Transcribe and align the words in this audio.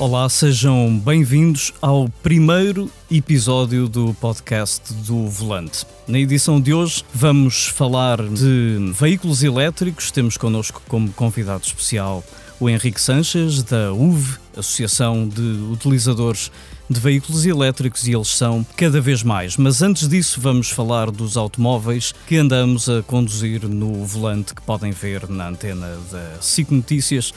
Olá, 0.00 0.26
sejam 0.30 0.98
bem-vindos 0.98 1.74
ao 1.82 2.08
primeiro 2.22 2.90
episódio 3.10 3.86
do 3.86 4.14
podcast 4.14 4.94
do 4.94 5.28
Volante. 5.28 5.84
Na 6.08 6.18
edição 6.18 6.58
de 6.58 6.72
hoje 6.72 7.04
vamos 7.12 7.66
falar 7.66 8.16
de 8.26 8.92
veículos 8.94 9.42
elétricos. 9.42 10.10
Temos 10.10 10.38
connosco 10.38 10.80
como 10.88 11.12
convidado 11.12 11.64
especial 11.64 12.24
o 12.58 12.66
Henrique 12.70 12.98
Sanches, 12.98 13.62
da 13.62 13.92
UV, 13.92 14.38
Associação 14.56 15.28
de 15.28 15.42
Utilizadores 15.70 16.50
de 16.88 16.98
Veículos 16.98 17.46
Elétricos, 17.46 18.06
e 18.06 18.14
eles 18.14 18.28
são 18.28 18.66
cada 18.76 19.00
vez 19.00 19.22
mais. 19.22 19.56
Mas 19.56 19.80
antes 19.80 20.08
disso, 20.08 20.40
vamos 20.40 20.70
falar 20.70 21.10
dos 21.10 21.36
automóveis 21.36 22.12
que 22.26 22.36
andamos 22.36 22.88
a 22.88 23.02
conduzir 23.02 23.68
no 23.68 24.04
volante, 24.04 24.54
que 24.54 24.62
podem 24.62 24.92
ver 24.92 25.28
na 25.28 25.48
antena 25.48 25.98
da 26.10 26.40
SIC 26.40 26.70
Notícias. 26.70 27.32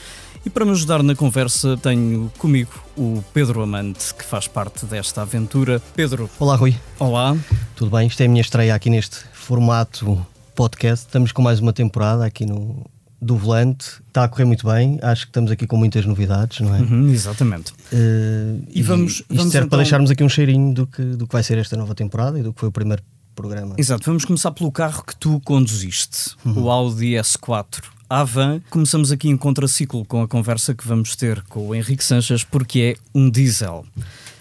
E 0.45 0.49
para 0.49 0.65
me 0.65 0.71
ajudar 0.71 1.01
na 1.01 1.15
conversa, 1.15 1.77
tenho 1.77 2.29
comigo 2.37 2.71
o 2.97 3.23
Pedro 3.33 3.61
Amante, 3.61 4.13
que 4.13 4.25
faz 4.25 4.45
parte 4.45 4.85
desta 4.85 5.21
aventura. 5.21 5.81
Pedro. 5.95 6.29
Olá, 6.37 6.57
Rui. 6.57 6.75
Olá. 6.99 7.37
Tudo 7.77 7.95
bem? 7.95 8.07
Isto 8.07 8.21
é 8.21 8.25
a 8.25 8.29
minha 8.29 8.41
estreia 8.41 8.75
aqui 8.75 8.89
neste 8.89 9.19
formato 9.31 10.25
podcast. 10.53 11.05
Estamos 11.05 11.31
com 11.31 11.41
mais 11.41 11.61
uma 11.61 11.71
temporada 11.71 12.25
aqui 12.25 12.45
no, 12.45 12.85
do 13.21 13.37
volante. 13.37 13.85
Está 14.05 14.25
a 14.25 14.27
correr 14.27 14.43
muito 14.43 14.67
bem. 14.67 14.99
Acho 15.01 15.21
que 15.21 15.29
estamos 15.29 15.49
aqui 15.49 15.65
com 15.65 15.77
muitas 15.77 16.05
novidades, 16.05 16.59
não 16.59 16.75
é? 16.75 16.79
Uhum, 16.81 17.09
exatamente. 17.09 17.71
Uh, 17.71 18.65
e, 18.67 18.79
e 18.79 18.81
vamos. 18.81 19.13
Isto 19.13 19.25
vamos 19.29 19.43
serve 19.43 19.57
então... 19.59 19.69
para 19.69 19.77
deixarmos 19.77 20.11
aqui 20.11 20.25
um 20.25 20.29
cheirinho 20.29 20.73
do 20.73 20.85
que, 20.85 21.01
do 21.01 21.25
que 21.25 21.31
vai 21.31 21.41
ser 21.41 21.57
esta 21.57 21.77
nova 21.77 21.95
temporada 21.95 22.37
e 22.37 22.43
do 22.43 22.51
que 22.51 22.59
foi 22.59 22.67
o 22.67 22.71
primeiro 22.71 23.01
programa. 23.33 23.75
Exato. 23.77 24.03
Vamos 24.05 24.25
começar 24.25 24.51
pelo 24.51 24.73
carro 24.73 25.05
que 25.05 25.15
tu 25.15 25.39
conduziste, 25.45 26.35
uhum. 26.45 26.63
o 26.63 26.69
Audi 26.69 27.13
S4 27.13 27.93
à 28.13 28.23
van. 28.23 28.61
Começamos 28.69 29.11
aqui 29.11 29.27
em 29.27 29.35
contraciclo 29.35 30.05
com 30.05 30.21
a 30.21 30.27
conversa 30.27 30.75
que 30.75 30.87
vamos 30.87 31.15
ter 31.15 31.41
com 31.49 31.69
o 31.69 31.75
Henrique 31.75 32.03
Sanches, 32.03 32.43
porque 32.43 32.95
é 32.95 33.17
um 33.17 33.27
diesel. 33.27 33.83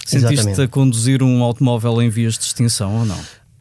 Sentiste-te 0.05 0.61
a 0.61 0.69
conduzir 0.69 1.23
um 1.23 1.43
automóvel 1.43 2.03
em 2.03 2.11
vias 2.11 2.37
de 2.37 2.45
extinção 2.45 2.99
ou 2.99 3.07
não? 3.07 3.19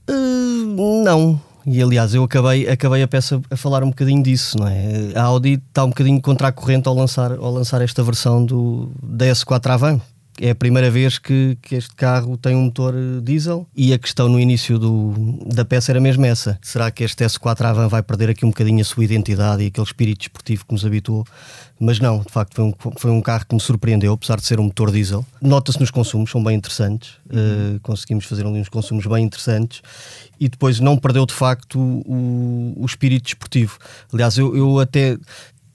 Uh, 0.10 1.04
não. 1.04 1.42
E 1.66 1.82
aliás, 1.82 2.14
eu 2.14 2.24
acabei, 2.24 2.68
acabei 2.68 3.02
a 3.04 3.08
peça 3.08 3.42
a 3.50 3.56
falar 3.56 3.84
um 3.84 3.90
bocadinho 3.90 4.22
disso, 4.22 4.58
não 4.58 4.68
é? 4.68 5.14
A 5.16 5.24
Audi 5.24 5.62
está 5.70 5.86
um 5.86 5.90
bocadinho 5.90 6.20
contra 6.20 6.50
a 6.50 6.52
corrente 6.52 6.90
ao 6.90 6.96
lançar, 6.96 7.32
ao 7.32 7.54
lançar 7.54 7.82
esta 7.82 8.04
versão 8.04 8.44
do, 8.44 8.92
da 9.02 9.28
S4 9.28 9.70
Avant, 9.70 10.02
é 10.40 10.52
a 10.52 10.56
primeira 10.56 10.90
vez 10.90 11.20
que, 11.20 11.58
que, 11.62 11.76
este 11.76 11.94
carro 11.96 12.38
tem 12.38 12.56
um 12.56 12.64
motor 12.64 12.94
eh, 12.96 13.22
diesel 13.22 13.68
e 13.76 13.94
a 13.94 14.00
questão 14.00 14.30
no 14.30 14.40
início 14.40 14.80
do, 14.80 15.14
da 15.46 15.66
peça 15.66 15.92
era 15.92 16.00
mesmo 16.00 16.26
essa. 16.26 16.58
Será 16.62 16.90
que 16.90 17.04
este 17.04 17.24
S4 17.24 17.66
Avant 17.66 17.90
vai 17.90 18.02
perder 18.02 18.30
aqui 18.30 18.46
um 18.46 18.50
bocadinho 18.50 18.82
a 18.82 18.84
sua 18.84 19.04
identidade 19.04 19.64
e 19.64 19.68
aquele 19.68 19.86
espírito 19.86 20.20
desportivo 20.20 20.66
que 20.66 20.74
nos 20.74 20.86
habituou? 20.86 21.26
Mas 21.80 22.00
não, 22.00 22.20
de 22.20 22.32
facto 22.32 22.56
foi 22.56 22.64
um, 22.64 22.74
foi 22.98 23.12
um 23.12 23.22
carro 23.22 23.46
que 23.48 23.56
me 23.56 23.62
surpreendeu, 23.62 24.14
apesar 24.14 24.38
de 24.38 24.46
ser 24.46 24.60
um 24.60 24.64
motor 24.64 24.92
diesel. 24.92 25.26
Nota-se 25.42 25.80
nos 25.80 25.92
consumos, 25.92 26.32
são 26.32 26.44
bem 26.44 26.56
interessantes. 26.56 27.14
Uhum. 27.32 27.76
Uh, 27.76 27.80
conseguimos 27.82 28.26
fazer 28.26 28.46
ali 28.46 28.60
uns 28.60 28.70
consumos 28.70 29.06
bem 29.06 29.26
interessantes 29.26 29.82
e 30.40 30.48
depois 30.48 30.80
não 30.80 30.98
perdeu 30.98 31.26
de 31.26 31.34
facto 31.34 31.80
o, 31.80 32.74
o 32.78 32.86
espírito 32.86 33.26
desportivo. 33.26 33.78
Aliás, 34.14 34.38
eu, 34.38 34.56
eu 34.56 34.80
até 34.80 35.18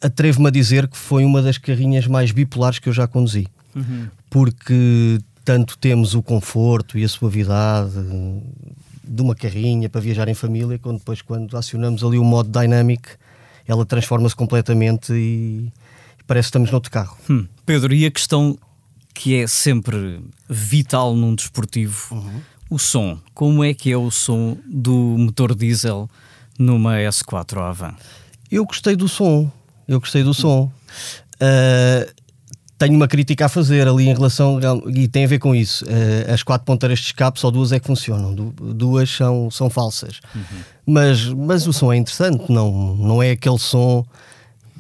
atrevo-me 0.00 0.48
a 0.48 0.50
dizer 0.50 0.88
que 0.88 0.96
foi 0.96 1.24
uma 1.24 1.42
das 1.42 1.58
carrinhas 1.58 2.06
mais 2.06 2.30
bipolares 2.30 2.78
que 2.78 2.88
eu 2.88 2.92
já 2.92 3.06
conduzi. 3.06 3.46
Uhum 3.74 4.08
porque 4.30 5.18
tanto 5.44 5.78
temos 5.78 6.14
o 6.14 6.22
conforto 6.22 6.98
e 6.98 7.04
a 7.04 7.08
suavidade 7.08 7.92
de 9.04 9.22
uma 9.22 9.34
carrinha 9.34 9.88
para 9.88 10.00
viajar 10.00 10.28
em 10.28 10.34
família, 10.34 10.78
quando 10.78 10.98
depois 10.98 11.22
quando 11.22 11.56
acionamos 11.56 12.02
ali 12.02 12.18
o 12.18 12.24
modo 12.24 12.50
dynamic, 12.50 13.08
ela 13.66 13.86
transforma-se 13.86 14.34
completamente 14.34 15.12
e 15.12 15.72
parece 16.26 16.46
que 16.46 16.48
estamos 16.50 16.70
noutro 16.70 16.90
carro. 16.90 17.16
Hum. 17.30 17.46
Pedro, 17.64 17.94
e 17.94 18.04
a 18.04 18.10
questão 18.10 18.58
que 19.14 19.40
é 19.40 19.46
sempre 19.46 20.20
vital 20.48 21.14
num 21.14 21.34
desportivo, 21.34 22.14
uhum. 22.14 22.40
o 22.68 22.78
som. 22.78 23.18
Como 23.32 23.64
é 23.64 23.72
que 23.72 23.90
é 23.90 23.96
o 23.96 24.10
som 24.10 24.58
do 24.66 24.92
motor 24.92 25.54
diesel 25.54 26.10
numa 26.58 26.96
S4 26.96 27.58
Avant? 27.58 27.94
Eu 28.50 28.64
gostei 28.66 28.94
do 28.94 29.08
som. 29.08 29.50
Eu 29.88 30.00
gostei 30.00 30.22
do 30.22 30.34
som. 30.34 30.70
Uh, 31.36 32.12
tenho 32.78 32.94
uma 32.94 33.08
crítica 33.08 33.46
a 33.46 33.48
fazer 33.48 33.88
ali 33.88 34.08
em 34.08 34.14
relação 34.14 34.58
e 34.94 35.08
tem 35.08 35.24
a 35.24 35.28
ver 35.28 35.38
com 35.38 35.54
isso. 35.54 35.84
Uh, 35.84 36.32
as 36.32 36.42
quatro 36.42 36.64
ponteiras 36.64 36.98
de 36.98 37.06
escape 37.06 37.40
só 37.40 37.50
duas 37.50 37.72
é 37.72 37.80
que 37.80 37.86
funcionam, 37.86 38.34
du 38.34 38.54
duas 38.74 39.10
são, 39.10 39.50
são 39.50 39.70
falsas. 39.70 40.20
Uhum. 40.34 40.42
Mas, 40.86 41.24
mas 41.26 41.66
o 41.66 41.72
som 41.72 41.92
é 41.92 41.96
interessante, 41.96 42.50
não, 42.50 42.96
não 42.96 43.22
é 43.22 43.32
aquele 43.32 43.58
som 43.58 44.04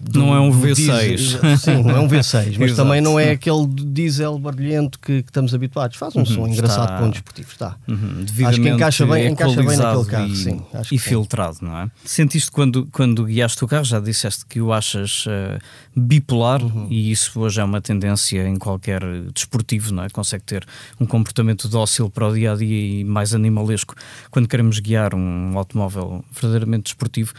do, 0.08 0.20
não 0.20 0.34
é 0.34 0.40
um 0.40 0.50
V6. 0.50 0.74
Diesel, 0.74 1.40
sim, 1.58 1.82
não 1.82 1.90
é 1.90 2.00
um 2.00 2.08
V6, 2.08 2.56
mas 2.58 2.76
também 2.76 3.00
não 3.00 3.18
é 3.18 3.30
aquele 3.30 3.66
diesel 3.66 4.38
barulhento 4.38 4.98
que, 4.98 5.22
que 5.22 5.30
estamos 5.30 5.54
habituados. 5.54 5.96
Faz 5.96 6.14
um 6.14 6.20
uhum, 6.20 6.26
som 6.26 6.46
engraçado 6.46 6.88
para 6.88 7.04
um 7.04 7.10
desportivo, 7.10 7.48
está. 7.50 7.76
Uhum, 7.88 8.24
acho 8.46 8.60
que 8.60 8.68
encaixa 8.68 9.06
bem, 9.06 9.26
encaixa 9.28 9.62
bem 9.62 9.76
naquele 9.76 10.04
carro, 10.04 10.26
e, 10.28 10.36
sim. 10.36 10.62
e 10.92 10.98
filtrado, 10.98 11.58
não 11.62 11.76
é? 11.76 11.90
Sentiste 12.04 12.50
quando, 12.50 12.86
quando 12.92 13.24
guiaste 13.24 13.64
o 13.64 13.68
carro, 13.68 13.84
já 13.84 13.98
disseste 13.98 14.46
que 14.46 14.60
o 14.60 14.72
achas 14.72 15.24
uh, 15.26 15.58
bipolar 15.94 16.62
uhum. 16.62 16.86
e 16.88 17.10
isso 17.10 17.40
hoje 17.40 17.60
é 17.60 17.64
uma 17.64 17.80
tendência 17.80 18.46
em 18.46 18.56
qualquer 18.56 19.02
desportivo, 19.34 19.92
não 19.92 20.04
é? 20.04 20.08
Consegue 20.08 20.44
ter 20.44 20.66
um 21.00 21.06
comportamento 21.06 21.68
dócil 21.68 22.08
para 22.08 22.28
o 22.28 22.34
dia 22.34 22.52
a 22.52 22.56
dia 22.56 23.00
e 23.00 23.04
mais 23.04 23.34
animalesco 23.34 23.94
quando 24.30 24.46
queremos 24.46 24.78
guiar 24.78 25.14
um 25.14 25.58
automóvel 25.58 26.24
verdadeiramente 26.32 26.84
desportivo. 26.84 27.32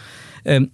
Uh, 0.45 0.69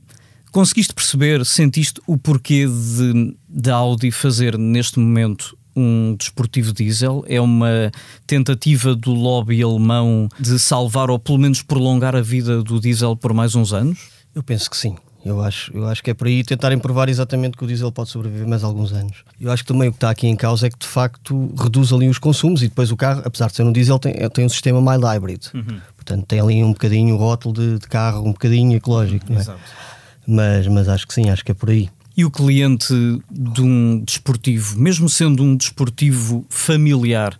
Conseguiste 0.53 0.93
perceber, 0.93 1.43
sentiste 1.47 1.99
o 2.05 2.15
porquê 2.15 2.67
de, 2.67 3.35
de 3.49 3.71
Audi 3.71 4.11
fazer 4.11 4.55
neste 4.55 4.99
momento 4.99 5.57
um 5.75 6.15
desportivo 6.15 6.71
diesel? 6.71 7.25
É 7.27 7.41
uma 7.41 7.91
tentativa 8.27 8.95
do 8.95 9.13
lobby 9.13 9.63
alemão 9.63 10.29
de 10.39 10.59
salvar 10.59 11.09
ou 11.09 11.17
pelo 11.17 11.39
menos 11.39 11.63
prolongar 11.63 12.15
a 12.15 12.21
vida 12.21 12.61
do 12.61 12.79
diesel 12.79 13.15
por 13.15 13.33
mais 13.33 13.55
uns 13.55 13.73
anos? 13.73 13.97
Eu 14.35 14.43
penso 14.43 14.69
que 14.69 14.77
sim. 14.77 14.95
Eu 15.25 15.41
acho, 15.41 15.75
eu 15.75 15.87
acho 15.87 16.03
que 16.03 16.11
é 16.11 16.13
por 16.13 16.27
aí 16.27 16.43
tentarem 16.43 16.77
provar 16.77 17.09
exatamente 17.09 17.57
que 17.57 17.63
o 17.63 17.67
diesel 17.67 17.91
pode 17.91 18.11
sobreviver 18.11 18.47
mais 18.47 18.63
alguns 18.63 18.93
anos. 18.93 19.23
Eu 19.41 19.51
acho 19.51 19.63
que 19.63 19.73
também 19.73 19.89
o 19.89 19.91
que 19.91 19.97
está 19.97 20.11
aqui 20.11 20.27
em 20.27 20.35
causa 20.35 20.67
é 20.67 20.69
que 20.69 20.77
de 20.77 20.85
facto 20.85 21.51
reduz 21.57 21.91
ali 21.91 22.07
os 22.07 22.19
consumos 22.19 22.61
e 22.61 22.67
depois 22.67 22.91
o 22.91 22.95
carro, 22.95 23.23
apesar 23.25 23.47
de 23.47 23.55
ser 23.55 23.63
um 23.63 23.71
diesel, 23.71 23.97
tem, 23.97 24.13
tem 24.29 24.45
um 24.45 24.49
sistema 24.49 24.79
mild 24.79 25.03
hybrid. 25.03 25.47
Uhum. 25.51 25.81
Portanto, 25.95 26.25
tem 26.27 26.39
ali 26.39 26.63
um 26.63 26.73
bocadinho 26.73 27.15
o 27.15 27.17
rótulo 27.17 27.55
de, 27.55 27.79
de 27.79 27.87
carro 27.87 28.21
um 28.21 28.33
bocadinho 28.33 28.77
ecológico. 28.77 29.31
Uhum, 29.31 29.39
é? 29.39 29.41
Exato. 29.41 29.59
Mas, 30.25 30.67
mas 30.67 30.87
acho 30.87 31.07
que 31.07 31.13
sim, 31.13 31.29
acho 31.29 31.43
que 31.43 31.51
é 31.51 31.55
por 31.55 31.69
aí. 31.69 31.89
E 32.15 32.23
o 32.23 32.31
cliente 32.31 32.93
de 33.31 33.61
um 33.61 33.99
desportivo, 33.99 34.79
mesmo 34.79 35.09
sendo 35.09 35.43
um 35.43 35.55
desportivo 35.55 36.45
familiar, 36.49 37.37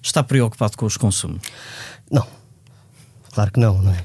está 0.00 0.22
preocupado 0.22 0.76
com 0.76 0.86
os 0.86 0.96
consumos? 0.96 1.42
Não, 2.10 2.26
claro 3.32 3.50
que 3.50 3.58
não, 3.58 3.82
não 3.82 3.92
é? 3.92 4.04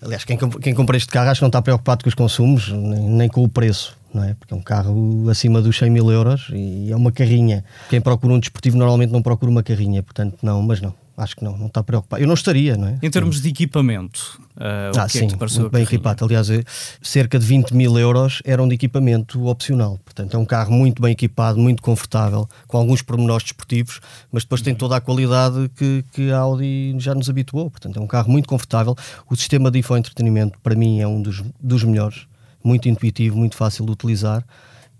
Aliás, 0.00 0.24
quem, 0.24 0.36
quem 0.36 0.74
compra 0.74 0.96
este 0.96 1.10
carro 1.10 1.30
acho 1.30 1.40
que 1.40 1.42
não 1.42 1.48
está 1.48 1.62
preocupado 1.62 2.04
com 2.04 2.08
os 2.08 2.14
consumos, 2.14 2.70
nem, 2.70 3.08
nem, 3.08 3.28
com 3.28 3.42
o 3.42 3.48
preço, 3.48 3.96
não 4.12 4.22
é? 4.24 4.34
Porque 4.34 4.52
é 4.52 4.56
um 4.56 4.62
carro 4.62 5.28
acima 5.30 5.62
dos 5.62 5.78
100 5.78 5.90
mil 5.90 6.10
euros 6.10 6.48
e 6.52 6.90
é 6.90 6.96
uma 6.96 7.10
carrinha. 7.10 7.64
Quem 7.88 8.00
procura 8.00 8.34
um 8.34 8.38
desportivo 8.38 8.76
normalmente 8.76 9.12
não 9.12 9.22
procura 9.22 9.50
uma 9.50 9.62
carrinha, 9.62 10.02
portanto, 10.02 10.38
não, 10.42 10.62
mas 10.62 10.80
não. 10.80 10.94
Acho 11.16 11.36
que 11.36 11.44
não, 11.44 11.56
não 11.56 11.66
está 11.66 11.80
preocupado. 11.82 12.20
Eu 12.20 12.26
não 12.26 12.34
estaria, 12.34 12.76
não 12.76 12.88
é? 12.88 12.98
Em 13.00 13.08
termos 13.08 13.40
de 13.40 13.48
equipamento, 13.48 14.40
uh, 14.56 14.98
ah, 14.98 15.08
sim, 15.08 15.28
muito 15.28 15.70
bem 15.70 15.84
equipado. 15.84 16.24
Aliás, 16.24 16.50
é, 16.50 16.64
cerca 17.00 17.38
de 17.38 17.46
20 17.46 17.72
mil 17.72 17.96
euros 17.96 18.42
eram 18.44 18.66
de 18.66 18.74
equipamento 18.74 19.46
opcional. 19.46 19.98
Portanto, 20.04 20.34
é 20.36 20.38
um 20.38 20.44
carro 20.44 20.72
muito 20.72 21.00
bem 21.00 21.12
equipado, 21.12 21.58
muito 21.58 21.82
confortável, 21.82 22.48
com 22.66 22.78
alguns 22.78 23.00
pormenores 23.00 23.44
desportivos, 23.44 24.00
mas 24.32 24.42
depois 24.42 24.60
tem 24.60 24.74
toda 24.74 24.96
a 24.96 25.00
qualidade 25.00 25.70
que, 25.76 26.04
que 26.12 26.32
a 26.32 26.38
Audi 26.38 26.96
já 26.98 27.14
nos 27.14 27.30
habituou. 27.30 27.70
Portanto, 27.70 27.96
é 27.96 28.02
um 28.02 28.08
carro 28.08 28.30
muito 28.32 28.48
confortável. 28.48 28.96
O 29.30 29.36
sistema 29.36 29.70
de 29.70 29.78
infoentretenimento, 29.78 30.58
para 30.64 30.74
mim, 30.74 31.00
é 31.00 31.06
um 31.06 31.22
dos, 31.22 31.44
dos 31.60 31.84
melhores. 31.84 32.26
Muito 32.62 32.88
intuitivo, 32.88 33.36
muito 33.36 33.56
fácil 33.56 33.86
de 33.86 33.92
utilizar. 33.92 34.44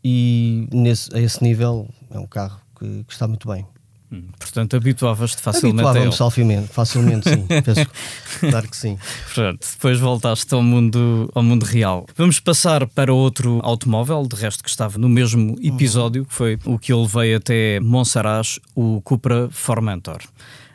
E 0.05 0.69
nesse, 0.71 1.13
a 1.17 1.19
esse 1.19 1.43
nível, 1.43 1.89
é 2.11 2.19
um 2.21 2.27
carro 2.27 2.61
que, 2.79 3.05
que 3.05 3.13
está 3.13 3.27
muito 3.27 3.49
bem. 3.49 3.67
Hum, 4.13 4.25
portanto, 4.39 4.77
habituavas-te 4.77 5.41
facilmente 5.41 5.81
Habituava-me 5.81 6.17
facilmente, 6.17 6.69
facilmente 6.69 7.29
sim. 7.29 7.47
Penso, 7.49 7.91
claro 8.51 8.69
que 8.69 8.77
sim. 8.77 8.99
Portanto, 9.25 9.67
depois 9.73 9.99
voltaste 9.99 10.55
ao 10.55 10.63
mundo, 10.63 11.31
ao 11.35 11.43
mundo 11.43 11.65
real. 11.65 12.07
Vamos 12.17 12.39
passar 12.39 12.87
para 12.87 13.13
outro 13.13 13.61
automóvel, 13.63 14.27
de 14.27 14.37
resto 14.37 14.63
que 14.63 14.71
estava 14.71 14.99
no 14.99 15.09
mesmo 15.09 15.57
episódio, 15.63 16.25
que 16.25 16.35
foi 16.35 16.59
o 16.65 16.79
que 16.79 16.93
eu 16.93 17.01
levei 17.03 17.35
até 17.35 17.81
Monsaraz, 17.81 18.59
o 18.75 19.01
Cupra 19.03 19.49
Formentor. 19.51 20.21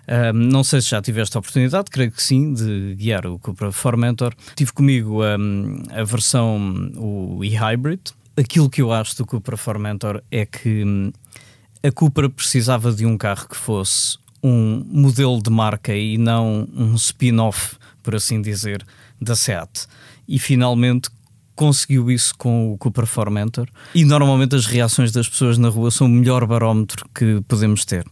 Um, 0.09 0.33
não 0.33 0.63
sei 0.63 0.81
se 0.81 0.89
já 0.89 0.99
tiveste 1.01 1.37
a 1.37 1.39
oportunidade, 1.39 1.91
creio 1.91 2.11
que 2.11 2.21
sim, 2.21 2.51
de 2.51 2.95
guiar 2.95 3.27
o 3.27 3.37
Cupra 3.37 3.71
Formentor. 3.71 4.33
Tive 4.55 4.73
comigo 4.73 5.23
um, 5.23 5.83
a 5.91 6.03
versão, 6.03 6.91
o 6.97 7.43
e-Hybrid. 7.43 7.99
Aquilo 8.35 8.69
que 8.69 8.81
eu 8.81 8.91
acho 8.91 9.15
do 9.17 9.25
Cupra 9.25 9.55
Formentor 9.55 10.23
é 10.31 10.47
que 10.47 10.83
hum, 10.83 11.11
a 11.81 11.91
Cupra 11.91 12.29
precisava 12.29 12.91
de 12.91 13.05
um 13.05 13.17
carro 13.17 13.47
que 13.47 13.55
fosse 13.55 14.17
um 14.43 14.83
modelo 14.85 15.41
de 15.41 15.49
marca 15.49 15.95
e 15.95 16.17
não 16.17 16.67
um 16.75 16.95
spin-off, 16.95 17.75
por 18.03 18.15
assim 18.15 18.41
dizer, 18.41 18.85
da 19.21 19.35
Seat. 19.35 19.87
E 20.27 20.39
finalmente 20.39 21.09
conseguiu 21.55 22.09
isso 22.09 22.33
com 22.37 22.71
o 22.71 22.77
Cooper 22.77 23.05
Formentor 23.05 23.67
e 23.93 24.05
normalmente 24.05 24.55
as 24.55 24.65
reações 24.65 25.11
das 25.11 25.27
pessoas 25.27 25.57
na 25.57 25.67
rua 25.67 25.91
são 25.91 26.07
o 26.07 26.09
melhor 26.09 26.45
barómetro 26.45 27.05
que 27.13 27.41
podemos 27.49 27.83
ter 27.83 28.05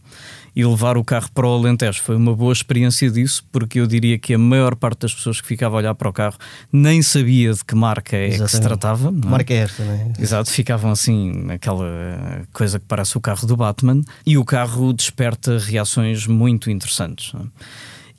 e 0.58 0.64
levar 0.64 0.96
o 0.96 1.04
carro 1.04 1.30
para 1.32 1.46
o 1.46 1.52
Alentejo 1.52 2.02
foi 2.02 2.16
uma 2.16 2.34
boa 2.34 2.52
experiência 2.52 3.08
disso, 3.08 3.44
porque 3.52 3.78
eu 3.78 3.86
diria 3.86 4.18
que 4.18 4.34
a 4.34 4.38
maior 4.38 4.74
parte 4.74 5.02
das 5.02 5.14
pessoas 5.14 5.40
que 5.40 5.46
ficava 5.46 5.76
a 5.76 5.78
olhar 5.78 5.94
para 5.94 6.08
o 6.08 6.12
carro 6.12 6.36
nem 6.72 7.00
sabia 7.00 7.52
de 7.52 7.64
que 7.64 7.76
marca 7.76 8.16
é 8.16 8.26
Exatamente. 8.26 8.50
que 8.50 8.56
se 8.56 8.60
tratava. 8.60 9.08
É? 9.08 9.26
Marca 9.28 9.54
é 9.54 9.58
esta, 9.58 9.84
não 9.84 9.92
é? 9.92 10.12
Exato, 10.18 10.50
ficavam 10.50 10.90
assim, 10.90 11.30
naquela 11.44 12.44
coisa 12.52 12.80
que 12.80 12.86
parece 12.88 13.16
o 13.16 13.20
carro 13.20 13.46
do 13.46 13.56
Batman, 13.56 14.02
e 14.26 14.36
o 14.36 14.44
carro 14.44 14.92
desperta 14.92 15.58
reações 15.60 16.26
muito 16.26 16.68
interessantes. 16.72 17.32
É? 17.36 17.38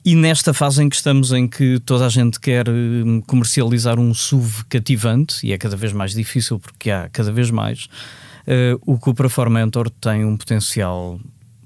E 0.05 0.15
nesta 0.15 0.53
fase 0.53 0.81
em 0.81 0.87
que 0.87 0.95
estamos, 0.95 1.33
em 1.33 1.45
que 1.45 1.77
toda 1.81 2.05
a 2.05 2.09
gente 2.09 2.39
quer 2.39 2.69
hum, 2.69 3.21
comercializar 3.27 3.99
um 3.99 4.13
SUV 4.13 4.63
cativante, 4.69 5.45
e 5.45 5.51
é 5.51 5.57
cada 5.57 5.75
vez 5.75 5.91
mais 5.91 6.13
difícil 6.13 6.57
porque 6.57 6.89
há 6.89 7.09
cada 7.09 7.33
vez 7.33 7.51
mais, 7.51 7.89
uh, 8.47 8.79
o 8.85 8.97
Cupra 8.97 9.27
Formentor 9.27 9.89
tem 9.89 10.23
um 10.23 10.37
potencial 10.37 11.19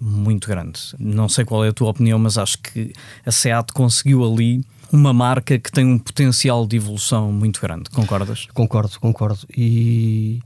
muito 0.03 0.47
grande. 0.47 0.79
Não 0.99 1.29
sei 1.29 1.45
qual 1.45 1.63
é 1.63 1.69
a 1.69 1.73
tua 1.73 1.89
opinião, 1.89 2.19
mas 2.19 2.37
acho 2.37 2.57
que 2.59 2.93
a 3.25 3.31
SEAT 3.31 3.71
conseguiu 3.73 4.23
ali 4.23 4.63
uma 4.91 5.13
marca 5.13 5.57
que 5.57 5.71
tem 5.71 5.85
um 5.85 5.97
potencial 5.97 6.67
de 6.67 6.75
evolução 6.75 7.31
muito 7.31 7.61
grande. 7.61 7.89
Concordas? 7.89 8.47
Concordo, 8.53 8.99
concordo. 8.99 9.39
E, 9.57 10.39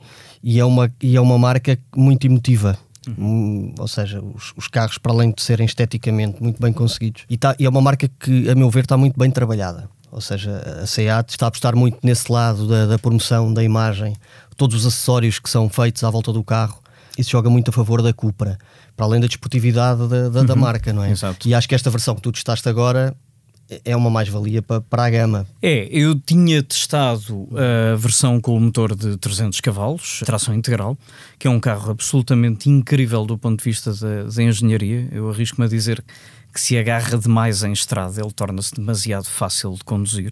e, 0.44 0.60
é, 0.60 0.64
uma, 0.64 0.92
e 1.02 1.18
é 1.18 1.22
uma 1.22 1.38
marca 1.38 1.78
muito 1.96 2.26
emotiva. 2.26 2.78
Uhum. 3.18 3.74
Ou 3.78 3.88
seja, 3.88 4.22
os, 4.22 4.54
os, 4.56 4.68
carros, 4.68 4.98
para 4.98 5.12
além 5.12 5.32
de 5.32 5.42
serem 5.42 5.66
esteticamente 5.66 6.42
muito 6.42 6.62
bem 6.62 6.74
conseguidos, 6.74 7.24
e, 7.30 7.38
tá, 7.38 7.56
e 7.58 7.66
é 7.66 7.70
uma 7.70 7.82
marca 7.82 8.10
que, 8.20 8.50
a 8.50 8.56
meu 8.56 8.70
ver, 8.70 8.84
está 8.84 8.98
muito 8.98 9.18
bem 9.18 9.32
trabalhada. 9.32 9.90
Ou 10.12 10.22
seja, 10.22 10.62
a 10.82 10.86
SEAT 10.86 11.32
está 11.32 11.48
a 11.48 11.50
apostar 11.50 11.76
muito 11.76 12.00
nesse 12.04 12.32
lado 12.32 12.68
da, 12.68 12.86
da 12.86 13.00
promoção, 13.00 13.54
da 13.54 13.64
imagem, 13.64 14.16
todos 14.56 14.78
os 14.78 14.86
acessórios 14.86 15.40
que 15.40 15.50
são 15.50 15.70
feitos 15.70 16.04
à 16.04 16.10
volta 16.10 16.32
do 16.32 16.44
carro. 16.44 16.80
Isso 17.18 17.32
joga 17.32 17.50
muito 17.50 17.70
a 17.70 17.72
favor 17.72 18.02
da 18.02 18.14
Cupra 18.14 18.58
para 18.96 19.06
além 19.06 19.20
da 19.20 19.28
desportividade 19.28 20.08
da, 20.08 20.30
da, 20.30 20.40
uhum. 20.40 20.46
da 20.46 20.56
marca, 20.56 20.94
não 20.94 21.04
é? 21.04 21.12
Exato. 21.12 21.48
E 21.48 21.54
acho 21.54 21.68
que 21.68 21.76
esta 21.76 21.90
versão 21.90 22.16
que 22.16 22.22
tu 22.22 22.32
testaste 22.32 22.68
agora 22.68 23.16
é 23.84 23.96
uma 23.96 24.10
mais-valia 24.10 24.62
para, 24.62 24.82
para 24.82 25.06
a 25.06 25.10
gama. 25.10 25.46
É, 25.62 25.88
eu 25.92 26.16
tinha 26.20 26.64
testado 26.64 27.50
a 27.54 27.96
versão 27.96 28.40
com 28.40 28.56
o 28.56 28.60
motor 28.60 28.96
de 28.96 29.18
300 29.18 29.60
cavalos, 29.60 30.22
tração 30.26 30.54
integral, 30.54 30.98
que 31.38 31.48
é 31.48 31.50
um 31.50 31.60
carro 31.60 31.92
absolutamente 31.92 32.70
incrível 32.70 33.26
do 33.26 33.38
ponto 33.38 33.60
de 33.60 33.66
vista 33.66 33.94
da, 33.94 34.24
da 34.24 34.44
engenharia. 34.44 35.08
Eu 35.12 35.30
arrisco-me 35.30 35.66
a 35.66 35.70
dizer 35.70 36.04
que 36.54 36.62
se 36.62 36.78
agarra 36.78 37.18
demais 37.18 37.64
em 37.64 37.72
estrada, 37.72 38.22
ele 38.22 38.32
torna-se 38.32 38.74
demasiado 38.74 39.26
fácil 39.26 39.74
de 39.74 39.84
conduzir. 39.84 40.32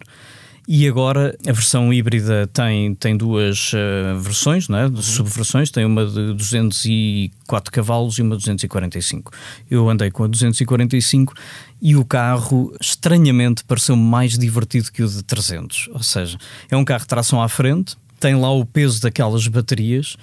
E 0.68 0.88
agora 0.88 1.36
a 1.46 1.52
versão 1.52 1.92
híbrida 1.92 2.48
tem, 2.48 2.92
tem 2.96 3.16
duas 3.16 3.72
uh, 3.72 4.18
versões, 4.18 4.68
né, 4.68 4.88
de 4.88 4.96
uhum. 4.96 5.02
subversões, 5.02 5.70
tem 5.70 5.84
uma 5.84 6.04
de 6.04 6.34
204 6.34 7.72
cavalos 7.72 8.18
e 8.18 8.22
uma 8.22 8.36
de 8.36 8.42
245. 8.42 9.32
Eu 9.70 9.88
andei 9.88 10.10
com 10.10 10.24
a 10.24 10.26
245 10.26 11.34
e 11.80 11.94
o 11.94 12.04
carro 12.04 12.74
estranhamente 12.80 13.62
pareceu 13.62 13.94
mais 13.94 14.36
divertido 14.36 14.90
que 14.90 15.04
o 15.04 15.08
de 15.08 15.22
300. 15.22 15.90
Ou 15.92 16.02
seja, 16.02 16.36
é 16.68 16.76
um 16.76 16.84
carro 16.84 17.02
de 17.02 17.08
tração 17.08 17.40
à 17.40 17.48
frente, 17.48 17.96
tem 18.18 18.34
lá 18.34 18.50
o 18.50 18.64
peso 18.64 19.00
daquelas 19.00 19.46
baterias 19.46 20.16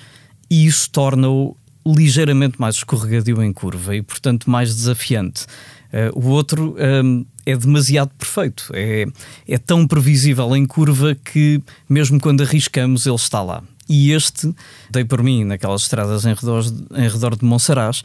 e 0.50 0.66
isso 0.66 0.90
torna-o 0.92 1.56
ligeiramente 1.86 2.60
mais 2.60 2.76
escorregadio 2.76 3.42
em 3.42 3.54
curva 3.54 3.96
e, 3.96 4.02
portanto, 4.02 4.50
mais 4.50 4.76
desafiante. 4.76 5.46
Uh, 5.94 6.20
o 6.20 6.30
outro 6.30 6.76
um, 7.06 7.24
é 7.46 7.56
demasiado 7.56 8.10
perfeito, 8.18 8.72
é, 8.74 9.06
é 9.48 9.58
tão 9.60 9.86
previsível 9.86 10.56
em 10.56 10.66
curva 10.66 11.16
que, 11.16 11.62
mesmo 11.88 12.20
quando 12.20 12.42
arriscamos, 12.42 13.06
ele 13.06 13.16
está 13.16 13.44
lá. 13.44 13.62
E 13.88 14.12
este, 14.12 14.52
dei 14.90 15.06
por 15.06 15.22
mim 15.22 15.44
naquelas 15.44 15.84
estradas 15.84 16.26
em 16.26 16.34
redor, 16.34 16.64
em 16.96 17.08
redor 17.08 17.36
de 17.36 17.46
Monsaraz, 17.46 18.02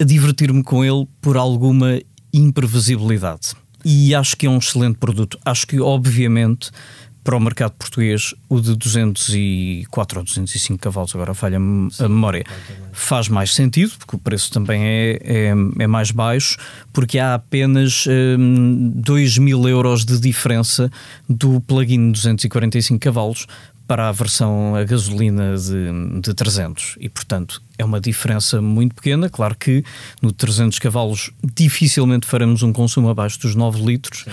a 0.00 0.04
divertir-me 0.04 0.64
com 0.64 0.84
ele 0.84 1.06
por 1.20 1.36
alguma 1.36 2.00
imprevisibilidade. 2.32 3.54
E 3.84 4.14
acho 4.14 4.36
que 4.36 4.46
é 4.46 4.50
um 4.50 4.58
excelente 4.58 4.98
produto. 4.98 5.38
Acho 5.44 5.66
que, 5.66 5.78
obviamente, 5.80 6.70
para 7.28 7.36
o 7.36 7.40
mercado 7.40 7.72
português, 7.72 8.34
o 8.48 8.58
de 8.58 8.74
204 8.74 10.18
ou 10.18 10.24
205 10.24 10.78
cavalos, 10.80 11.14
agora 11.14 11.34
falha-me 11.34 11.90
a 11.98 12.08
memória, 12.08 12.42
faz 12.90 13.28
mais 13.28 13.52
sentido, 13.52 13.92
porque 13.98 14.16
o 14.16 14.18
preço 14.18 14.50
também 14.50 14.82
é, 14.82 15.18
é, 15.22 15.48
é 15.78 15.86
mais 15.86 16.10
baixo, 16.10 16.56
porque 16.90 17.18
há 17.18 17.34
apenas 17.34 18.06
um, 18.06 18.92
2 18.94 19.36
mil 19.36 19.68
euros 19.68 20.06
de 20.06 20.18
diferença 20.18 20.90
do 21.28 21.60
plug-in 21.60 22.12
245 22.12 22.98
cavalos 22.98 23.46
para 23.86 24.08
a 24.08 24.12
versão 24.12 24.74
a 24.74 24.82
gasolina 24.84 25.54
de, 25.54 26.20
de 26.22 26.32
300 26.32 26.96
e 26.98 27.10
portanto 27.10 27.62
é 27.76 27.84
uma 27.84 28.00
diferença 28.00 28.60
muito 28.62 28.94
pequena, 28.94 29.28
claro 29.28 29.54
que 29.54 29.84
no 30.22 30.32
300 30.32 30.78
cavalos 30.78 31.30
dificilmente 31.42 32.26
faremos 32.26 32.62
um 32.62 32.72
consumo 32.72 33.10
abaixo 33.10 33.38
dos 33.38 33.54
9 33.54 33.82
litros. 33.84 34.24
Sim 34.24 34.30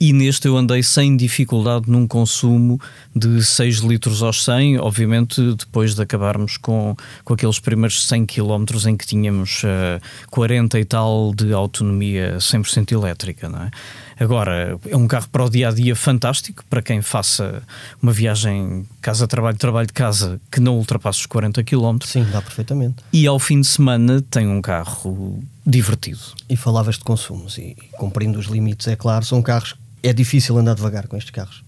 e 0.00 0.12
neste 0.12 0.46
eu 0.46 0.56
andei 0.56 0.82
sem 0.82 1.16
dificuldade 1.16 1.90
num 1.90 2.06
consumo 2.06 2.80
de 3.14 3.44
6 3.44 3.78
litros 3.78 4.22
aos 4.22 4.44
100, 4.44 4.78
obviamente 4.78 5.54
depois 5.54 5.94
de 5.94 6.02
acabarmos 6.02 6.56
com, 6.56 6.96
com 7.24 7.34
aqueles 7.34 7.58
primeiros 7.58 8.06
100 8.06 8.26
km 8.26 8.64
em 8.86 8.96
que 8.96 9.06
tínhamos 9.06 9.62
uh, 9.64 9.66
eh, 9.66 10.00
40 10.30 10.78
e 10.78 10.84
tal 10.84 11.32
de 11.34 11.52
autonomia 11.52 12.36
100% 12.38 12.92
elétrica, 12.92 13.48
não 13.48 13.62
é? 13.62 13.70
Agora, 14.20 14.78
é 14.88 14.96
um 14.96 15.06
carro 15.06 15.28
para 15.30 15.44
o 15.44 15.48
dia 15.48 15.68
a 15.68 15.70
dia 15.70 15.94
fantástico 15.94 16.64
para 16.68 16.82
quem 16.82 17.00
faça 17.00 17.62
uma 18.02 18.12
viagem 18.12 18.84
casa-trabalho, 19.00 19.56
trabalho-casa 19.56 20.40
que 20.50 20.58
não 20.58 20.76
ultrapasse 20.76 21.20
os 21.20 21.26
40 21.26 21.62
km. 21.62 21.98
Sim, 22.04 22.26
dá 22.32 22.42
perfeitamente. 22.42 22.96
E 23.12 23.26
ao 23.28 23.38
fim 23.38 23.60
de 23.60 23.68
semana 23.68 24.20
tem 24.20 24.48
um 24.48 24.60
carro 24.60 25.40
divertido. 25.64 26.20
E 26.48 26.56
falavas 26.56 26.96
de 26.96 27.04
consumos 27.04 27.58
e 27.58 27.76
cumprindo 27.96 28.38
os 28.38 28.46
limites, 28.46 28.88
é 28.88 28.96
claro, 28.96 29.24
são 29.24 29.40
carros 29.40 29.76
é 30.02 30.12
difícil 30.12 30.56
andar 30.58 30.74
devagar 30.74 31.06
com 31.06 31.16
estes 31.16 31.30
carros. 31.30 31.62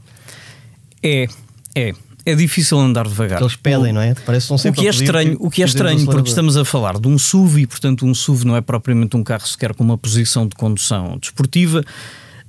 É, 1.03 1.27
é. 1.75 1.93
É 2.27 2.35
difícil 2.35 2.79
andar 2.79 3.09
devagar. 3.09 3.41
Eles 3.41 3.57
pedem, 3.57 3.93
o, 3.93 3.95
não 3.95 4.01
é? 4.01 4.15
Parece 4.15 4.49
que 4.49 4.59
sempre 4.59 4.81
o 4.81 4.83
que 4.83 4.87
é 4.87 4.91
estranho, 4.91 5.37
o 5.41 5.51
que 5.51 5.63
é 5.63 5.65
estranho 5.65 6.05
porque 6.05 6.29
estamos 6.29 6.57
a 6.57 6.65
falar 6.65 6.99
de 6.99 7.09
um 7.09 7.19
SUV 7.19 7.63
e, 7.63 7.67
portanto, 7.67 8.05
um 8.05 8.15
SUV 8.15 8.45
não 8.45 8.57
é 8.57 8.61
propriamente 8.61 9.17
um 9.17 9.25
carro 9.25 9.47
sequer 9.47 9.75
com 9.75 9.83
uma 9.83 9.97
posição 9.97 10.47
de 10.47 10.55
condução 10.55 11.17
desportiva, 11.19 11.83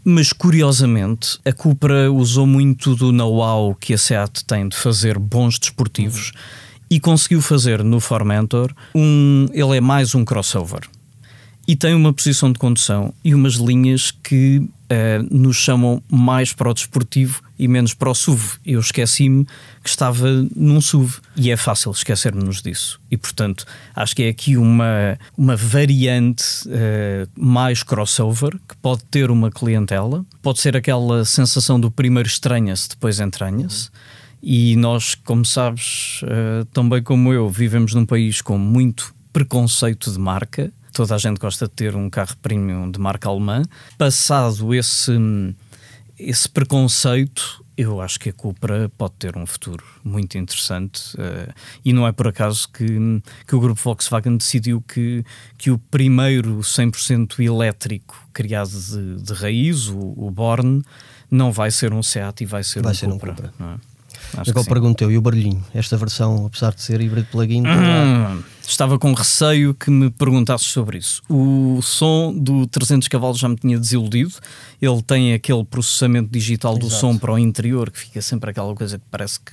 mas 0.03 0.33
curiosamente 0.33 1.39
a 1.45 1.53
Cupra 1.53 2.11
usou 2.11 2.45
muito 2.45 2.95
do 2.95 3.13
know-how 3.13 3.73
que 3.73 3.93
a 3.93 3.97
Seat 3.97 4.43
tem 4.45 4.67
de 4.67 4.75
fazer 4.75 5.17
bons 5.17 5.57
desportivos 5.57 6.31
uhum. 6.31 6.87
e 6.89 6.99
conseguiu 6.99 7.41
fazer 7.41 7.81
no 7.81 8.01
Formentor 8.01 8.73
um. 8.93 9.47
Ele 9.53 9.77
é 9.77 9.81
mais 9.81 10.13
um 10.13 10.25
crossover 10.25 10.81
e 11.71 11.75
tem 11.77 11.95
uma 11.95 12.11
posição 12.11 12.51
de 12.51 12.59
condução 12.59 13.13
e 13.23 13.33
umas 13.33 13.53
linhas 13.53 14.11
que 14.11 14.57
uh, 14.57 14.67
nos 15.31 15.55
chamam 15.55 16.03
mais 16.11 16.51
para 16.51 16.69
o 16.69 16.73
desportivo 16.73 17.41
e 17.57 17.65
menos 17.65 17.93
para 17.93 18.09
o 18.09 18.13
SUV. 18.13 18.57
Eu 18.65 18.81
esqueci-me 18.81 19.45
que 19.81 19.87
estava 19.87 20.27
num 20.53 20.81
SUV 20.81 21.19
e 21.37 21.49
é 21.49 21.55
fácil 21.55 21.93
esquecermos 21.93 22.61
disso. 22.61 22.99
E 23.09 23.15
portanto, 23.15 23.65
acho 23.95 24.13
que 24.13 24.23
é 24.23 24.27
aqui 24.27 24.57
uma, 24.57 25.17
uma 25.37 25.55
variante 25.55 26.43
uh, 26.67 27.25
mais 27.41 27.83
crossover 27.83 28.51
que 28.67 28.75
pode 28.81 29.05
ter 29.05 29.31
uma 29.31 29.49
clientela, 29.49 30.25
pode 30.41 30.59
ser 30.59 30.75
aquela 30.75 31.23
sensação 31.23 31.79
do 31.79 31.89
primeiro 31.89 32.27
estranha-se, 32.27 32.89
depois 32.89 33.21
entranha-se. 33.21 33.89
E 34.43 34.75
nós, 34.75 35.15
como 35.15 35.45
sabes, 35.45 36.21
uh, 36.23 36.65
tão 36.73 36.89
bem 36.89 37.01
como 37.01 37.31
eu, 37.31 37.49
vivemos 37.49 37.93
num 37.93 38.05
país 38.05 38.41
com 38.41 38.57
muito 38.57 39.15
preconceito 39.31 40.11
de 40.11 40.19
marca 40.19 40.69
toda 40.91 41.15
a 41.15 41.17
gente 41.17 41.37
gosta 41.37 41.65
de 41.65 41.71
ter 41.71 41.95
um 41.95 42.09
carro 42.09 42.35
premium 42.41 42.89
de 42.89 42.99
marca 42.99 43.29
alemã. 43.29 43.63
Passado 43.97 44.73
esse, 44.73 45.11
esse 46.17 46.49
preconceito, 46.49 47.63
eu 47.77 48.01
acho 48.01 48.19
que 48.19 48.29
a 48.29 48.33
Cupra 48.33 48.91
pode 48.97 49.13
ter 49.17 49.37
um 49.37 49.45
futuro 49.45 49.83
muito 50.03 50.37
interessante 50.37 51.15
uh, 51.15 51.53
e 51.83 51.93
não 51.93 52.05
é 52.07 52.11
por 52.11 52.27
acaso 52.27 52.69
que, 52.69 52.85
que 53.47 53.55
o 53.55 53.59
grupo 53.59 53.81
Volkswagen 53.81 54.37
decidiu 54.37 54.81
que, 54.81 55.25
que 55.57 55.71
o 55.71 55.77
primeiro 55.77 56.59
100% 56.59 57.39
elétrico 57.39 58.15
criado 58.33 58.69
de, 58.69 59.23
de 59.23 59.33
raiz, 59.33 59.87
o, 59.87 60.13
o 60.17 60.29
Born, 60.29 60.83
não 61.29 61.51
vai 61.51 61.71
ser 61.71 61.93
um 61.93 62.03
Seat 62.03 62.43
e 62.43 62.45
vai 62.45 62.63
ser 62.63 62.83
vai 62.83 62.91
um 62.91 62.95
ser 62.95 63.09
Cupra. 63.09 63.31
Um 63.31 63.35
Cupra. 63.35 63.53
É? 63.59 63.91
Acho 64.37 64.51
Agora 64.51 64.65
pergunto 64.65 65.03
eu, 65.03 65.11
e 65.11 65.17
o 65.17 65.21
barulhinho? 65.21 65.63
Esta 65.73 65.97
versão, 65.97 66.45
apesar 66.45 66.73
de 66.73 66.81
ser 66.81 67.01
híbrido 67.01 67.27
plug-in, 67.31 67.63
hum, 67.65 68.43
estava 68.71 68.97
com 68.97 69.13
receio 69.13 69.73
que 69.73 69.89
me 69.89 70.09
perguntasses 70.09 70.67
sobre 70.67 70.97
isso. 70.97 71.21
O 71.29 71.79
som 71.81 72.33
do 72.33 72.65
300 72.67 73.07
cavalos 73.07 73.39
já 73.39 73.49
me 73.49 73.55
tinha 73.55 73.77
desiludido. 73.77 74.33
Ele 74.81 75.01
tem 75.01 75.33
aquele 75.33 75.63
processamento 75.63 76.29
digital 76.31 76.77
do 76.77 76.89
som 76.89 77.17
para 77.17 77.33
o 77.33 77.37
interior 77.37 77.91
que 77.91 77.99
fica 77.99 78.21
sempre 78.21 78.51
aquela 78.51 78.73
coisa 78.73 78.97
que 78.97 79.05
parece 79.11 79.39
que 79.39 79.51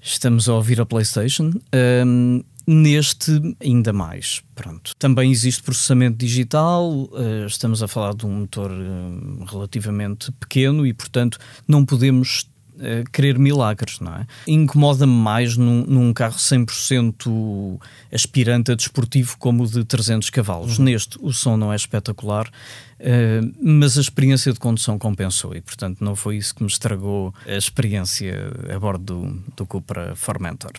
estamos 0.00 0.48
a 0.48 0.54
ouvir 0.54 0.80
a 0.80 0.86
PlayStation. 0.86 1.52
Um, 1.74 2.42
Neste, 2.64 3.56
ainda 3.60 3.92
mais. 3.92 4.40
Pronto. 4.54 4.94
Também 4.96 5.32
existe 5.32 5.60
processamento 5.62 6.16
digital, 6.16 6.88
uh, 6.90 7.44
estamos 7.44 7.82
a 7.82 7.88
falar 7.88 8.14
de 8.14 8.24
um 8.24 8.30
motor 8.30 8.70
uh, 8.70 9.44
relativamente 9.46 10.30
pequeno 10.32 10.86
e, 10.86 10.92
portanto, 10.92 11.38
não 11.66 11.84
podemos 11.84 12.48
uh, 12.82 13.10
querer 13.10 13.38
milagres, 13.38 14.00
não 14.00 14.12
é? 14.12 14.26
Incomoda-me 14.46 15.12
mais 15.12 15.56
num, 15.56 15.84
num, 15.86 16.12
carro 16.12 16.36
100% 16.36 17.80
aspirante 18.12 18.72
a 18.72 18.74
desportivo 18.74 19.36
como 19.38 19.64
o 19.64 19.66
de 19.66 19.84
300 19.84 20.28
cavalos. 20.30 20.78
Uhum. 20.78 20.84
Neste, 20.84 21.18
o 21.20 21.32
som 21.32 21.56
não 21.56 21.72
é 21.72 21.76
espetacular, 21.76 22.48
uh, 22.48 23.54
mas 23.62 23.96
a 23.96 24.00
experiência 24.00 24.52
de 24.52 24.58
condução 24.58 24.98
compensou 24.98 25.54
e, 25.54 25.60
portanto, 25.60 26.04
não 26.04 26.16
foi 26.16 26.36
isso 26.36 26.54
que 26.54 26.62
me 26.62 26.68
estragou 26.68 27.34
a 27.46 27.54
experiência 27.54 28.52
a 28.74 28.78
bordo 28.78 29.22
do, 29.22 29.42
do 29.56 29.66
Cupra 29.66 30.14
Formentor. 30.16 30.72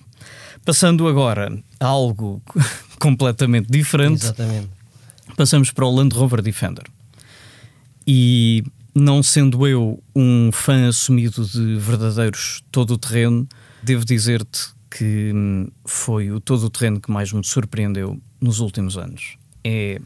Passando 0.65 1.07
agora 1.07 1.57
a 1.79 1.85
algo 1.85 2.41
completamente 2.99 3.69
diferente. 3.69 4.23
Exatamente. 4.23 4.69
Passamos 5.35 5.71
para 5.71 5.85
o 5.85 5.95
Land 5.95 6.15
Rover 6.15 6.41
Defender. 6.41 6.83
E 8.05 8.63
não 8.95 9.23
sendo 9.23 9.65
eu 9.67 10.01
um 10.15 10.51
fã 10.51 10.87
assumido 10.87 11.45
de 11.45 11.75
verdadeiros 11.75 12.63
todo-terreno, 12.71 13.47
devo 13.81 14.05
dizer-te 14.05 14.73
que 14.89 15.31
hum, 15.33 15.67
foi 15.85 16.31
o 16.31 16.39
todo-terreno 16.39 17.01
que 17.01 17.11
mais 17.11 17.33
me 17.33 17.43
surpreendeu 17.43 18.21
nos 18.39 18.59
últimos 18.59 18.97
anos. 18.97 19.37
É 19.63 19.99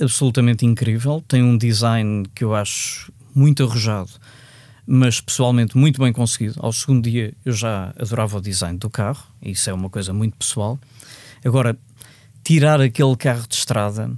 absolutamente 0.00 0.66
incrível, 0.66 1.22
tem 1.26 1.42
um 1.42 1.56
design 1.56 2.26
que 2.34 2.44
eu 2.44 2.54
acho 2.54 3.12
muito 3.34 3.62
arrojado, 3.62 4.10
mas 4.86 5.20
pessoalmente 5.20 5.76
muito 5.76 6.00
bem 6.00 6.12
conseguido. 6.12 6.56
Ao 6.58 6.72
segundo 6.72 7.08
dia 7.08 7.32
eu 7.44 7.52
já 7.52 7.94
adorava 7.98 8.38
o 8.38 8.40
design 8.40 8.78
do 8.78 8.90
carro, 8.90 9.24
isso 9.40 9.70
é 9.70 9.72
uma 9.72 9.88
coisa 9.88 10.12
muito 10.12 10.36
pessoal. 10.36 10.78
Agora, 11.44 11.78
tirar 12.44 12.80
aquele 12.80 13.16
carro 13.16 13.46
de 13.48 13.54
estrada 13.54 14.10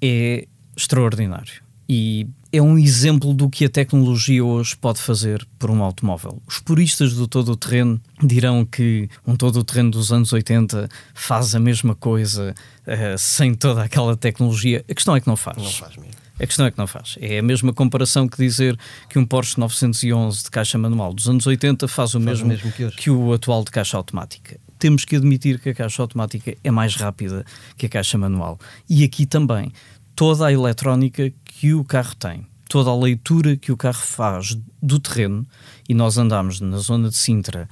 é 0.00 0.48
extraordinário. 0.76 1.62
E 1.88 2.26
é 2.52 2.60
um 2.60 2.78
exemplo 2.78 3.32
do 3.32 3.48
que 3.48 3.64
a 3.64 3.68
tecnologia 3.68 4.44
hoje 4.44 4.76
pode 4.76 5.00
fazer 5.00 5.46
por 5.58 5.70
um 5.70 5.82
automóvel. 5.82 6.40
Os 6.46 6.58
puristas 6.58 7.14
do 7.14 7.26
todo 7.26 7.52
o 7.52 7.56
terreno 7.56 8.00
dirão 8.22 8.64
que 8.64 9.08
um 9.26 9.34
todo 9.34 9.56
o 9.60 9.64
terreno 9.64 9.90
dos 9.90 10.12
anos 10.12 10.32
80 10.32 10.88
faz 11.14 11.54
a 11.54 11.60
mesma 11.60 11.94
coisa 11.94 12.54
uh, 12.86 13.18
sem 13.18 13.54
toda 13.54 13.82
aquela 13.82 14.16
tecnologia. 14.16 14.84
A 14.88 14.94
questão 14.94 15.16
é 15.16 15.20
que 15.20 15.26
não 15.26 15.36
faz. 15.36 15.56
Não 15.56 15.70
faz 15.70 15.96
mesmo. 15.96 16.22
A 16.38 16.46
questão 16.46 16.66
é 16.66 16.70
que 16.70 16.78
não 16.78 16.86
faz. 16.86 17.16
É 17.20 17.38
a 17.38 17.42
mesma 17.42 17.72
comparação 17.72 18.26
que 18.26 18.36
dizer 18.36 18.76
que 19.08 19.18
um 19.18 19.24
Porsche 19.24 19.58
911 19.60 20.44
de 20.44 20.50
caixa 20.50 20.76
manual 20.76 21.14
dos 21.14 21.28
anos 21.28 21.46
80 21.46 21.86
faz 21.88 22.14
o, 22.14 22.20
faz 22.20 22.24
mesmo, 22.24 22.48
mesmo 22.48 22.72
que, 22.72 22.90
que, 22.90 23.10
o 23.10 23.32
atual 23.32 23.62
de 23.64 23.70
caixa 23.70 23.96
automática. 23.96 24.58
Temos 24.78 25.04
que 25.04 25.16
admitir 25.16 25.60
que 25.60 25.70
a 25.70 25.74
caixa 25.74 26.02
automática 26.02 26.56
é 26.62 26.70
mais 26.70 26.96
rápida 26.96 27.46
que 27.76 27.86
a 27.86 27.88
caixa 27.88 28.18
manual. 28.18 28.58
E 28.90 29.04
aqui 29.04 29.24
também, 29.24 29.72
toda 30.16 30.46
a 30.46 30.52
eletrónica 30.52 31.32
que 31.62 31.74
o 31.74 31.84
carro 31.84 32.16
tem, 32.16 32.44
toda 32.68 32.90
a 32.90 32.96
leitura 32.96 33.56
que 33.56 33.70
o 33.70 33.76
carro 33.76 33.94
faz 33.94 34.58
do 34.82 34.98
terreno, 34.98 35.46
e 35.88 35.94
nós 35.94 36.18
andamos 36.18 36.60
na 36.60 36.76
zona 36.78 37.08
de 37.08 37.16
Sintra, 37.16 37.68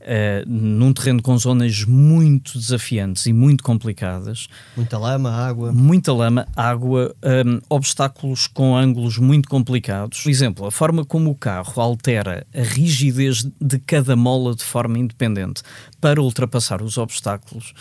uh, 0.00 0.48
num 0.48 0.94
terreno 0.94 1.20
com 1.20 1.36
zonas 1.36 1.84
muito 1.84 2.58
desafiantes 2.58 3.26
e 3.26 3.34
muito 3.34 3.62
complicadas. 3.62 4.48
Muita 4.74 4.96
lama, 4.96 5.30
água. 5.30 5.72
Muita 5.72 6.14
lama, 6.14 6.48
água, 6.56 7.14
um, 7.22 7.60
obstáculos 7.68 8.46
com 8.46 8.74
ângulos 8.74 9.18
muito 9.18 9.46
complicados. 9.46 10.22
Por 10.22 10.30
exemplo, 10.30 10.66
a 10.66 10.70
forma 10.70 11.04
como 11.04 11.30
o 11.30 11.34
carro 11.34 11.82
altera 11.82 12.46
a 12.54 12.62
rigidez 12.62 13.46
de 13.60 13.78
cada 13.78 14.16
mola 14.16 14.54
de 14.54 14.64
forma 14.64 14.98
independente 14.98 15.62
para 16.00 16.22
ultrapassar 16.22 16.80
os 16.80 16.96
obstáculos, 16.96 17.74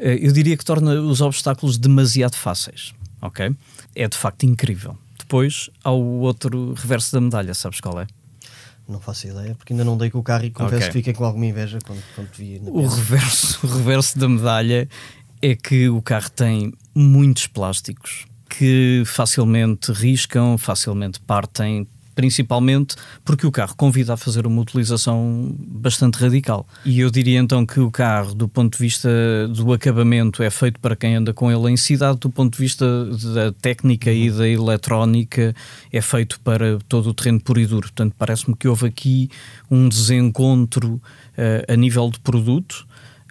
uh, 0.00 0.02
eu 0.02 0.32
diria 0.32 0.56
que 0.56 0.64
torna 0.64 1.00
os 1.00 1.20
obstáculos 1.20 1.78
demasiado 1.78 2.34
fáceis. 2.34 2.92
Ok? 3.22 3.54
É 3.94 4.08
de 4.08 4.16
facto 4.18 4.42
incrível. 4.42 4.98
Depois 5.34 5.68
há 5.82 5.90
o 5.90 6.20
outro 6.20 6.74
reverso 6.74 7.12
da 7.12 7.20
medalha, 7.20 7.54
sabes 7.54 7.80
qual 7.80 8.00
é? 8.00 8.06
Não 8.88 9.00
faço 9.00 9.26
ideia, 9.26 9.52
porque 9.56 9.72
ainda 9.72 9.82
não 9.82 9.98
dei 9.98 10.08
com 10.08 10.20
o 10.20 10.22
carro 10.22 10.44
e 10.44 10.50
confesso 10.52 10.76
okay. 10.76 10.86
que 10.86 10.92
fiquei 10.92 11.12
com 11.12 11.24
alguma 11.24 11.44
inveja 11.44 11.80
quando, 11.84 12.00
quando 12.14 12.28
vi. 12.36 12.62
o 12.64 12.86
reverso, 12.86 13.66
o 13.66 13.68
reverso 13.68 14.16
da 14.16 14.28
medalha 14.28 14.88
é 15.42 15.56
que 15.56 15.88
o 15.88 16.00
carro 16.00 16.30
tem 16.30 16.72
muitos 16.94 17.48
plásticos 17.48 18.26
que 18.48 19.02
facilmente 19.06 19.90
riscam, 19.90 20.56
facilmente 20.56 21.18
partem, 21.18 21.84
principalmente 22.14 22.96
porque 23.24 23.46
o 23.46 23.52
carro 23.52 23.74
convida 23.76 24.14
a 24.14 24.16
fazer 24.16 24.46
uma 24.46 24.60
utilização 24.60 25.54
bastante 25.58 26.18
radical. 26.18 26.66
E 26.84 27.00
eu 27.00 27.10
diria 27.10 27.38
então 27.38 27.64
que 27.66 27.80
o 27.80 27.90
carro, 27.90 28.34
do 28.34 28.48
ponto 28.48 28.72
de 28.72 28.78
vista 28.78 29.08
do 29.48 29.72
acabamento, 29.72 30.42
é 30.42 30.50
feito 30.50 30.80
para 30.80 30.96
quem 30.96 31.16
anda 31.16 31.32
com 31.32 31.50
ele 31.50 31.70
em 31.70 31.76
cidade, 31.76 32.18
do 32.18 32.30
ponto 32.30 32.52
de 32.56 32.58
vista 32.58 32.86
da 33.34 33.52
técnica 33.52 34.12
e 34.12 34.30
da 34.30 34.48
eletrónica, 34.48 35.54
é 35.92 36.00
feito 36.00 36.40
para 36.40 36.78
todo 36.88 37.10
o 37.10 37.14
terreno 37.14 37.40
puro 37.40 37.60
e 37.60 37.66
duro. 37.66 37.82
Portanto, 37.82 38.14
parece-me 38.18 38.56
que 38.56 38.68
houve 38.68 38.86
aqui 38.86 39.30
um 39.70 39.88
desencontro 39.88 40.94
uh, 40.94 41.72
a 41.72 41.76
nível 41.76 42.10
de 42.10 42.20
produto 42.20 42.86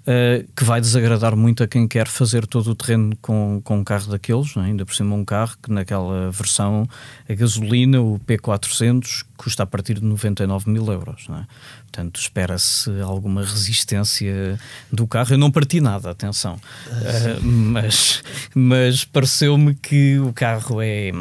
uh, 0.07 0.48
que 0.55 0.63
vai 0.63 0.79
desagradar 0.79 1.36
muito 1.36 1.63
a 1.63 1.67
quem 1.67 1.88
quer 1.88 2.07
fazer 2.07 2.45
todo 2.45 2.72
o 2.72 2.75
terreno 2.75 3.15
com, 3.22 3.62
com 3.63 3.77
um 3.77 3.83
carro 3.83 4.07
daqueles, 4.12 4.55
é? 4.57 4.62
ainda 4.62 4.86
por 4.86 4.95
cima 4.95 5.15
um 5.15 5.25
carro 5.25 5.55
que 5.62 5.72
naquela 5.72 6.29
versão 6.31 6.88
a 7.27 7.33
gasolina, 7.33 8.01
o 8.01 8.19
P400, 8.19 9.25
custa 9.38 9.63
a 9.63 9.65
partir 9.65 9.95
de 9.95 10.05
99 10.05 10.69
mil 10.69 10.86
euros. 10.91 11.27
É? 11.29 11.45
Portanto, 11.93 12.19
espera-se 12.19 12.89
alguma 13.01 13.43
resistência 13.43 14.59
do 14.91 15.05
carro. 15.05 15.35
Eu 15.35 15.38
não 15.38 15.51
parti 15.51 15.79
nada, 15.79 16.09
atenção, 16.09 16.55
uh, 16.55 17.43
mas, 17.43 18.23
mas 18.55 19.05
pareceu-me 19.05 19.75
que 19.75 20.17
o 20.17 20.33
carro 20.33 20.81
é, 20.81 21.12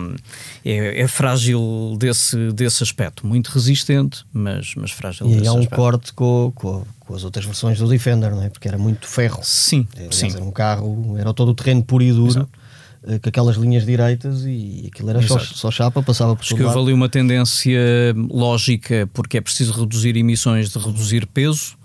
é, 0.65 1.03
é, 1.03 1.07
frágil 1.07 1.95
desse, 1.99 2.53
desse 2.53 2.83
aspecto, 2.83 3.27
muito 3.27 3.49
resistente, 3.49 4.25
mas, 4.33 4.75
mas 4.75 4.91
frágil. 4.93 5.29
E 5.29 5.47
há 5.47 5.53
um 5.53 5.59
aspecto. 5.59 5.77
corte 5.77 6.13
com, 6.15 6.51
com, 6.55 6.87
com, 7.01 7.15
as 7.15 7.23
outras 7.23 7.45
versões 7.45 7.79
do 7.79 7.87
Defender, 7.87 8.31
não 8.31 8.43
é? 8.43 8.49
Porque 8.49 8.67
era 8.67 8.79
muito 8.79 9.07
ferro. 9.07 9.41
Sim, 9.43 9.87
Aliás, 9.95 10.17
sim. 10.17 10.31
Era 10.33 10.43
um 10.43 10.51
carro, 10.51 11.19
era 11.19 11.35
todo 11.35 11.51
o 11.51 11.55
terreno 11.55 11.85
puro 11.85 12.03
e 12.03 12.13
duro. 12.13 12.31
Exato 12.31 12.62
com 13.03 13.29
aquelas 13.29 13.57
linhas 13.57 13.85
direitas 13.85 14.45
e 14.45 14.89
aquilo 14.93 15.11
era 15.11 15.23
só, 15.23 15.39
só, 15.39 15.71
chapa, 15.71 16.03
passava 16.03 16.37
por 16.37 16.43
Acho 16.43 16.55
que 16.55 16.63
ali 16.63 16.93
uma 16.93 17.09
tendência 17.09 17.81
lógica, 18.31 19.09
porque 19.13 19.39
é 19.39 19.41
preciso 19.41 19.73
reduzir 19.73 20.17
emissões 20.17 20.71
de 20.71 20.79
reduzir 20.79 21.27
peso 21.27 21.77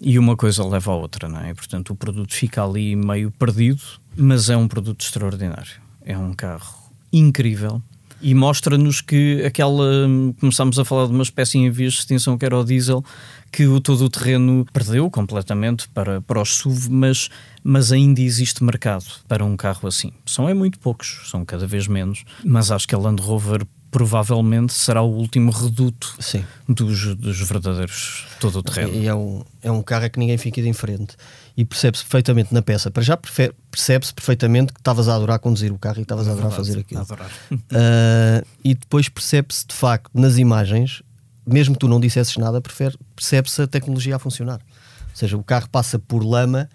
e 0.00 0.18
uma 0.18 0.36
coisa 0.36 0.64
leva 0.64 0.92
à 0.92 0.94
outra, 0.94 1.28
não 1.28 1.40
é? 1.40 1.52
Portanto, 1.54 1.92
o 1.92 1.96
produto 1.96 2.32
fica 2.32 2.62
ali 2.62 2.94
meio 2.94 3.30
perdido, 3.30 3.82
mas 4.16 4.48
é 4.48 4.56
um 4.56 4.68
produto 4.68 5.02
extraordinário. 5.02 5.80
É 6.04 6.16
um 6.16 6.32
carro 6.32 6.92
incrível 7.12 7.82
e 8.20 8.34
mostra-nos 8.34 9.00
que 9.00 9.42
aquela. 9.44 10.08
Começámos 10.40 10.78
a 10.78 10.84
falar 10.84 11.06
de 11.06 11.12
uma 11.12 11.22
espécie 11.22 11.58
em 11.58 11.70
vias 11.70 11.94
de 11.94 11.98
extinção 12.00 12.38
que 12.38 12.44
era 12.44 12.58
o 12.58 12.64
diesel, 12.64 13.04
que 13.52 13.66
o, 13.66 13.80
todo 13.80 14.04
o 14.04 14.08
terreno 14.08 14.66
perdeu 14.72 15.10
completamente 15.10 15.88
para, 15.88 16.20
para 16.20 16.40
os 16.40 16.56
SUV, 16.56 16.88
mas, 16.90 17.28
mas 17.62 17.92
ainda 17.92 18.20
existe 18.20 18.64
mercado 18.64 19.04
para 19.28 19.44
um 19.44 19.56
carro 19.56 19.88
assim. 19.88 20.12
São 20.24 20.48
é 20.48 20.54
muito 20.54 20.78
poucos, 20.78 21.22
são 21.30 21.44
cada 21.44 21.66
vez 21.66 21.86
menos, 21.86 22.24
mas 22.44 22.70
acho 22.70 22.86
que 22.86 22.94
a 22.94 22.98
Land 22.98 23.22
Rover 23.22 23.66
provavelmente 23.90 24.74
será 24.74 25.00
o 25.00 25.10
último 25.10 25.50
reduto 25.50 26.16
Sim. 26.18 26.44
Dos, 26.68 27.14
dos 27.16 27.40
verdadeiros 27.40 28.26
todo 28.38 28.58
o 28.58 28.62
terreno. 28.62 28.92
E 28.92 29.06
é 29.06 29.14
um, 29.14 29.42
é 29.62 29.70
um 29.70 29.82
carro 29.82 30.10
que 30.10 30.18
ninguém 30.18 30.36
fica 30.36 30.60
indiferente 30.60 31.16
e 31.56 31.64
percebe-se 31.64 32.04
perfeitamente 32.04 32.52
na 32.52 32.60
peça. 32.60 32.90
Para 32.90 33.02
já 33.02 33.16
percebe-se 33.16 34.12
perfeitamente 34.12 34.72
que 34.72 34.80
estavas 34.80 35.08
a 35.08 35.14
adorar 35.14 35.38
conduzir 35.38 35.72
o 35.72 35.78
carro 35.78 35.98
e 35.98 36.02
estavas 36.02 36.28
a 36.28 36.32
adorar 36.32 36.50
fazer 36.50 36.78
aquilo. 36.78 37.02
Uh, 37.02 38.46
e 38.62 38.74
depois 38.74 39.08
percebe-se 39.08 39.66
de 39.66 39.74
facto 39.74 40.10
nas 40.12 40.36
imagens, 40.36 41.02
mesmo 41.46 41.74
que 41.74 41.80
tu 41.80 41.88
não 41.88 41.98
dissesses 41.98 42.36
nada, 42.36 42.60
percebe-se 42.60 43.62
a 43.62 43.66
tecnologia 43.66 44.16
a 44.16 44.18
funcionar. 44.18 44.60
Ou 44.60 45.16
seja, 45.16 45.36
o 45.36 45.42
carro 45.42 45.68
passa 45.70 45.98
por 45.98 46.22
lama, 46.22 46.68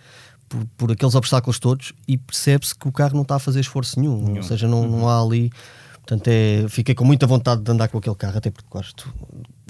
por, 0.49 0.65
por 0.75 0.91
aqueles 0.91 1.13
obstáculos 1.13 1.59
todos 1.59 1.93
e 2.07 2.17
percebe-se 2.17 2.73
que 2.73 2.87
o 2.87 2.91
carro 2.91 3.13
não 3.13 3.21
está 3.21 3.35
a 3.35 3.39
fazer 3.39 3.59
esforço 3.59 3.99
nenhum. 3.99 4.19
nenhum. 4.19 4.37
Ou 4.37 4.43
seja, 4.43 4.67
não, 4.67 4.87
não 4.87 5.07
há 5.07 5.21
ali. 5.21 5.51
Portanto, 5.97 6.27
é, 6.27 6.65
fiquei 6.67 6.95
com 6.95 7.05
muita 7.05 7.27
vontade 7.27 7.61
de 7.61 7.71
andar 7.71 7.87
com 7.87 7.99
aquele 7.99 8.15
carro, 8.15 8.35
até 8.35 8.49
porque 8.49 8.67
gosto, 8.69 9.13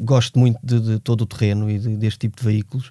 gosto 0.01 0.39
muito 0.39 0.58
de, 0.63 0.80
de 0.80 1.00
todo 1.00 1.22
o 1.22 1.25
terreno 1.25 1.70
e 1.70 1.77
de, 1.77 1.98
deste 1.98 2.20
tipo 2.20 2.38
de 2.38 2.46
veículos 2.46 2.89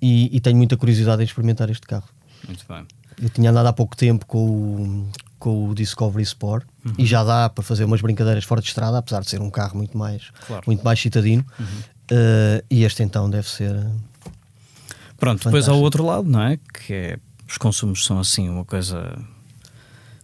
e, 0.00 0.36
e, 0.36 0.40
tenho 0.40 0.56
muita 0.56 0.76
curiosidade 0.76 1.22
em 1.22 1.24
experimentar 1.24 1.70
este 1.70 1.86
carro. 1.86 2.08
Muito 2.46 2.64
bem. 2.68 2.86
Eu 3.20 3.30
tinha 3.30 3.50
andado 3.50 3.66
há 3.66 3.72
pouco 3.72 3.96
tempo 3.96 4.26
com 4.26 4.50
o, 4.50 5.10
com 5.38 5.68
o 5.68 5.74
Discovery 5.74 6.22
Sport 6.22 6.66
uhum. 6.84 6.94
e 6.98 7.06
já 7.06 7.24
dá 7.24 7.48
para 7.48 7.64
fazer 7.64 7.84
umas 7.84 8.00
brincadeiras 8.00 8.44
fora 8.44 8.60
de 8.60 8.68
estrada, 8.68 8.98
apesar 8.98 9.20
de 9.20 9.30
ser 9.30 9.40
um 9.40 9.50
carro 9.50 9.76
muito 9.76 9.96
mais, 9.96 10.30
claro. 10.46 10.62
muito 10.66 10.84
mais 10.84 11.00
citadino. 11.00 11.44
Uhum. 11.58 11.66
Uh, 11.66 12.64
e 12.70 12.84
este 12.84 13.02
então 13.02 13.28
deve 13.28 13.48
ser. 13.48 13.74
Pronto, 15.18 15.42
fantástico. 15.42 15.44
depois 15.44 15.68
ao 15.68 15.80
outro 15.80 16.04
lado, 16.04 16.28
não 16.28 16.42
é? 16.42 16.58
Que 16.58 16.92
é, 16.92 17.18
os 17.48 17.56
consumos 17.56 18.04
são 18.04 18.18
assim 18.18 18.48
uma 18.48 18.64
coisa 18.64 19.18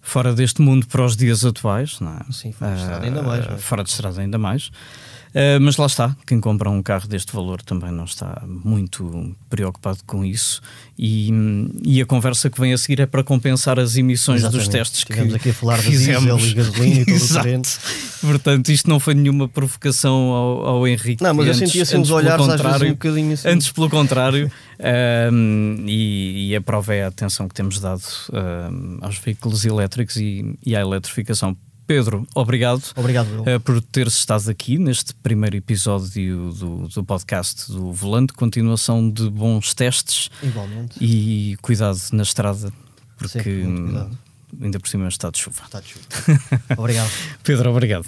fora 0.02 0.34
deste 0.34 0.60
mundo 0.60 0.86
para 0.86 1.04
os 1.04 1.16
dias 1.16 1.44
atuais, 1.44 1.98
não 1.98 2.12
é? 2.12 2.32
Sim, 2.32 2.52
fora 2.52 2.74
de 2.74 2.80
estrada 2.80 3.04
ainda 3.06 3.22
mais. 3.22 3.46
Uh, 3.46 3.58
fora 3.58 3.82
de 3.82 3.90
estrada 3.90 4.20
ainda 4.20 4.38
mais. 4.38 4.70
Uh, 5.32 5.58
mas 5.60 5.78
lá 5.78 5.86
está, 5.86 6.14
quem 6.26 6.38
compra 6.40 6.68
um 6.68 6.82
carro 6.82 7.08
deste 7.08 7.32
valor 7.32 7.62
também 7.62 7.90
não 7.90 8.04
está 8.04 8.42
muito 8.46 9.34
preocupado 9.48 9.98
com 10.06 10.22
isso. 10.24 10.60
E, 10.98 11.30
e 11.82 12.02
a 12.02 12.06
conversa 12.06 12.50
que 12.50 12.60
vem 12.60 12.72
a 12.72 12.78
seguir 12.78 13.00
é 13.00 13.06
para 13.06 13.24
compensar 13.24 13.80
as 13.80 13.96
emissões 13.96 14.40
Exatamente. 14.40 14.66
dos 14.66 14.72
testes 14.72 14.98
Estivemos 14.98 15.32
que 15.32 15.36
aqui 15.36 15.50
a 15.50 15.54
falar 15.54 15.80
de 15.80 15.90
diesel 15.90 16.38
e 16.38 16.54
gasolina 16.54 17.00
e 17.00 17.04
tudo 17.06 17.18
diferente. 17.26 17.78
Portanto, 18.20 18.68
isto 18.70 18.88
não 18.88 19.00
foi 19.00 19.14
nenhuma 19.14 19.48
provocação 19.48 20.12
ao, 20.12 20.66
ao 20.66 20.88
Henrique. 20.88 21.22
Não, 21.22 21.32
mas 21.34 21.46
eu 21.46 21.54
senti 21.54 21.80
assim 21.80 21.96
uns 21.96 22.10
olhares 22.10 22.46
às 22.46 22.60
vezes 22.60 22.82
um 22.82 22.90
bocadinho 22.90 23.32
assim. 23.32 23.48
Antes, 23.48 23.72
pelo 23.72 23.88
contrário, 23.88 24.52
um, 25.32 25.84
e, 25.86 26.50
e, 26.50 26.56
a 26.56 26.60
prova 26.60 26.94
é 26.94 27.04
a 27.04 27.08
atenção 27.08 27.48
que 27.48 27.54
temos 27.54 27.80
dado 27.80 28.02
um, 28.32 28.98
aos 29.00 29.18
veículos 29.18 29.64
elétricos 29.64 30.16
e, 30.16 30.56
e 30.64 30.76
à 30.76 30.80
eletrificação 30.80 31.56
Pedro, 31.86 32.26
obrigado, 32.34 32.82
obrigado 32.96 33.28
uh, 33.42 33.60
por 33.60 33.80
teres 33.82 34.14
estado 34.14 34.50
aqui 34.50 34.78
neste 34.78 35.14
primeiro 35.14 35.56
episódio 35.56 36.52
do, 36.52 36.88
do 36.88 37.04
podcast 37.04 37.70
do 37.70 37.92
Volante. 37.92 38.32
Continuação 38.32 39.10
de 39.10 39.28
bons 39.28 39.74
testes 39.74 40.30
Igualmente. 40.42 40.96
e 41.00 41.56
cuidado 41.60 41.98
na 42.12 42.22
estrada, 42.22 42.72
porque 43.18 43.64
ainda 44.60 44.78
por 44.78 44.88
cima 44.88 45.08
está 45.08 45.30
de 45.30 45.38
chuva. 45.38 45.62
Está 45.64 45.80
de 45.80 45.88
chuva. 45.88 46.04
obrigado. 46.78 47.10
Pedro, 47.42 47.70
obrigado. 47.70 48.06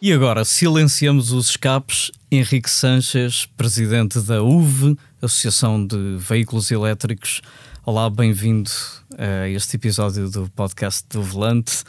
E 0.00 0.12
agora 0.12 0.44
silenciamos 0.44 1.32
os 1.32 1.48
escapes. 1.48 2.10
Henrique 2.30 2.68
Sanches, 2.68 3.46
presidente 3.56 4.20
da 4.20 4.42
UV, 4.42 4.96
Associação 5.22 5.86
de 5.86 6.16
Veículos 6.18 6.70
Elétricos. 6.70 7.40
Olá, 7.86 8.08
bem-vindo 8.08 8.70
a 9.18 9.46
este 9.46 9.76
episódio 9.76 10.30
do 10.30 10.48
podcast 10.48 11.04
do 11.10 11.22
Volante. 11.22 11.84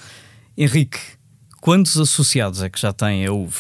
Henrique, 0.57 0.99
quantos 1.61 1.97
associados 1.97 2.61
é 2.61 2.69
que 2.69 2.77
já 2.77 2.91
tem 2.91 3.25
a 3.25 3.31
UV? 3.31 3.55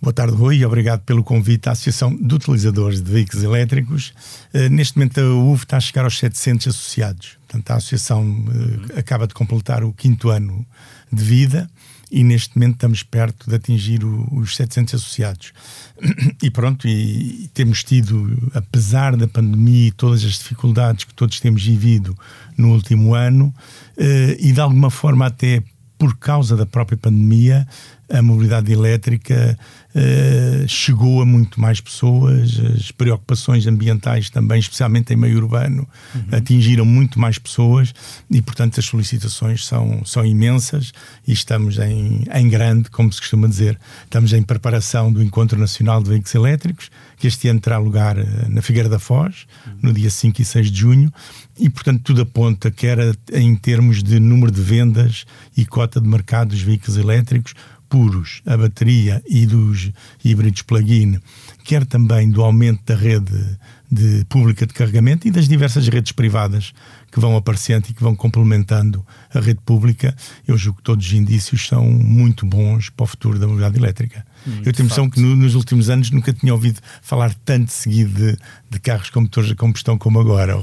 Boa 0.00 0.14
tarde, 0.14 0.34
Rui, 0.34 0.64
obrigado 0.64 1.02
pelo 1.02 1.22
convite 1.22 1.68
à 1.68 1.72
Associação 1.72 2.16
de 2.16 2.34
Utilizadores 2.34 3.02
de 3.02 3.12
Veículos 3.12 3.44
Elétricos. 3.44 4.14
Uh, 4.54 4.70
neste 4.70 4.96
momento, 4.96 5.20
a 5.20 5.24
UV 5.24 5.64
está 5.64 5.76
a 5.76 5.80
chegar 5.80 6.04
aos 6.04 6.18
700 6.18 6.68
associados. 6.68 7.36
Portanto, 7.46 7.70
a 7.70 7.74
Associação 7.74 8.22
uh, 8.24 8.98
acaba 8.98 9.26
de 9.26 9.34
completar 9.34 9.84
o 9.84 9.92
quinto 9.92 10.30
ano 10.30 10.66
de 11.12 11.22
vida 11.22 11.68
e 12.10 12.22
neste 12.22 12.56
momento 12.56 12.74
estamos 12.74 13.02
perto 13.02 13.48
de 13.48 13.56
atingir 13.56 14.04
o, 14.04 14.26
os 14.34 14.56
700 14.56 14.94
associados. 14.94 15.52
E 16.42 16.50
pronto, 16.50 16.86
e, 16.86 17.44
e, 17.44 17.48
temos 17.54 17.82
tido, 17.82 18.50
apesar 18.54 19.16
da 19.16 19.26
pandemia 19.26 19.88
e 19.88 19.90
todas 19.90 20.22
as 20.22 20.32
dificuldades 20.32 21.04
que 21.04 21.14
todos 21.14 21.40
temos 21.40 21.64
vivido 21.64 22.16
no 22.56 22.72
último 22.72 23.14
ano, 23.14 23.52
eh, 23.96 24.36
e 24.38 24.52
de 24.52 24.60
alguma 24.60 24.90
forma 24.90 25.26
até 25.26 25.62
por 25.98 26.16
causa 26.18 26.56
da 26.56 26.66
própria 26.66 26.98
pandemia, 26.98 27.66
a 28.08 28.22
mobilidade 28.22 28.72
elétrica 28.72 29.58
uh, 29.94 30.68
chegou 30.68 31.20
a 31.20 31.26
muito 31.26 31.60
mais 31.60 31.80
pessoas, 31.80 32.60
as 32.76 32.92
preocupações 32.92 33.66
ambientais 33.66 34.30
também, 34.30 34.60
especialmente 34.60 35.12
em 35.12 35.16
meio 35.16 35.36
urbano, 35.38 35.88
uhum. 36.14 36.22
atingiram 36.32 36.84
muito 36.84 37.18
mais 37.18 37.38
pessoas 37.38 37.92
e, 38.30 38.40
portanto, 38.40 38.78
as 38.78 38.86
solicitações 38.86 39.64
são, 39.66 40.04
são 40.04 40.24
imensas 40.24 40.92
e 41.26 41.32
estamos 41.32 41.78
em, 41.78 42.24
em 42.32 42.48
grande, 42.48 42.90
como 42.90 43.12
se 43.12 43.20
costuma 43.20 43.48
dizer. 43.48 43.78
Estamos 44.04 44.32
em 44.32 44.42
preparação 44.42 45.12
do 45.12 45.22
Encontro 45.22 45.58
Nacional 45.58 46.02
de 46.02 46.10
Veículos 46.10 46.34
Elétricos, 46.34 46.90
que 47.16 47.26
este 47.26 47.48
ano 47.48 47.60
terá 47.60 47.78
lugar 47.78 48.18
eh, 48.18 48.26
na 48.48 48.60
Figueira 48.62 48.88
da 48.88 48.98
Foz, 48.98 49.46
uhum. 49.66 49.72
no 49.82 49.92
dia 49.92 50.10
5 50.10 50.40
e 50.40 50.44
6 50.44 50.70
de 50.70 50.78
junho, 50.78 51.12
e, 51.58 51.70
portanto, 51.70 52.02
tudo 52.02 52.20
aponta, 52.20 52.70
quer 52.70 52.98
em 53.32 53.56
termos 53.56 54.02
de 54.02 54.20
número 54.20 54.52
de 54.52 54.60
vendas 54.60 55.24
e 55.56 55.64
cota 55.64 56.00
de 56.00 56.06
mercado 56.06 56.50
dos 56.50 56.60
veículos 56.60 56.98
elétricos, 56.98 57.54
puros, 57.88 58.42
a 58.46 58.56
bateria 58.56 59.22
e 59.28 59.46
dos 59.46 59.90
híbridos 60.24 60.62
plug-in, 60.62 61.18
quer 61.64 61.84
também 61.84 62.30
do 62.30 62.42
aumento 62.42 62.82
da 62.84 62.94
rede 62.94 63.58
de 63.90 64.24
pública 64.28 64.66
de 64.66 64.74
carregamento 64.74 65.28
e 65.28 65.30
das 65.30 65.48
diversas 65.48 65.86
redes 65.88 66.12
privadas 66.12 66.72
que 67.10 67.20
vão 67.20 67.36
aparecendo 67.36 67.86
e 67.88 67.94
que 67.94 68.02
vão 68.02 68.16
complementando 68.16 69.04
a 69.32 69.40
rede 69.40 69.60
pública, 69.64 70.14
eu 70.46 70.56
julgo 70.58 70.78
que 70.78 70.84
todos 70.84 71.06
os 71.06 71.12
indícios 71.12 71.66
são 71.66 71.84
muito 71.84 72.44
bons 72.44 72.90
para 72.90 73.04
o 73.04 73.06
futuro 73.06 73.38
da 73.38 73.46
mobilidade 73.46 73.78
elétrica. 73.78 74.26
Hum, 74.46 74.62
eu 74.64 74.72
tenho 74.72 74.88
noção 74.88 75.10
que 75.10 75.20
no, 75.20 75.34
nos 75.34 75.54
últimos 75.54 75.90
anos 75.90 76.10
nunca 76.10 76.32
tinha 76.32 76.52
ouvido 76.52 76.80
falar 77.02 77.34
tanto 77.44 77.72
seguido 77.72 78.14
de, 78.14 78.38
de 78.70 78.78
carros 78.78 79.10
com 79.10 79.22
motores 79.22 79.50
a 79.50 79.54
combustão 79.54 79.98
como 79.98 80.20
agora. 80.20 80.56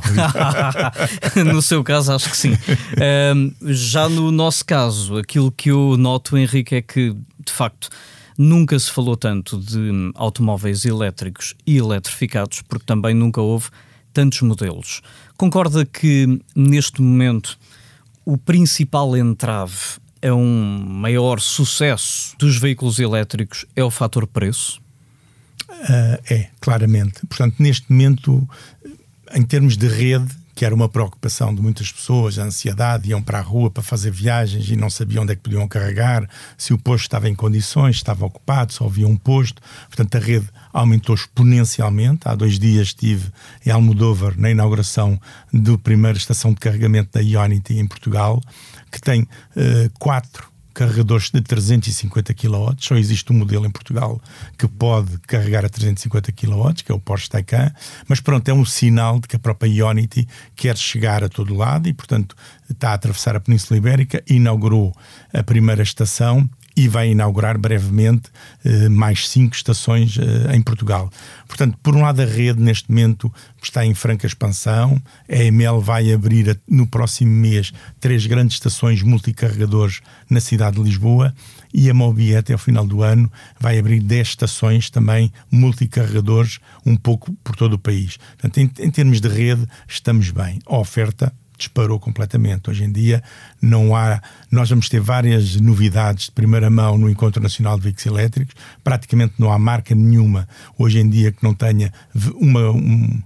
no 1.46 1.62
seu 1.62 1.84
caso, 1.84 2.14
acho 2.14 2.30
que 2.30 2.38
sim. 2.38 2.58
Um, 3.36 3.54
já 3.74 4.08
no 4.08 4.32
nosso 4.32 4.66
caso, 4.66 5.18
aquilo 5.18 5.52
que 5.52 5.72
eu 5.72 5.98
noto, 5.98 6.38
Henrique, 6.38 6.76
é 6.76 6.82
que, 6.82 7.16
de 7.46 7.52
facto, 7.52 7.90
nunca 8.38 8.78
se 8.80 8.92
falou 8.92 9.18
tanto 9.18 9.60
de 9.60 10.12
automóveis 10.16 10.86
elétricos 10.86 11.54
e 11.66 11.78
eletrificados, 11.78 12.62
porque 12.62 12.86
também 12.86 13.14
nunca 13.14 13.42
houve 13.42 13.70
tantos 14.14 14.42
modelos. 14.42 15.02
Concorda 15.36 15.86
que 15.86 16.40
neste 16.56 17.02
momento 17.02 17.58
o 18.26 18.38
principal 18.38 19.18
entrave 19.18 20.02
é 20.24 20.32
um 20.32 20.86
maior 20.88 21.42
sucesso 21.42 22.34
dos 22.40 22.58
veículos 22.58 22.98
elétricos 22.98 23.66
é 23.76 23.84
o 23.84 23.92
fator 23.92 24.26
preço? 24.26 24.82
Uh, 25.70 26.18
é, 26.30 26.48
claramente. 26.62 27.28
Portanto, 27.28 27.56
neste 27.60 27.92
momento, 27.92 28.48
em 29.36 29.44
termos 29.44 29.76
de 29.76 29.86
rede, 29.86 30.34
que 30.56 30.64
era 30.64 30.74
uma 30.74 30.88
preocupação 30.88 31.54
de 31.54 31.62
muitas 31.62 31.92
pessoas, 31.92 32.40
a 32.40 32.44
ansiedade, 32.44 33.10
iam 33.10 33.22
para 33.22 33.40
a 33.40 33.42
rua 33.42 33.70
para 33.70 33.84
fazer 33.84 34.12
viagens 34.12 34.70
e 34.70 34.78
não 34.78 34.90
sabiam 34.90 35.24
onde 35.24 35.34
é 35.34 35.36
que 35.36 35.42
podiam 35.42 35.68
carregar, 35.68 36.30
se 36.58 36.74
o 36.74 36.78
posto 36.78 37.04
estava 37.04 37.28
em 37.28 37.36
condições, 37.36 37.98
estava 37.98 38.26
ocupado, 38.26 38.72
só 38.72 38.86
havia 38.86 39.08
um 39.08 39.18
posto. 39.18 39.62
Portanto, 39.88 40.16
a 40.16 40.20
rede 40.20 40.48
aumentou 40.72 41.16
exponencialmente. 41.16 42.22
Há 42.26 42.36
dois 42.36 42.58
dias 42.58 42.88
estive 42.88 43.30
em 43.66 43.72
Almodóvar 43.72 44.40
na 44.40 44.52
inauguração 44.52 45.20
da 45.52 45.78
primeira 45.78 46.18
estação 46.18 46.54
de 46.54 46.62
carregamento 46.62 47.10
da 47.12 47.20
Ionity 47.20 47.78
em 47.78 47.88
Portugal, 47.88 48.42
que 48.94 49.02
tem 49.02 49.24
uh, 49.24 49.28
quatro 50.00 50.54
carregadores 50.74 51.30
de 51.30 51.42
350 51.42 52.34
kW. 52.34 52.76
Só 52.80 52.96
existe 52.96 53.32
um 53.32 53.38
modelo 53.38 53.66
em 53.66 53.70
Portugal 53.70 54.20
que 54.58 54.68
pode 54.68 55.18
carregar 55.20 55.66
a 55.66 55.70
350 55.70 56.32
kW, 56.32 56.74
que 56.84 56.92
é 56.92 56.96
o 56.96 57.00
Porsche 57.00 57.30
Taycan. 57.30 57.72
Mas 58.08 58.20
pronto, 58.20 58.48
é 58.50 58.54
um 58.54 58.66
sinal 58.66 59.20
de 59.20 59.28
que 59.28 59.36
a 59.36 59.40
própria 59.40 59.70
Ionity 59.70 60.28
quer 60.56 60.76
chegar 60.78 61.24
a 61.24 61.30
todo 61.30 61.54
lado 61.54 61.88
e, 61.88 61.94
portanto, 61.94 62.36
está 62.70 62.92
a 62.92 62.94
atravessar 62.94 63.36
a 63.36 63.40
Península 63.40 63.78
Ibérica, 63.78 64.24
inaugurou 64.28 64.96
a 65.32 65.44
primeira 65.44 65.84
estação 65.84 66.50
e 66.76 66.88
vai 66.88 67.12
inaugurar 67.12 67.58
brevemente 67.58 68.30
eh, 68.66 68.90
mais 68.90 69.30
cinco 69.30 69.56
estações 69.56 70.18
eh, 70.18 70.56
em 70.56 70.62
Portugal. 70.62 71.10
Portanto, 71.48 71.78
por 71.84 71.96
um 71.96 72.02
lado, 72.02 72.22
a 72.22 72.26
rede 72.26 72.62
neste 72.62 72.90
momento 72.90 73.32
está 73.62 73.86
em 73.86 73.94
franca 73.94 74.26
expansão. 74.26 75.02
A 75.30 75.36
EML 75.36 75.80
vai 75.80 76.12
abrir 76.12 76.60
no 76.68 76.88
próximo 76.88 77.32
mês 77.32 77.72
três 78.00 78.26
grandes 78.26 78.56
estações 78.56 79.02
multicarregadores 79.02 80.02
na 80.30 80.40
cidade 80.40 80.78
de 80.78 80.84
Lisboa 80.84 81.34
e 81.74 81.90
a 81.90 81.94
Mobi 81.94 82.36
até 82.36 82.54
ao 82.54 82.60
final 82.60 82.86
do 82.86 83.02
ano 83.02 83.32
vai 83.60 83.80
abrir 83.80 84.00
10 84.00 84.28
estações 84.28 84.90
também 84.90 85.32
multicarregadores 85.52 86.60
um 86.86 86.96
pouco 86.96 87.34
por 87.44 87.56
todo 87.56 87.74
o 87.74 87.80
país. 87.80 88.18
Portanto, 88.18 88.58
em, 88.60 88.72
em 88.80 88.92
termos 88.92 89.20
de 89.20 89.28
rede, 89.28 89.66
estamos 89.88 90.30
bem. 90.30 90.60
A 90.66 90.78
oferta 90.78 91.34
disparou 91.64 92.00
completamente. 92.00 92.70
Hoje 92.70 92.84
em 92.84 92.92
dia 92.92 93.24
não 93.62 93.96
há, 93.96 94.22
nós 94.52 94.70
vamos 94.70 94.90
ter 94.90 95.00
várias 95.00 95.56
novidades 95.60 96.26
de 96.26 96.32
primeira 96.32 96.70
mão 96.70 96.98
no 96.98 97.10
Encontro 97.10 97.42
Nacional 97.42 97.78
de 97.78 97.84
Veículos 97.84 98.06
Elétricos. 98.06 98.56
Praticamente 98.84 99.34
não 99.38 99.52
há 99.52 99.58
marca 99.58 99.96
nenhuma 99.96 100.48
hoje 100.78 101.00
em 101.00 101.10
dia 101.10 101.32
que 101.32 101.44
não 101.44 101.54
tenha 101.54 101.92
uma, 102.36 102.72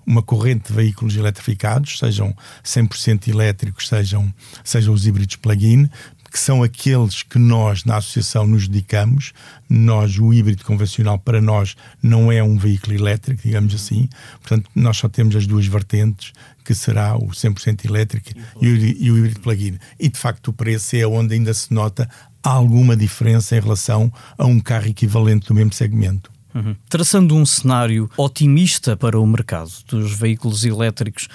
uma 0.05 0.21
corrente 0.21 0.69
de 0.69 0.73
veículos 0.73 1.15
eletrificados, 1.15 1.99
sejam 1.99 2.35
100% 2.63 3.27
elétricos, 3.27 3.87
sejam, 3.87 4.33
sejam 4.63 4.93
os 4.93 5.05
híbridos 5.05 5.35
plug-in 5.35 5.89
que 6.31 6.39
são 6.39 6.63
aqueles 6.63 7.23
que 7.23 7.39
nós 7.39 7.83
na 7.83 7.97
associação 7.97 8.45
nos 8.45 8.67
dedicamos. 8.67 9.33
Nós, 9.69 10.17
o 10.17 10.33
híbrido 10.33 10.63
convencional, 10.63 11.17
para 11.19 11.41
nós, 11.41 11.75
não 12.01 12.31
é 12.31 12.43
um 12.43 12.57
veículo 12.57 12.95
elétrico, 12.95 13.41
digamos 13.43 13.73
assim. 13.73 14.09
Portanto, 14.41 14.69
nós 14.75 14.97
só 14.97 15.07
temos 15.09 15.35
as 15.35 15.47
duas 15.47 15.65
vertentes, 15.65 16.33
que 16.63 16.73
será 16.75 17.15
o 17.15 17.27
100% 17.27 17.85
elétrico 17.85 18.29
e 18.61 18.67
o, 18.67 18.75
e 18.75 19.11
o 19.11 19.17
híbrido 19.17 19.39
plug-in. 19.39 19.77
E, 19.99 20.09
de 20.09 20.19
facto, 20.19 20.49
o 20.49 20.53
preço 20.53 20.95
é 20.95 21.05
onde 21.07 21.33
ainda 21.33 21.53
se 21.53 21.73
nota 21.73 22.09
alguma 22.43 22.95
diferença 22.95 23.57
em 23.57 23.59
relação 23.59 24.11
a 24.37 24.45
um 24.45 24.59
carro 24.59 24.87
equivalente 24.87 25.47
do 25.47 25.53
mesmo 25.53 25.73
segmento. 25.73 26.31
Uhum. 26.53 26.75
Traçando 26.89 27.35
um 27.35 27.45
cenário 27.45 28.09
otimista 28.17 28.97
para 28.97 29.19
o 29.19 29.27
mercado 29.27 29.69
dos 29.87 30.13
veículos 30.13 30.63
elétricos 30.65 31.27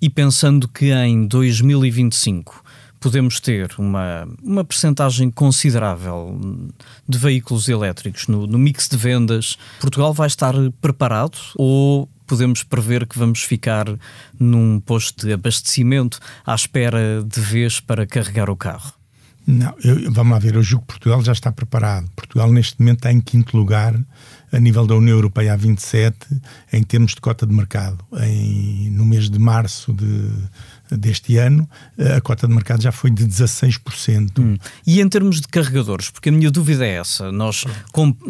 e 0.00 0.08
pensando 0.08 0.66
que 0.66 0.90
em 0.92 1.26
2025 1.26 2.64
podemos 3.02 3.40
ter 3.40 3.68
uma, 3.78 4.26
uma 4.40 4.64
percentagem 4.64 5.28
considerável 5.28 6.38
de 7.06 7.18
veículos 7.18 7.68
elétricos 7.68 8.28
no, 8.28 8.46
no 8.46 8.58
mix 8.58 8.88
de 8.88 8.96
vendas, 8.96 9.58
Portugal 9.80 10.14
vai 10.14 10.28
estar 10.28 10.54
preparado 10.80 11.36
ou 11.56 12.08
podemos 12.28 12.62
prever 12.62 13.04
que 13.06 13.18
vamos 13.18 13.42
ficar 13.42 13.86
num 14.38 14.78
posto 14.78 15.26
de 15.26 15.32
abastecimento 15.32 16.20
à 16.46 16.54
espera 16.54 17.22
de 17.22 17.40
vez 17.40 17.80
para 17.80 18.06
carregar 18.06 18.48
o 18.48 18.56
carro? 18.56 18.92
Não, 19.44 19.74
eu, 19.82 20.12
vamos 20.12 20.32
lá 20.32 20.38
ver, 20.38 20.54
eu 20.54 20.62
julgo 20.62 20.86
que 20.86 20.92
Portugal 20.92 21.20
já 21.22 21.32
está 21.32 21.50
preparado. 21.50 22.08
Portugal, 22.14 22.50
neste 22.52 22.78
momento, 22.78 22.98
está 22.98 23.12
em 23.12 23.20
quinto 23.20 23.56
lugar 23.56 23.98
a 24.52 24.60
nível 24.60 24.86
da 24.86 24.94
União 24.94 25.16
Europeia 25.16 25.54
a 25.54 25.56
27 25.56 26.16
em 26.72 26.82
termos 26.84 27.14
de 27.14 27.20
cota 27.20 27.44
de 27.44 27.52
mercado. 27.52 28.04
Em, 28.20 28.90
no 28.90 29.04
mês 29.04 29.28
de 29.28 29.38
março 29.40 29.92
de 29.92 30.30
deste 30.96 31.36
ano, 31.36 31.68
a 32.16 32.20
cota 32.20 32.46
de 32.46 32.54
mercado 32.54 32.82
já 32.82 32.92
foi 32.92 33.10
de 33.10 33.24
16%. 33.24 34.38
Hum. 34.38 34.56
E 34.86 35.00
em 35.00 35.08
termos 35.08 35.40
de 35.40 35.48
carregadores, 35.48 36.10
porque 36.10 36.28
a 36.28 36.32
minha 36.32 36.50
dúvida 36.50 36.86
é 36.86 36.96
essa, 36.96 37.30
nós 37.32 37.64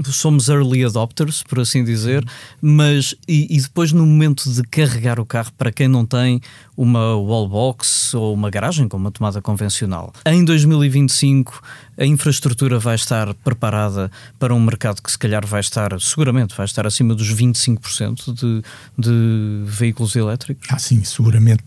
somos 0.07 0.49
early 0.49 0.85
adopters, 0.85 1.43
por 1.43 1.61
assim 1.61 1.85
dizer, 1.85 2.25
mas 2.61 3.15
e, 3.27 3.57
e, 3.57 3.61
depois 3.61 3.93
no 3.93 4.07
momento 4.07 4.51
de 4.51 4.63
carregar 4.63 5.19
o 5.21 5.27
carro, 5.27 5.53
para 5.57 5.73
quem 5.73 5.89
não 5.89 6.05
tem 6.05 6.41
uma 6.77 7.17
wallbox 7.17 8.15
ou 8.15 8.35
uma 8.35 8.51
garagem 8.51 8.89
com 8.89 8.97
uma 8.97 9.11
tomada 9.11 9.41
convencional, 9.41 10.13
em 10.27 10.45
2025 10.45 11.63
a 11.99 12.05
infraestrutura 12.05 12.79
vai 12.79 12.95
estar 12.95 13.33
preparada 13.35 14.11
para 14.39 14.55
um 14.55 14.61
mercado 14.61 15.03
que 15.03 15.11
se 15.11 15.19
calhar 15.19 15.47
vai 15.47 15.61
estar, 15.61 15.99
seguramente 16.01 16.55
vai 16.57 16.65
estar 16.65 16.87
acima 16.87 17.15
dos 17.15 17.33
25% 17.33 18.33
de, 18.33 18.63
de 18.99 19.63
veículos 19.67 20.17
elétricos? 20.17 20.67
Ah, 20.71 20.79
sim, 20.79 21.05
seguramente 21.05 21.63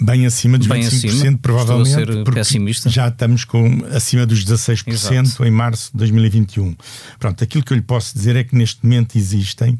bem 0.00 0.26
acima 0.26 0.58
dos 0.58 0.66
bem 0.66 0.82
25%, 0.82 1.08
acima. 1.08 1.38
provavelmente. 1.38 1.88
Estou 1.88 2.20
a 2.20 2.24
ser 2.24 2.34
pessimista. 2.34 2.90
Já 2.90 3.08
estamos 3.08 3.44
com 3.44 3.84
acima 3.92 4.24
dos 4.24 4.44
16% 4.44 4.86
Exato. 4.86 5.44
em 5.44 5.50
março 5.50 5.92
de 5.92 5.98
2021. 5.98 6.74
Pronto, 7.18 7.44
aquilo 7.44 7.62
que 7.62 7.72
eu 7.72 7.76
lhe 7.76 7.82
posso 7.82 8.14
dizer 8.14 8.36
é 8.36 8.44
que 8.44 8.56
neste 8.56 8.82
momento 8.84 9.16
existem 9.16 9.78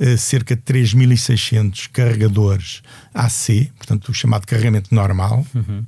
uh, 0.00 0.16
cerca 0.16 0.56
de 0.56 0.62
3.600 0.62 1.90
carregadores 1.92 2.82
AC, 3.12 3.70
portanto 3.76 4.08
o 4.08 4.14
chamado 4.14 4.46
carregamento 4.46 4.94
normal. 4.94 5.46
Uhum 5.54 5.84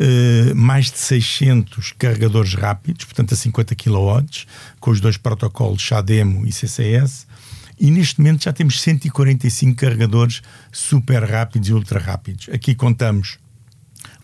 Uh, 0.00 0.54
mais 0.54 0.90
de 0.90 0.98
600 0.98 1.92
carregadores 1.92 2.54
rápidos, 2.54 3.04
portanto 3.04 3.34
a 3.34 3.36
50 3.36 3.74
kW, 3.74 4.24
com 4.80 4.90
os 4.90 4.98
dois 4.98 5.18
protocolos 5.18 5.82
XADEMO 5.82 6.46
e 6.46 6.52
CCS, 6.52 7.26
e 7.78 7.90
neste 7.90 8.18
momento 8.18 8.44
já 8.44 8.52
temos 8.52 8.80
145 8.80 9.76
carregadores 9.76 10.40
super 10.72 11.22
rápidos 11.24 11.68
e 11.68 11.72
ultra 11.74 11.98
rápidos. 11.98 12.48
Aqui 12.50 12.74
contamos 12.74 13.38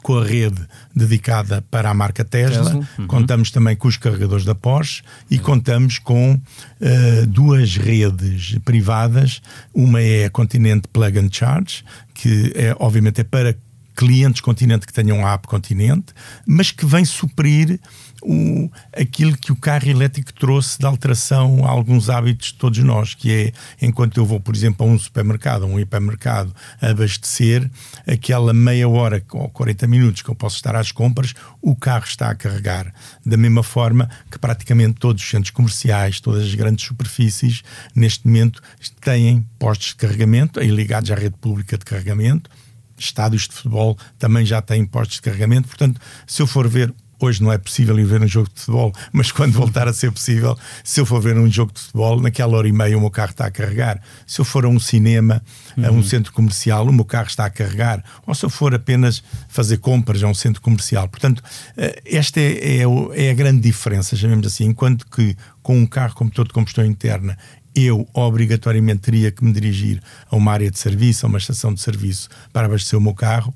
com 0.03 0.19
a 0.19 0.25
rede 0.25 0.65
dedicada 0.95 1.61
para 1.69 1.91
a 1.91 1.95
marca 1.95 2.25
Tesla, 2.25 2.65
Tesla. 2.65 2.89
Uhum. 2.97 3.07
contamos 3.09 3.51
também 3.51 3.75
com 3.75 3.89
os 3.89 3.97
carregadores 3.97 4.45
da 4.45 4.55
Porsche 4.55 5.03
e 5.29 5.37
uhum. 5.37 5.43
contamos 5.43 5.99
com 5.99 6.35
uh, 6.35 7.27
duas 7.27 7.77
redes 7.77 8.57
privadas. 8.65 9.43
Uma 9.75 10.01
é 10.01 10.27
a 10.27 10.31
Continente 10.31 10.87
Plug 10.87 11.19
and 11.19 11.29
Charge, 11.33 11.85
que 12.15 12.53
é, 12.55 12.77
obviamente 12.79 13.21
é 13.21 13.25
para 13.25 13.57
clientes 13.97 14.41
Continente 14.41 14.87
que 14.87 14.93
tenham 14.93 15.27
a 15.27 15.33
app 15.33 15.49
Continente, 15.49 16.13
mas 16.47 16.71
que 16.71 16.85
vem 16.85 17.05
suprir 17.05 17.81
o, 18.23 18.71
aquilo 18.93 19.37
que 19.37 19.53
o 19.53 19.57
carro 19.57 19.89
elétrico 19.89 20.33
trouxe 20.33 20.79
de 20.79 20.87
alteração 20.87 21.65
a 21.65 21.71
alguns 21.71 22.11
hábitos 22.11 22.49
de 22.49 22.55
todos 22.55 22.79
nós, 22.81 23.15
que 23.15 23.33
é, 23.33 23.53
enquanto 23.85 24.19
eu 24.19 24.27
vou, 24.27 24.41
por 24.41 24.55
exemplo, 24.55 24.87
a 24.87 24.91
um 24.91 24.99
supermercado, 24.99 25.65
a 25.65 25.67
um 25.67 25.79
hipermercado, 25.79 26.55
abastecer, 26.81 27.69
aquela 28.07 28.53
meia 28.53 28.89
hora 28.89 29.23
ou 29.33 29.49
40 29.49 29.87
minutos 29.87 30.23
que 30.23 30.29
eu 30.29 30.35
posso 30.35 30.57
estar 30.57 30.77
às 30.77 30.93
compras, 30.93 31.35
o 31.63 31.75
carro 31.75 32.05
está 32.05 32.31
a 32.31 32.35
carregar. 32.35 32.93
Da 33.25 33.37
mesma 33.37 33.63
forma 33.63 34.11
que 34.31 34.39
praticamente 34.39 34.95
todos 34.95 35.23
os 35.23 35.29
centros 35.29 35.51
comerciais, 35.51 36.21
todas 36.21 36.45
as 36.45 36.55
grandes 36.55 36.85
superfícies, 36.85 37.63
neste 37.95 38.27
momento, 38.27 38.63
têm 39.01 39.47
postos 39.59 39.89
de 39.89 39.97
carregamento, 39.97 40.61
aí 40.61 40.69
ligados 40.69 41.11
à 41.11 41.15
rede 41.15 41.37
pública 41.41 41.79
de 41.79 41.85
carregamento, 41.85 42.51
estádios 42.99 43.49
de 43.49 43.55
futebol 43.55 43.97
também 44.19 44.45
já 44.45 44.61
têm 44.63 44.85
postos 44.85 45.17
de 45.17 45.23
carregamento. 45.23 45.69
Portanto, 45.69 46.01
se 46.27 46.43
eu 46.43 46.47
for 46.47 46.69
ver 46.69 46.95
Hoje 47.19 47.43
não 47.43 47.51
é 47.51 47.57
possível 47.57 47.99
ir 47.99 48.05
ver 48.05 48.23
um 48.23 48.29
jogo 48.29 48.49
de 48.53 48.61
futebol, 48.61 48.93
mas 49.13 49.33
quando 49.33 49.53
voltar 49.53 49.89
a 49.89 49.93
ser 49.93 50.13
possível, 50.13 50.57
se 50.85 51.01
eu 51.01 51.07
for 51.07 51.21
ver 51.21 51.39
um 51.39 51.51
jogo 51.51 51.73
de 51.73 51.81
futebol, 51.81 52.21
naquela 52.21 52.57
hora 52.59 52.69
e 52.69 52.73
meia 52.73 52.97
o 52.97 53.01
meu 53.01 53.11
carro 53.11 53.31
está 53.31 53.47
a 53.47 53.51
carregar. 53.51 54.01
Se 54.27 54.41
eu 54.41 54.45
for 54.45 54.65
a 54.65 54.69
um 54.69 54.79
cinema, 54.79 55.43
a 55.79 55.91
um 55.91 55.97
uhum. 55.97 56.03
centro 56.03 56.33
comercial, 56.33 56.87
o 56.87 56.93
meu 56.93 57.05
carro 57.05 57.29
está 57.29 57.47
a 57.47 57.51
carregar. 57.51 58.05
Ou 58.27 58.35
se 58.35 58.45
eu 58.45 58.51
for 58.51 58.75
apenas 58.75 59.23
fazer 59.49 59.79
compras 59.79 60.23
a 60.23 60.29
um 60.29 60.35
centro 60.35 60.61
comercial. 60.61 61.09
Portanto, 61.09 61.43
eh, 61.77 62.03
esta 62.05 62.39
é, 62.39 62.81
é, 62.81 62.85
é 63.15 63.31
a 63.31 63.35
grande 63.35 63.63
diferença, 63.63 64.15
chamemos 64.15 64.47
assim. 64.47 64.65
Enquanto 64.65 65.07
que 65.07 65.35
com 65.63 65.79
um 65.79 65.87
carro 65.87 66.15
com 66.15 66.25
motor 66.25 66.47
de 66.47 66.53
combustão 66.53 66.85
interna 66.85 67.37
eu 67.77 68.09
obrigatoriamente 68.15 69.03
teria 69.03 69.31
que 69.31 69.45
me 69.45 69.53
dirigir 69.53 70.03
a 70.31 70.35
uma 70.35 70.51
área 70.51 70.71
de 70.71 70.79
serviço, 70.79 71.27
a 71.27 71.29
uma 71.29 71.39
estação 71.39 71.75
de 71.75 71.81
serviço 71.81 72.31
para 72.53 72.67
abastecer 72.67 72.99
o 72.99 73.03
meu 73.03 73.15
carro. 73.15 73.55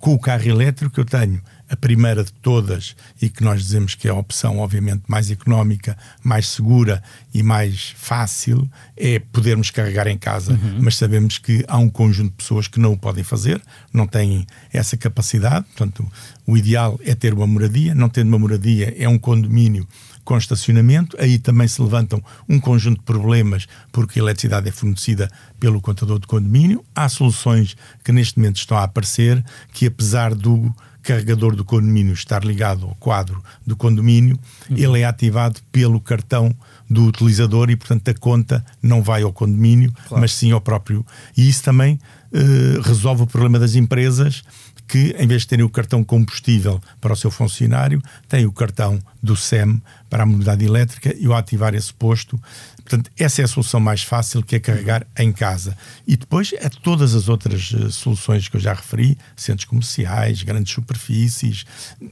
Com 0.00 0.14
o 0.14 0.18
carro 0.18 0.48
elétrico 0.48 0.98
eu 0.98 1.04
tenho 1.04 1.40
a 1.68 1.76
primeira 1.76 2.22
de 2.22 2.32
todas 2.32 2.94
e 3.20 3.28
que 3.28 3.42
nós 3.42 3.62
dizemos 3.62 3.94
que 3.94 4.06
é 4.06 4.10
a 4.10 4.14
opção 4.14 4.58
obviamente 4.58 5.02
mais 5.08 5.30
económica, 5.30 5.98
mais 6.22 6.48
segura 6.48 7.02
e 7.34 7.42
mais 7.42 7.94
fácil 7.96 8.70
é 8.96 9.18
podermos 9.18 9.70
carregar 9.70 10.06
em 10.06 10.16
casa, 10.16 10.52
uhum. 10.52 10.78
mas 10.80 10.96
sabemos 10.96 11.38
que 11.38 11.64
há 11.66 11.76
um 11.76 11.88
conjunto 11.88 12.30
de 12.30 12.36
pessoas 12.36 12.68
que 12.68 12.78
não 12.78 12.92
o 12.92 12.96
podem 12.96 13.24
fazer, 13.24 13.60
não 13.92 14.06
têm 14.06 14.46
essa 14.72 14.96
capacidade, 14.96 15.66
portanto 15.66 16.06
o 16.46 16.56
ideal 16.56 17.00
é 17.04 17.14
ter 17.14 17.34
uma 17.34 17.46
moradia, 17.46 17.94
não 17.94 18.08
tendo 18.08 18.28
uma 18.28 18.38
moradia 18.38 18.94
é 18.96 19.08
um 19.08 19.18
condomínio 19.18 19.86
com 20.26 20.36
estacionamento. 20.36 21.16
Aí 21.18 21.38
também 21.38 21.66
se 21.66 21.80
levantam 21.80 22.22
um 22.46 22.60
conjunto 22.60 22.98
de 22.98 23.04
problemas, 23.04 23.66
porque 23.90 24.18
a 24.18 24.22
eletricidade 24.22 24.68
é 24.68 24.72
fornecida 24.72 25.30
pelo 25.58 25.80
contador 25.80 26.18
de 26.18 26.26
condomínio. 26.26 26.84
Há 26.94 27.08
soluções 27.08 27.76
que 28.04 28.12
neste 28.12 28.38
momento 28.38 28.56
estão 28.56 28.76
a 28.76 28.82
aparecer, 28.82 29.42
que 29.72 29.86
apesar 29.86 30.34
do 30.34 30.74
carregador 31.02 31.54
do 31.54 31.64
condomínio 31.64 32.12
estar 32.12 32.44
ligado 32.44 32.86
ao 32.86 32.94
quadro 32.96 33.40
do 33.64 33.76
condomínio, 33.76 34.36
uhum. 34.68 34.76
ele 34.76 35.00
é 35.00 35.04
ativado 35.04 35.60
pelo 35.70 36.00
cartão 36.00 36.54
do 36.90 37.04
utilizador 37.04 37.70
e, 37.70 37.76
portanto, 37.76 38.08
a 38.08 38.14
conta 38.14 38.64
não 38.82 39.00
vai 39.00 39.22
ao 39.22 39.32
condomínio, 39.32 39.92
claro. 40.08 40.20
mas 40.20 40.32
sim 40.32 40.50
ao 40.50 40.60
próprio. 40.60 41.06
E 41.36 41.48
isso 41.48 41.62
também 41.62 42.00
uh, 42.32 42.80
resolve 42.82 43.22
o 43.22 43.26
problema 43.26 43.56
das 43.56 43.76
empresas 43.76 44.42
que, 44.86 45.14
em 45.18 45.26
vez 45.26 45.42
de 45.42 45.48
terem 45.48 45.64
o 45.64 45.70
cartão 45.70 46.04
combustível 46.04 46.80
para 47.00 47.12
o 47.12 47.16
seu 47.16 47.30
funcionário, 47.30 48.02
têm 48.28 48.46
o 48.46 48.52
cartão 48.52 49.00
do 49.22 49.36
SEM 49.36 49.82
para 50.08 50.22
a 50.22 50.26
mobilidade 50.26 50.64
elétrica 50.64 51.14
e 51.18 51.26
ao 51.26 51.34
ativar 51.34 51.74
esse 51.74 51.92
posto. 51.92 52.40
Portanto, 52.76 53.10
essa 53.18 53.42
é 53.42 53.44
a 53.44 53.48
solução 53.48 53.80
mais 53.80 54.02
fácil 54.02 54.42
que 54.42 54.54
é 54.54 54.60
carregar 54.60 55.04
em 55.18 55.32
casa. 55.32 55.76
E 56.06 56.16
depois 56.16 56.52
é 56.56 56.68
todas 56.68 57.14
as 57.14 57.28
outras 57.28 57.72
uh, 57.72 57.90
soluções 57.90 58.48
que 58.48 58.56
eu 58.56 58.60
já 58.60 58.72
referi, 58.72 59.18
centros 59.34 59.64
comerciais, 59.64 60.42
grandes 60.42 60.72
superfícies, 60.72 61.66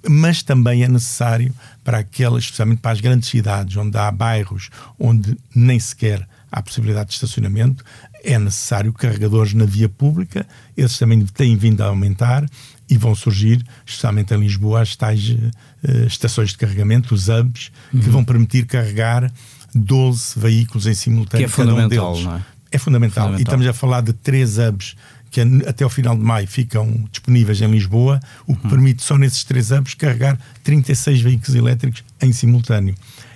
mas 0.08 0.42
também 0.42 0.82
é 0.82 0.88
necessário 0.88 1.54
para 1.84 1.98
aquelas, 1.98 2.44
especialmente 2.44 2.80
para 2.80 2.90
as 2.90 3.00
grandes 3.00 3.28
cidades, 3.28 3.76
onde 3.76 3.96
há 3.96 4.10
bairros 4.10 4.70
onde 4.98 5.38
nem 5.54 5.78
sequer 5.78 6.26
há 6.50 6.62
possibilidade 6.62 7.08
de 7.08 7.14
estacionamento, 7.14 7.84
é 8.24 8.38
necessário 8.38 8.92
carregadores 8.92 9.52
na 9.52 9.64
via 9.64 9.88
pública, 9.88 10.46
esses 10.76 10.98
também 10.98 11.24
têm 11.26 11.56
vindo 11.56 11.82
a 11.82 11.86
aumentar 11.86 12.48
e 12.88 12.96
vão 12.96 13.14
surgir, 13.14 13.64
especialmente 13.86 14.34
em 14.34 14.40
Lisboa, 14.40 14.80
as 14.80 14.96
tais 14.96 15.30
uh, 15.30 16.06
estações 16.06 16.50
de 16.50 16.58
carregamento, 16.58 17.14
os 17.14 17.28
hubs, 17.28 17.70
uhum. 17.92 18.00
que 18.00 18.08
vão 18.08 18.24
permitir 18.24 18.66
carregar 18.66 19.30
12 19.74 20.38
veículos 20.38 20.86
em 20.86 20.94
simultâneo. 20.94 21.46
Que 21.46 21.52
é 21.52 21.54
fundamental, 21.54 22.16
um 22.16 22.22
não 22.22 22.36
é? 22.36 22.42
É 22.70 22.78
fundamental. 22.78 23.24
fundamental. 23.24 23.40
E 23.40 23.42
estamos 23.42 23.66
a 23.66 23.72
falar 23.72 24.00
de 24.00 24.12
três 24.12 24.58
hubs 24.58 24.96
que 25.30 25.40
até 25.66 25.82
ao 25.82 25.90
final 25.90 26.16
de 26.16 26.22
maio 26.22 26.46
ficam 26.46 27.08
disponíveis 27.10 27.60
em 27.60 27.68
Lisboa, 27.68 28.20
o 28.46 28.54
que 28.54 28.64
uhum. 28.64 28.70
permite 28.70 29.02
só 29.02 29.18
nesses 29.18 29.42
três 29.42 29.72
hubs 29.72 29.94
carregar 29.94 30.38
36 30.62 31.20
veículos 31.22 31.56
elétricos 31.56 32.04
em 32.22 32.32
simultâneo. 32.32 32.94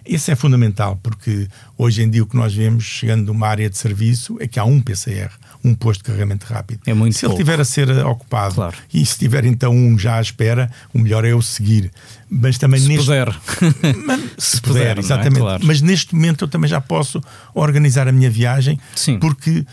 Isso 0.09 0.31
é 0.31 0.35
fundamental, 0.35 0.99
porque 1.03 1.47
hoje 1.77 2.03
em 2.03 2.09
dia 2.09 2.23
o 2.23 2.27
que 2.27 2.35
nós 2.35 2.55
vemos, 2.55 2.83
chegando 2.83 3.27
de 3.27 3.31
uma 3.31 3.47
área 3.47 3.69
de 3.69 3.77
serviço, 3.77 4.39
é 4.41 4.49
que 4.49 4.59
há 4.59 4.65
um 4.65 4.81
PCR, 4.81 5.31
um 5.63 5.75
posto 5.75 6.01
de 6.01 6.05
carregamento 6.05 6.47
rápido. 6.47 6.81
É 6.87 6.95
muito 6.95 7.15
se 7.15 7.21
pouco. 7.21 7.37
ele 7.37 7.45
tiver 7.45 7.61
a 7.61 7.65
ser 7.65 7.91
ocupado 8.07 8.55
claro. 8.55 8.77
e 8.93 9.05
se 9.05 9.19
tiver 9.19 9.45
então 9.45 9.71
um 9.71 9.99
já 9.99 10.17
à 10.17 10.21
espera, 10.23 10.71
o 10.95 10.99
melhor 10.99 11.27
é 11.27 11.33
eu 11.33 11.43
seguir. 11.43 11.91
Mas 12.31 12.57
também 12.57 12.81
se 12.81 12.89
neste... 12.89 13.05
puder. 13.05 13.29
Mas, 14.07 14.21
se, 14.39 14.57
se, 14.57 14.63
puder, 14.63 14.79
puder 14.79 14.97
é? 14.97 15.01
exatamente. 15.01 15.37
É? 15.37 15.41
Claro. 15.41 15.67
Mas 15.67 15.83
neste 15.83 16.15
momento 16.15 16.45
eu 16.45 16.49
também 16.49 16.71
já 16.71 16.81
posso 16.81 17.23
organizar 17.55 18.09
a 18.09 18.13
minha 18.13 18.31
viagem, 18.31 18.81
Sim. 18.97 19.19
porque 19.19 19.67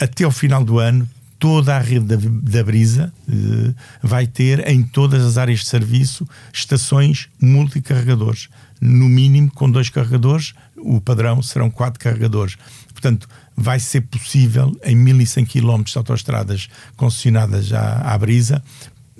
até 0.00 0.24
ao 0.24 0.30
final 0.30 0.64
do 0.64 0.78
ano 0.78 1.06
toda 1.38 1.76
a 1.76 1.78
rede 1.78 2.06
da, 2.06 2.16
da 2.16 2.64
Brisa 2.64 3.12
uh, 3.28 3.74
vai 4.02 4.26
ter 4.26 4.66
em 4.66 4.82
todas 4.82 5.24
as 5.24 5.38
áreas 5.38 5.60
de 5.60 5.66
serviço 5.66 6.28
estações 6.52 7.28
multicarregadores 7.40 8.48
no 8.80 9.08
mínimo 9.08 9.50
com 9.52 9.70
dois 9.70 9.88
carregadores, 9.88 10.54
o 10.76 11.00
padrão 11.00 11.42
serão 11.42 11.70
quatro 11.70 11.98
carregadores. 11.98 12.56
Portanto, 12.92 13.28
vai 13.56 13.80
ser 13.80 14.02
possível 14.02 14.76
em 14.84 14.94
1100 14.94 15.46
km 15.46 15.82
de 15.82 15.98
autoestradas 15.98 16.68
concessionadas 16.96 17.72
à, 17.72 18.12
à 18.12 18.18
Brisa 18.18 18.62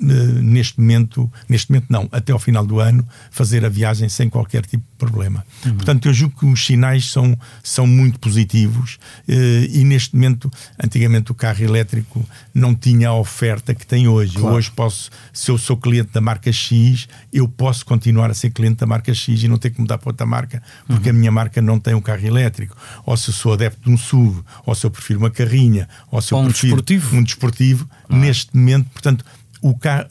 neste 0.01 0.81
momento, 0.81 1.31
neste 1.49 1.71
momento 1.71 1.87
não, 1.89 2.09
até 2.13 2.33
ao 2.33 2.39
final 2.39 2.65
do 2.65 2.81
ano, 2.81 3.07
fazer 3.31 3.65
a 3.65 3.69
viagem 3.69 4.09
sem 4.09 4.29
qualquer 4.29 4.65
tipo 4.65 4.85
de 4.85 4.97
problema. 4.97 5.45
Uhum. 5.65 5.75
Portanto, 5.75 6.07
eu 6.07 6.13
julgo 6.13 6.39
que 6.39 6.47
os 6.47 6.65
sinais 6.65 7.11
são, 7.11 7.37
são 7.63 7.87
muito 7.87 8.19
positivos 8.19 8.99
eh, 9.27 9.69
e 9.71 9.85
neste 9.85 10.15
momento, 10.15 10.51
antigamente 10.83 11.33
o 11.33 11.35
carro 11.35 11.63
elétrico 11.63 12.27
não 12.55 12.75
tinha 12.75 13.09
a 13.09 13.15
oferta 13.15 13.75
que 13.75 13.87
tem 13.87 14.09
hoje. 14.09 14.35
Claro. 14.35 14.57
Hoje 14.57 14.71
posso, 14.71 15.11
se 15.33 15.51
eu 15.51 15.59
sou 15.59 15.77
cliente 15.77 16.11
da 16.13 16.21
marca 16.21 16.53
X, 16.53 17.09
eu 17.33 17.49
posso 17.49 17.85
continuar 17.85 18.31
a 18.31 18.35
ser 18.35 18.51
cliente 18.51 18.77
da 18.77 18.87
marca 18.87 19.13
X 19.13 19.43
e 19.43 19.49
não 19.49 19.59
ter 19.59 19.71
que 19.71 19.81
mudar 19.81 19.99
para 19.99 20.11
outra 20.11 20.27
marca, 20.27 20.63
porque 20.87 21.11
uhum. 21.11 21.17
a 21.17 21.19
minha 21.19 21.33
marca 21.33 21.61
não 21.61 21.79
tem 21.79 21.95
um 21.95 22.01
carro 22.01 22.25
elétrico. 22.25 22.77
Ou 23.05 23.17
se 23.17 23.31
eu 23.31 23.35
sou 23.35 23.53
adepto 23.53 23.83
de 23.85 23.91
um 23.91 23.97
SUV, 23.97 24.43
ou 24.65 24.75
se 24.75 24.87
eu 24.87 24.91
prefiro 24.91 25.19
uma 25.19 25.31
carrinha, 25.31 25.89
ou 26.11 26.21
se 26.21 26.33
eu 26.33 26.39
ou 26.39 26.45
um 26.45 26.49
prefiro 26.49 26.77
desportivo. 26.77 27.17
um 27.17 27.23
desportivo, 27.23 27.91
uhum. 28.11 28.19
neste 28.19 28.57
momento, 28.57 28.89
portanto, 28.91 29.25
o 29.63 29.77
carro. 29.77 30.07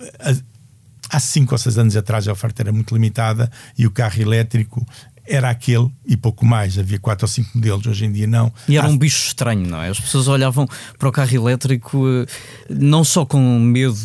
Há 1.10 1.20
5 1.20 1.54
ou 1.54 1.58
6 1.58 1.78
anos 1.78 1.96
atrás 1.96 2.28
a 2.28 2.34
oferta 2.34 2.62
era 2.62 2.72
muito 2.74 2.94
limitada 2.94 3.50
e 3.78 3.88
o 3.88 3.92
carro 3.92 4.22
elétrico 4.22 4.86
era 5.28 5.50
aquele 5.50 5.90
e 6.06 6.16
pouco 6.16 6.46
mais. 6.46 6.80
Havia 6.80 7.00
quatro 7.00 7.26
ou 7.26 7.28
cinco 7.28 7.50
modelos, 7.56 7.86
hoje 7.86 8.06
em 8.06 8.12
dia 8.12 8.26
não. 8.26 8.52
E 8.68 8.78
era 8.78 8.88
um 8.88 8.98
bicho 8.98 9.28
estranho, 9.28 9.68
não 9.68 9.82
é? 9.82 9.90
As 9.90 10.00
pessoas 10.00 10.28
olhavam 10.28 10.68
para 10.98 11.10
o 11.10 11.12
carro 11.12 11.36
elétrico 11.36 12.06
eh, 12.08 12.26
não 12.70 13.04
só 13.04 13.26
com 13.26 13.60
medo 13.60 13.98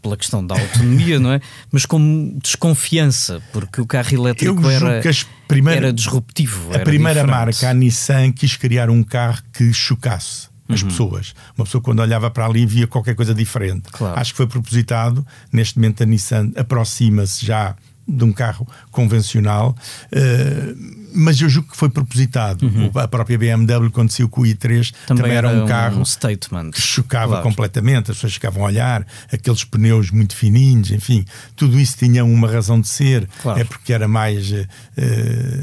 pela 0.00 0.16
questão 0.16 0.44
da 0.44 0.58
autonomia, 0.58 1.20
não 1.20 1.32
é? 1.32 1.40
Mas 1.70 1.84
com 1.84 2.38
desconfiança, 2.42 3.42
porque 3.52 3.80
o 3.80 3.86
carro 3.86 4.14
elétrico 4.14 4.68
era, 4.68 5.02
primeira, 5.46 5.86
era 5.86 5.92
disruptivo. 5.92 6.70
A 6.70 6.76
era 6.76 6.84
primeira 6.84 7.20
diferente. 7.20 7.30
marca, 7.30 7.70
a 7.70 7.74
Nissan, 7.74 8.32
quis 8.32 8.56
criar 8.56 8.88
um 8.88 9.02
carro 9.02 9.42
que 9.52 9.72
chocasse 9.72 10.48
as 10.68 10.82
uhum. 10.82 10.88
pessoas. 10.88 11.34
Uma 11.56 11.64
pessoa 11.64 11.82
quando 11.82 12.00
olhava 12.00 12.30
para 12.30 12.46
ali 12.46 12.66
via 12.66 12.86
qualquer 12.86 13.14
coisa 13.14 13.34
diferente. 13.34 13.88
Claro. 13.90 14.18
Acho 14.18 14.32
que 14.32 14.36
foi 14.36 14.46
propositado. 14.46 15.26
Neste 15.52 15.78
momento 15.78 16.02
a 16.02 16.06
Nissan 16.06 16.52
aproxima-se 16.56 17.44
já 17.44 17.76
de 18.08 18.24
um 18.24 18.32
carro 18.32 18.66
convencional, 18.90 19.74
uh, 20.12 20.95
mas 21.16 21.40
eu 21.40 21.48
julgo 21.48 21.70
que 21.70 21.76
foi 21.76 21.88
propositado. 21.88 22.66
Uhum. 22.66 22.90
A 22.94 23.08
própria 23.08 23.38
BMW, 23.38 23.90
quando 23.90 24.10
saiu 24.10 24.28
com 24.28 24.42
o 24.42 24.44
i3, 24.44 24.92
também, 25.06 25.22
também 25.22 25.36
era, 25.36 25.48
um 25.48 25.66
carro 25.66 26.00
um 26.00 26.04
statement. 26.04 26.70
que 26.72 26.80
chocava 26.80 27.28
claro. 27.28 27.42
completamente, 27.42 28.10
as 28.10 28.16
pessoas 28.16 28.34
ficavam 28.34 28.62
a 28.62 28.66
olhar, 28.66 29.06
aqueles 29.32 29.64
pneus 29.64 30.10
muito 30.10 30.36
fininhos, 30.36 30.90
enfim, 30.90 31.24
tudo 31.56 31.78
isso 31.78 31.96
tinha 31.96 32.24
uma 32.24 32.48
razão 32.48 32.80
de 32.80 32.88
ser, 32.88 33.28
claro. 33.42 33.60
é 33.60 33.64
porque 33.64 33.92
era 33.92 34.06
mais, 34.06 34.50
uh, 34.52 34.66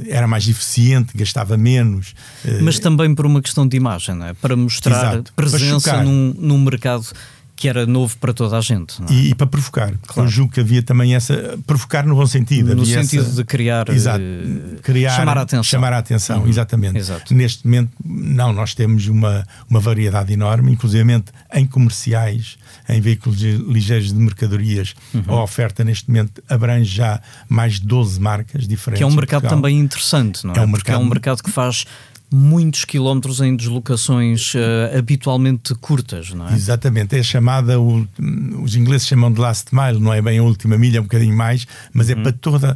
era 0.08 0.28
mais 0.28 0.48
eficiente, 0.48 1.16
gastava 1.16 1.56
menos. 1.56 2.16
Uh, 2.44 2.63
mas 2.63 2.80
também 2.80 3.13
por 3.13 3.26
uma 3.26 3.42
questão 3.42 3.68
de 3.68 3.78
imagem, 3.78 4.16
não 4.16 4.26
é? 4.26 4.34
para 4.34 4.56
mostrar 4.56 5.13
Exato. 5.13 5.34
presença 5.34 6.04
num, 6.04 6.34
num 6.38 6.60
mercado 6.60 7.06
que 7.63 7.69
era 7.69 7.86
novo 7.86 8.17
para 8.17 8.34
toda 8.34 8.58
a 8.58 8.62
gente. 8.62 9.02
É? 9.04 9.13
E, 9.13 9.30
e, 9.30 9.36
para 9.36 9.47
provocar. 9.47 9.93
Claro. 10.06 10.28
Eu 10.28 10.30
julgo 10.30 10.52
que 10.52 10.60
havia 10.60 10.84
também 10.84 11.15
essa. 11.15 11.58
Provocar 11.65 12.06
no 12.06 12.13
bom 12.13 12.26
sentido. 12.26 12.76
No 12.76 12.86
sentido 12.86 13.23
essa, 13.23 13.36
de 13.36 13.45
criar, 13.45 13.88
exato, 13.88 14.21
eh, 14.21 14.82
criar. 14.82 15.15
Chamar 15.15 15.38
a 15.38 15.41
atenção. 15.43 15.63
Chamar 15.63 15.93
a 15.93 15.97
atenção, 15.99 16.41
uhum. 16.41 16.49
exatamente. 16.49 16.97
Exato. 16.97 17.34
Neste 17.34 17.65
momento, 17.65 17.91
não, 18.04 18.52
nós 18.52 18.76
temos 18.76 19.08
uma, 19.08 19.47
uma 19.69 19.80
variedade 19.80 20.34
enorme, 20.34 20.73
inclusive 20.73 21.23
em 21.54 21.65
comerciais, 21.65 22.58
em 22.89 22.99
veículos 22.99 23.39
ligeiros 23.39 24.12
de 24.12 24.19
mercadorias. 24.19 24.93
Uhum. 25.13 25.23
A 25.28 25.43
oferta 25.43 25.86
neste 25.86 26.10
momento 26.10 26.43
abrange 26.49 26.93
já 26.93 27.21
mais 27.47 27.80
de 27.80 27.88
12 27.88 28.19
marcas 28.19 28.67
diferentes. 28.67 28.99
Que 28.99 29.04
é 29.06 29.08
um 29.08 29.15
mercado 29.15 29.47
também 29.47 29.80
interessante, 29.80 30.45
não 30.45 30.54
é? 30.54 30.58
é 30.58 30.62
um 30.63 30.69
Porque 30.69 30.91
mercado... 30.91 31.02
é 31.02 31.06
um 31.06 31.10
mercado 31.10 31.41
que 31.41 31.49
faz 31.49 31.86
muitos 32.36 32.84
quilómetros 32.84 33.39
em 33.41 33.56
deslocações 33.56 34.56
uh, 34.56 34.98
habitualmente 34.98 35.76
curtas, 35.76 36.32
não 36.32 36.50
é? 36.50 36.54
Exatamente, 36.54 37.15
é 37.15 37.22
chamada, 37.22 37.80
o, 37.80 38.08
os 38.60 38.76
ingleses 38.76 39.08
chamam 39.08 39.32
de 39.32 39.39
last 39.39 39.74
mile, 39.74 40.00
não 40.00 40.12
é 40.12 40.19
bem 40.19 40.39
a 40.39 40.43
última 40.43 40.76
milha, 40.76 40.98
é 40.98 41.00
um 41.00 41.04
bocadinho 41.04 41.38
mais, 41.38 41.67
mas 41.93 42.10
é 42.10 42.15
uhum. 42.15 42.24
para 42.24 42.32
toda 42.32 42.76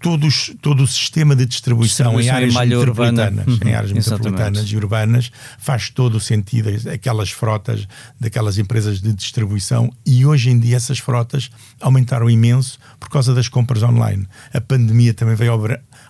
todos, 0.00 0.54
todo 0.62 0.84
o 0.84 0.86
sistema 0.86 1.34
de 1.34 1.44
distribuição, 1.46 2.14
distribuição 2.14 2.32
em 2.32 2.36
áreas 2.36 2.54
metropolitanas, 2.54 3.46
uhum, 3.46 3.58
em 3.68 3.74
áreas 3.74 3.92
metropolitanas 3.92 4.64
e 4.66 4.76
urbanas, 4.76 5.32
faz 5.58 5.90
todo 5.90 6.16
o 6.16 6.20
sentido 6.20 6.70
aquelas 6.92 7.30
frotas 7.30 7.88
daquelas 8.20 8.58
empresas 8.58 9.00
de 9.00 9.12
distribuição 9.12 9.92
e 10.06 10.24
hoje 10.24 10.50
em 10.50 10.60
dia 10.60 10.76
essas 10.76 11.00
frotas 11.00 11.50
aumentaram 11.80 12.30
imenso 12.30 12.78
por 13.00 13.08
causa 13.08 13.34
das 13.34 13.48
compras 13.48 13.82
online. 13.82 14.28
A 14.54 14.60
pandemia 14.60 15.12
também 15.12 15.34
veio 15.34 15.52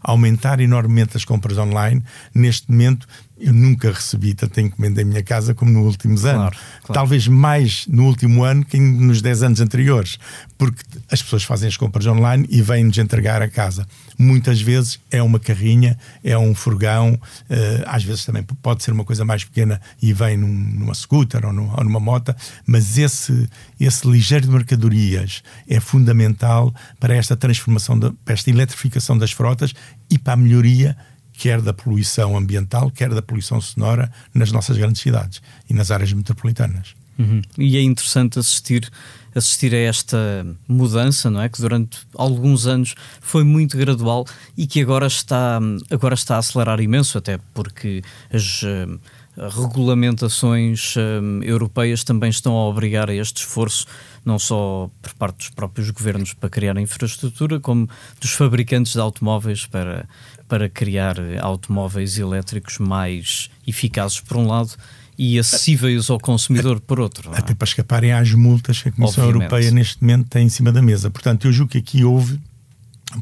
aumentar 0.06 0.60
enormemente 0.60 1.16
as 1.16 1.24
compras 1.24 1.58
online. 1.58 2.02
Neste 2.32 2.70
momento, 2.70 3.06
eu 3.38 3.52
nunca 3.52 3.92
recebi 3.92 4.34
tanta 4.34 4.60
encomenda 4.60 5.02
em 5.02 5.04
minha 5.04 5.22
casa 5.22 5.54
como 5.54 5.70
nos 5.70 5.86
últimos 5.86 6.24
anos. 6.24 6.36
Claro, 6.40 6.56
claro. 6.82 6.92
Talvez 6.94 7.28
mais 7.28 7.86
no 7.86 8.04
último 8.06 8.44
ano 8.44 8.64
que 8.64 8.78
nos 8.78 9.20
10 9.20 9.42
anos 9.42 9.60
anteriores, 9.60 10.18
porque 10.56 10.82
as 11.10 11.22
pessoas 11.22 11.44
fazem 11.44 11.68
as 11.68 11.76
compras 11.76 12.06
online 12.06 12.46
e 12.48 12.62
vêm-nos 12.62 12.96
entregar 12.98 13.42
a 13.42 13.48
casa. 13.48 13.86
Muitas 14.18 14.60
vezes 14.60 14.98
é 15.10 15.22
uma 15.22 15.38
carrinha, 15.38 15.98
é 16.24 16.36
um 16.38 16.54
furgão, 16.54 17.12
uh, 17.14 17.84
às 17.86 18.02
vezes 18.02 18.24
também 18.24 18.42
pode 18.42 18.82
ser 18.82 18.92
uma 18.92 19.04
coisa 19.04 19.24
mais 19.24 19.44
pequena 19.44 19.80
e 20.00 20.12
vem 20.12 20.36
num, 20.36 20.48
numa 20.48 20.94
scooter 20.94 21.44
ou, 21.44 21.52
num, 21.52 21.70
ou 21.70 21.84
numa 21.84 22.00
moto, 22.00 22.34
mas 22.66 22.96
esse, 22.96 23.48
esse 23.78 24.08
ligeiro 24.08 24.46
de 24.46 24.52
mercadorias 24.52 25.42
é 25.68 25.78
fundamental 25.78 26.74
para 26.98 27.14
esta 27.14 27.36
transformação, 27.36 27.98
para 27.98 28.34
esta 28.34 28.48
eletrificação 28.48 29.18
das 29.18 29.32
frotas 29.32 29.74
e 30.08 30.18
para 30.18 30.32
a 30.32 30.36
melhoria 30.36 30.96
quer 31.38 31.60
da 31.60 31.72
poluição 31.72 32.36
ambiental, 32.36 32.90
quer 32.90 33.10
da 33.10 33.22
poluição 33.22 33.60
sonora 33.60 34.10
nas 34.32 34.52
nossas 34.52 34.76
grandes 34.76 35.02
cidades 35.02 35.42
e 35.68 35.74
nas 35.74 35.90
áreas 35.90 36.12
metropolitanas. 36.12 36.94
Uhum. 37.18 37.40
E 37.56 37.76
é 37.76 37.82
interessante 37.82 38.38
assistir 38.38 38.90
assistir 39.36 39.74
a 39.74 39.78
esta 39.78 40.46
mudança, 40.66 41.28
não 41.28 41.42
é? 41.42 41.48
Que 41.48 41.60
durante 41.60 41.98
alguns 42.16 42.66
anos 42.66 42.94
foi 43.20 43.44
muito 43.44 43.76
gradual 43.76 44.24
e 44.56 44.66
que 44.66 44.80
agora 44.80 45.06
está, 45.06 45.60
agora 45.90 46.14
está 46.14 46.36
a 46.36 46.38
acelerar 46.38 46.80
imenso, 46.80 47.18
até 47.18 47.38
porque 47.52 48.02
as 48.32 48.62
uh, 48.62 48.98
regulamentações 49.36 50.96
uh, 50.96 51.42
europeias 51.42 52.02
também 52.02 52.30
estão 52.30 52.54
a 52.54 52.66
obrigar 52.66 53.10
a 53.10 53.14
este 53.14 53.42
esforço, 53.42 53.84
não 54.24 54.38
só 54.38 54.90
por 55.02 55.12
parte 55.14 55.36
dos 55.36 55.50
próprios 55.50 55.90
governos 55.90 56.32
para 56.32 56.48
criar 56.48 56.78
infraestrutura, 56.78 57.60
como 57.60 57.88
dos 58.18 58.32
fabricantes 58.32 58.94
de 58.94 59.00
automóveis 59.00 59.66
para 59.66 60.08
para 60.48 60.68
criar 60.68 61.16
automóveis 61.40 62.18
elétricos 62.18 62.78
mais 62.78 63.50
eficazes, 63.66 64.20
por 64.20 64.36
um 64.36 64.46
lado, 64.46 64.70
e 65.18 65.38
acessíveis 65.38 66.10
ao 66.10 66.18
consumidor, 66.18 66.80
por 66.80 67.00
outro. 67.00 67.32
É? 67.34 67.38
Até 67.38 67.54
para 67.54 67.66
escaparem 67.66 68.12
às 68.12 68.32
multas 68.32 68.82
que 68.82 68.88
a 68.88 68.92
Comissão 68.92 69.24
Obviamente. 69.24 69.52
Europeia 69.52 69.70
neste 69.70 70.02
momento 70.02 70.28
tem 70.28 70.46
em 70.46 70.48
cima 70.48 70.70
da 70.70 70.82
mesa. 70.82 71.10
Portanto, 71.10 71.46
eu 71.46 71.52
julgo 71.52 71.72
que 71.72 71.78
aqui 71.78 72.04
houve, 72.04 72.40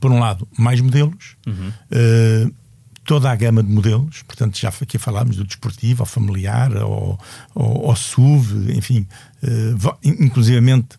por 0.01 0.11
um 0.11 0.19
lado, 0.19 0.47
mais 0.59 0.81
modelos. 0.81 1.37
Uhum. 1.47 1.73
Uh, 1.91 2.55
toda 3.05 3.31
a 3.31 3.37
gama 3.37 3.63
de 3.63 3.71
modelos, 3.71 4.23
portanto 4.23 4.59
já 4.59 4.69
aqui 4.69 4.99
falámos 4.99 5.37
do 5.37 5.45
desportivo, 5.45 6.03
ao 6.03 6.07
familiar, 6.07 6.75
ao, 6.77 7.21
ao, 7.55 7.91
ao 7.91 7.97
SUV, 7.97 8.75
enfim, 8.77 9.07
uh, 9.43 9.99
inclusivamente 10.03 10.97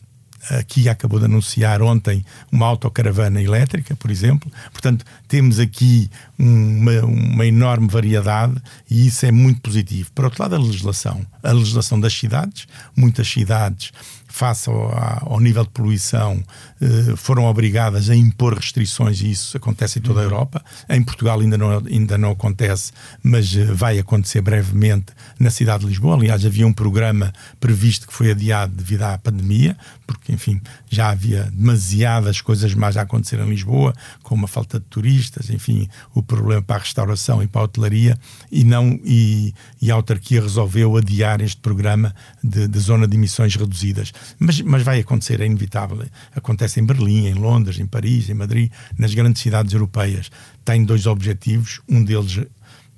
a 0.50 0.64
Kia 0.64 0.92
acabou 0.92 1.20
de 1.20 1.26
anunciar 1.26 1.82
ontem 1.82 2.26
uma 2.52 2.68
autocaravana 2.68 3.42
elétrica, 3.42 3.96
por 3.96 4.12
exemplo. 4.12 4.52
Portanto, 4.72 5.06
temos 5.28 5.60
aqui 5.60 6.10
uma, 6.38 7.04
uma, 7.04 7.46
enorme 7.46 7.88
variedade 7.88 8.56
e 8.90 9.08
isso 9.08 9.26
é 9.26 9.32
muito 9.32 9.62
positivo. 9.62 10.12
Por 10.14 10.26
outro 10.26 10.42
lado, 10.42 10.56
a 10.56 10.60
legislação. 10.60 11.26
A 11.42 11.52
legislação 11.52 12.00
das 12.00 12.14
cidades. 12.14 12.68
Muitas 12.96 13.28
cidades 13.28 13.92
face 14.36 14.70
ao, 14.70 15.32
ao, 15.32 15.40
nível 15.40 15.64
de 15.64 15.70
poluição, 15.70 16.44
eh, 16.82 17.16
foram 17.16 17.46
obrigadas 17.46 18.10
a 18.10 18.16
impor 18.16 18.54
restrições 18.54 19.22
e 19.22 19.32
isso 19.32 19.56
acontece 19.56 20.00
em 20.00 20.02
toda 20.02 20.20
a 20.20 20.24
uhum. 20.24 20.30
Europa. 20.30 20.62
Em 20.90 21.02
Portugal 21.02 21.40
ainda 21.40 21.58
não, 21.58 21.70
ainda 21.86 22.18
não 22.18 22.32
acontece, 22.32 22.92
mas 23.24 23.56
eh, 23.56 23.64
vai 23.64 23.98
acontecer 23.98 24.42
brevemente 24.42 25.14
na 25.40 25.50
cidade 25.50 25.84
de 25.84 25.90
Lisboa. 25.90 26.18
Aliás, 26.18 26.46
havia 26.46 26.68
um 26.68 26.74
programa 26.74 27.32
previsto 27.62 28.08
que 28.08 28.14
foi 28.14 28.32
adiado 28.32 28.74
devido 28.76 29.04
à 29.04 29.18
pandemia, 29.18 29.78
porque, 30.06 30.34
enfim, 30.34 30.60
já 30.90 31.12
havia 31.12 31.50
demasiadas 31.54 32.42
coisas 32.42 32.74
mais 32.74 32.98
a 32.98 33.04
acontecer 33.04 33.40
em 33.40 33.50
Lisboa, 33.50 33.94
como 34.22 34.44
a 34.44 34.50
falta 34.50 34.82
de 34.82 34.86
turistas, 34.88 35.50
enfim, 35.50 35.88
o 36.14 36.22
problema 36.22 36.62
para 36.62 36.76
a 36.76 36.80
restauração 36.80 37.42
e 37.42 37.48
para 37.48 37.62
a 37.62 37.64
hotelaria, 37.64 38.20
e, 38.52 38.66
não, 38.66 39.00
e, 39.02 39.54
e 39.82 39.90
a 39.90 39.94
autarquia 39.94 40.42
resolveu 40.42 40.98
adiar 40.98 41.40
este 41.40 41.62
programa 41.62 42.14
de, 42.44 42.68
de 42.68 42.80
zona 42.80 43.08
de 43.08 43.16
emissões 43.16 43.56
reduzidas. 43.56 44.12
Mas, 44.40 44.62
mas 44.62 44.84
vai 44.84 45.00
acontecer, 45.00 45.42
é 45.42 45.46
inevitável. 45.46 46.06
Acontece 46.36 46.80
em 46.80 46.86
Berlim, 46.86 47.28
em 47.28 47.34
Londres, 47.34 47.80
em 47.80 47.86
Paris, 47.86 48.30
em 48.30 48.34
Madrid, 48.34 48.72
nas 48.98 49.14
grandes 49.14 49.42
cidades 49.42 49.74
europeias. 49.74 50.30
Tem 50.64 50.84
dois 50.84 51.06
objetivos, 51.06 51.82
um 51.88 52.04
deles 52.04 52.46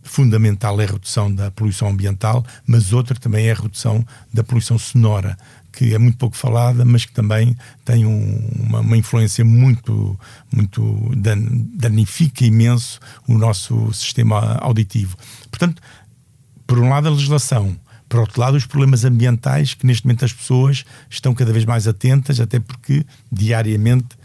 fundamental 0.08 0.80
é 0.80 0.86
a 0.86 0.88
redução 0.88 1.34
da 1.34 1.52
poluição 1.52 1.90
ambiental, 1.90 2.44
mas 2.66 2.94
outro 2.94 3.20
também 3.20 3.48
é 3.48 3.52
a 3.52 3.56
redução 3.56 4.06
da 4.34 4.44
poluição 4.44 4.80
sonora, 4.80 5.38
que 5.72 5.94
é 5.94 5.98
muito 6.00 6.18
pouco 6.18 6.36
falada, 6.36 6.84
mas 6.84 7.06
que 7.06 7.12
também 7.12 7.56
tem 7.86 8.06
um, 8.06 8.50
uma, 8.68 8.80
uma, 8.80 8.98
influência 8.98 9.46
muito, 9.46 10.18
muito 10.52 11.12
dan, 11.16 11.38
danifica 11.76 12.46
imenso 12.46 13.00
o 13.28 13.38
nosso 13.38 13.94
sistema 13.94 14.58
auditivo. 14.62 15.16
Portanto, 15.52 15.82
por 16.66 16.80
um 16.80 16.90
lado 16.90 17.08
a 17.08 17.12
legislação, 17.12 17.76
Por 18.10 18.22
outro 18.22 18.40
lado, 18.40 18.56
os 18.56 18.66
problemas 18.66 19.04
ambientais 19.04 19.74
que 19.74 19.86
neste 19.86 20.06
momento 20.06 20.26
as 20.26 20.34
pessoas 20.34 20.86
estão 21.10 21.34
cada 21.34 21.52
vez 21.52 21.66
mais 21.66 21.88
atentas, 21.88 22.40
até 22.40 22.60
porque 22.60 23.06
diariamente 23.32 24.18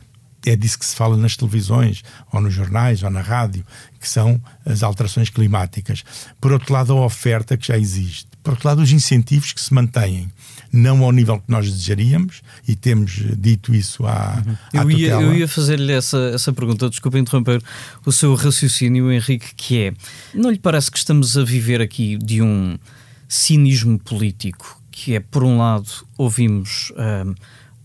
é 0.45 0.57
disso 0.57 0.79
que 0.79 0.87
se 0.87 0.97
fala 0.97 1.17
nas 1.17 1.37
televisões, 1.37 2.03
ou 2.33 2.41
nos 2.41 2.53
jornais, 2.53 3.03
ou 3.03 3.11
na 3.11 3.21
rádio, 3.21 3.65
que 4.01 4.09
são 4.09 4.41
as 4.65 4.83
alterações 4.83 5.31
climáticas. 5.31 6.05
Por 6.41 6.53
outro 6.53 6.73
lado, 6.73 6.93
a 6.93 7.05
oferta 7.05 7.57
que 7.57 7.67
já 7.67 7.79
existe. 7.79 8.27
Por 8.43 8.53
outro 8.55 8.69
lado, 8.69 8.83
os 8.83 8.91
incentivos 8.91 9.53
que 9.53 9.61
se 9.61 9.73
mantêm, 9.73 10.29
não 10.73 11.05
ao 11.05 11.13
nível 11.13 11.39
que 11.39 11.49
nós 11.49 11.71
desejaríamos, 11.71 12.43
e 12.67 12.75
temos 12.75 13.23
dito 13.39 13.73
isso 13.73 14.05
à, 14.05 14.43
uhum. 14.45 14.81
à 14.81 14.83
eu, 14.83 14.91
ia, 14.91 15.13
eu 15.13 15.35
ia 15.35 15.47
fazer-lhe 15.47 15.93
essa, 15.93 16.33
essa 16.35 16.53
pergunta, 16.53 16.91
desculpa 16.91 17.19
interromper 17.19 17.63
o 18.05 18.11
seu 18.11 18.35
raciocínio, 18.35 19.13
Henrique, 19.13 19.55
que 19.57 19.79
é: 19.85 19.95
não 20.35 20.51
lhe 20.51 20.59
parece 20.59 20.91
que 20.91 20.99
estamos 20.99 21.37
a 21.37 21.45
viver 21.45 21.81
aqui 21.81 22.17
de 22.17 22.43
um 22.43 22.77
cinismo 23.33 23.99
político? 23.99 24.81
Que 24.91 25.15
é, 25.15 25.21
por 25.21 25.43
um 25.43 25.59
lado, 25.59 25.89
ouvimos. 26.19 26.91
Uh, 26.91 27.35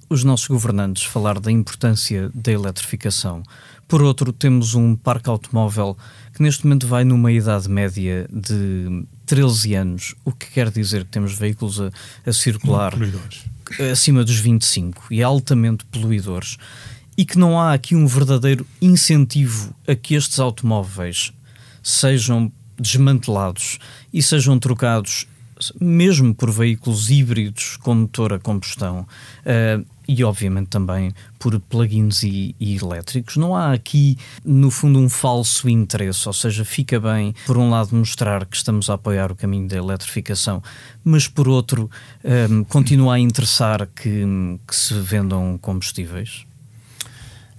os 0.09 0.23
nossos 0.23 0.47
governantes 0.47 1.03
falar 1.03 1.39
da 1.39 1.51
importância 1.51 2.31
da 2.33 2.51
eletrificação. 2.51 3.43
Por 3.87 4.01
outro, 4.01 4.31
temos 4.31 4.73
um 4.73 4.95
parque 4.95 5.29
automóvel 5.29 5.97
que 6.33 6.41
neste 6.41 6.65
momento 6.65 6.87
vai 6.87 7.03
numa 7.03 7.31
idade 7.31 7.69
média 7.69 8.27
de 8.31 9.05
13 9.25 9.75
anos, 9.75 10.15
o 10.23 10.31
que 10.31 10.47
quer 10.47 10.69
dizer 10.69 11.03
que 11.03 11.11
temos 11.11 11.33
veículos 11.33 11.81
a, 11.81 11.91
a 12.25 12.33
circular 12.33 12.93
acima 13.91 14.23
dos 14.23 14.39
25 14.39 15.07
e 15.11 15.21
altamente 15.21 15.85
poluidores, 15.85 16.57
e 17.17 17.25
que 17.25 17.37
não 17.37 17.59
há 17.59 17.73
aqui 17.73 17.95
um 17.95 18.07
verdadeiro 18.07 18.65
incentivo 18.81 19.75
a 19.87 19.95
que 19.95 20.15
estes 20.15 20.39
automóveis 20.39 21.33
sejam 21.83 22.51
desmantelados 22.79 23.79
e 24.13 24.21
sejam 24.21 24.59
trocados 24.59 25.27
mesmo 25.79 26.33
por 26.33 26.51
veículos 26.51 27.09
híbridos 27.09 27.77
com 27.77 27.95
motor 27.95 28.33
a 28.33 28.39
combustão. 28.39 29.07
Uh, 29.41 29.85
e 30.07 30.23
obviamente 30.23 30.69
também 30.69 31.11
por 31.37 31.59
plugins 31.59 32.23
e, 32.23 32.55
e, 32.59 32.77
elétricos. 32.77 33.35
Não 33.35 33.55
há 33.55 33.73
aqui, 33.73 34.17
no 34.43 34.71
fundo, 34.71 34.99
um 34.99 35.09
falso 35.09 35.67
interesse, 35.67 36.27
ou 36.27 36.33
seja, 36.33 36.63
fica 36.63 36.99
bem, 36.99 37.35
por 37.45 37.57
um 37.57 37.69
lado, 37.69 37.93
mostrar 37.95 38.45
que 38.45 38.55
estamos 38.55 38.89
a 38.89 38.93
apoiar 38.93 39.31
o 39.31 39.35
caminho 39.35 39.67
da 39.67 39.75
eletrificação, 39.75 40.63
mas 41.03 41.27
por 41.27 41.47
outro, 41.47 41.91
um, 42.49 42.63
continua 42.63 43.15
a 43.15 43.19
interessar 43.19 43.85
que, 43.87 44.23
que 44.65 44.75
se 44.75 44.93
vendam 44.93 45.57
combustíveis? 45.57 46.45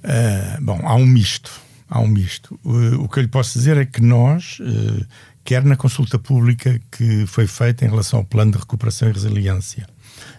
Uh, 0.03 0.63
bom, 0.63 0.81
há 0.85 0.95
um 0.95 1.07
misto. 1.07 1.51
Há 1.91 2.01
um 2.01 2.09
misto. 2.09 2.59
Uh, 2.65 3.03
o 3.03 3.09
que 3.09 3.19
eu 3.19 3.23
lhe 3.23 3.29
posso 3.29 3.59
dizer 3.59 3.77
é 3.77 3.85
que 3.85 4.03
nós, 4.03 4.59
uh, 4.61 5.07
quer 5.49 5.65
na 5.65 5.77
consulta 5.77 6.19
pública 6.19 6.79
que 6.91 7.25
foi 7.25 7.47
feita 7.47 7.83
em 7.83 7.89
relação 7.89 8.19
ao 8.19 8.25
plano 8.27 8.53
de 8.53 8.59
recuperação 8.59 9.09
e 9.09 9.13
resiliência, 9.13 9.89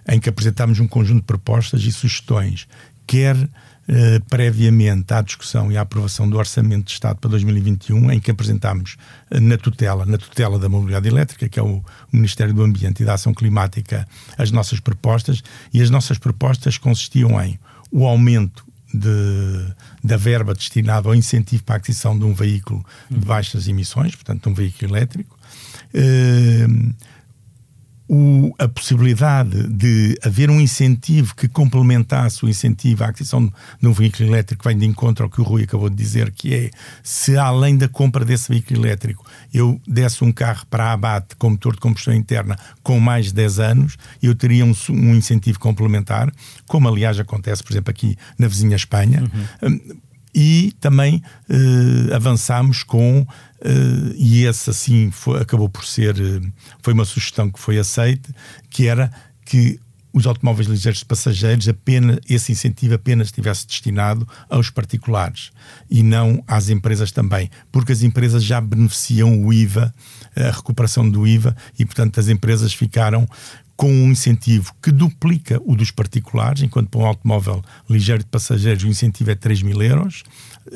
em 0.08 0.20
que 0.20 0.30
apresentámos 0.30 0.80
um 0.80 0.88
conjunto 0.88 1.22
de 1.22 1.26
propostas 1.26 1.82
e 1.82 1.92
sugestões, 1.92 2.68
quer 3.08 3.36
eh, 3.88 4.20
previamente 4.30 5.12
à 5.12 5.24
discussão 5.24 5.72
e 5.72 5.78
à 5.80 5.82
aprovação 5.82 6.30
do 6.30 6.38
Orçamento 6.38 6.86
de 6.86 6.92
Estado 6.92 7.18
para 7.18 7.32
2021, 7.32 8.12
em 8.12 8.20
que 8.20 8.30
apresentámos 8.30 8.98
eh, 9.32 9.40
na 9.40 9.58
tutela, 9.58 10.06
na 10.06 10.20
tutela 10.20 10.60
da 10.60 10.70
mobilidade 10.70 11.08
elétrica, 11.08 11.50
que 11.50 11.60
é 11.60 11.64
o, 11.64 11.78
o 11.78 11.84
Ministério 12.14 12.54
do 12.54 12.62
Ambiente 12.62 13.02
e 13.02 13.06
da 13.08 13.16
Ação 13.16 13.34
Climática, 13.34 14.08
as 14.38 14.52
nossas 14.52 14.80
propostas, 14.80 15.42
e 15.74 15.82
as 15.82 15.90
nossas 15.90 16.20
propostas 16.20 16.78
consistiam 16.78 17.42
em 17.42 17.60
o 17.92 18.06
aumento 18.06 18.64
de, 18.94 19.74
da 20.04 20.18
verba 20.18 20.54
destinada 20.54 21.08
ao 21.08 21.16
incentivo 21.16 21.64
para 21.64 21.76
a 21.76 21.78
aquisição 21.78 22.18
de 22.18 22.26
um 22.26 22.34
veículo 22.34 22.86
de 23.10 23.26
baixas 23.26 23.68
emissões, 23.68 24.16
portanto, 24.16 24.50
um 24.50 24.54
veículo 24.54 24.96
elétrico. 24.96 25.38
Eh, 25.94 26.68
o, 28.10 28.56
a 28.58 28.68
possibilidade 28.68 29.68
de 29.68 30.18
haver 30.24 30.50
um 30.50 30.60
incentivo 30.60 31.36
que 31.36 31.48
complementasse 31.48 32.44
o 32.44 32.50
incentivo 32.50 33.04
à 33.04 33.10
aquisição 33.10 33.54
de 33.80 33.88
um 33.88 33.94
veículo 33.94 34.28
elétrico 34.30 34.68
vem 34.68 34.76
de 34.76 34.88
encontro 34.88 35.24
ao 35.24 35.30
que 35.30 35.40
o 35.40 35.44
Rui 35.44 35.64
acabou 35.64 35.92
de 35.92 35.96
dizer, 35.96 36.32
que 36.32 36.56
é 36.56 36.72
se 37.04 37.38
além 37.38 37.78
da 37.78 37.88
compra 37.88 38.26
desse 38.26 38.50
veículo 38.50 38.84
elétrico 38.84 39.24
eu 39.54 39.80
desse 39.88 40.24
um 40.24 40.32
carro 40.32 40.66
para 40.72 40.92
abate 40.92 41.36
com 41.36 41.52
motor 41.52 41.74
de 41.74 41.80
combustão 41.80 42.12
interna 42.12 42.58
com 42.82 43.00
mais 43.00 43.28
de 43.28 43.34
10 43.36 43.60
anos, 43.60 43.98
eu 44.24 44.34
teria 44.34 44.66
um, 44.66 44.74
um 44.90 45.14
incentivo 45.14 45.60
complementar, 45.60 46.34
como 46.68 46.88
aliás 46.88 47.20
acontece, 47.20 47.64
por 47.64 47.74
exemplo, 47.74 47.92
aqui 47.92 48.18
na 48.40 48.48
vizinha 48.48 48.76
Espanha. 48.76 49.22
Uhum. 49.62 49.70
Hum, 49.70 50.00
e 50.34 50.74
também 50.80 51.22
uh, 51.50 52.14
avançamos 52.16 52.84
com 52.84 53.26
Uh, 53.62 54.16
e 54.16 54.46
esse 54.46 54.70
assim 54.70 55.12
foi, 55.12 55.42
acabou 55.42 55.68
por 55.68 55.84
ser 55.84 56.16
uh, 56.16 56.54
foi 56.82 56.94
uma 56.94 57.04
sugestão 57.04 57.52
que 57.52 57.60
foi 57.60 57.78
aceita 57.78 58.34
que 58.70 58.88
era 58.88 59.12
que 59.44 59.78
os 60.14 60.26
automóveis 60.26 60.66
ligeiros 60.66 61.00
de 61.00 61.06
passageiros 61.06 61.68
apenas 61.68 62.20
esse 62.30 62.54
incentivo 62.54 62.94
apenas 62.94 63.28
estivesse 63.28 63.68
destinado 63.68 64.26
aos 64.50 64.70
particulares 64.70 65.52
e 65.92 66.02
não 66.02 66.42
às 66.48 66.70
empresas 66.70 67.12
também 67.12 67.52
porque 67.70 67.92
as 67.92 68.02
empresas 68.02 68.46
já 68.46 68.62
beneficiam 68.62 69.46
o 69.46 69.52
IVA 69.52 69.94
a 70.38 70.52
recuperação 70.52 71.10
do 71.10 71.28
IVA 71.28 71.54
e 71.78 71.86
portanto 71.86 72.18
as 72.18 72.30
empresas 72.30 72.74
ficaram 72.74 73.28
com 73.80 73.90
um 73.90 74.12
incentivo 74.12 74.74
que 74.84 74.92
duplica 74.92 75.62
o 75.66 75.74
dos 75.74 75.90
particulares, 75.90 76.62
enquanto 76.62 76.90
para 76.90 77.00
um 77.00 77.06
automóvel 77.06 77.64
ligeiro 77.90 78.22
de 78.22 78.30
passageiros 78.30 78.84
o 78.84 78.88
incentivo 78.88 79.32
é 79.32 79.36
3 79.36 79.62
mil 79.62 79.82
euros, 79.82 80.26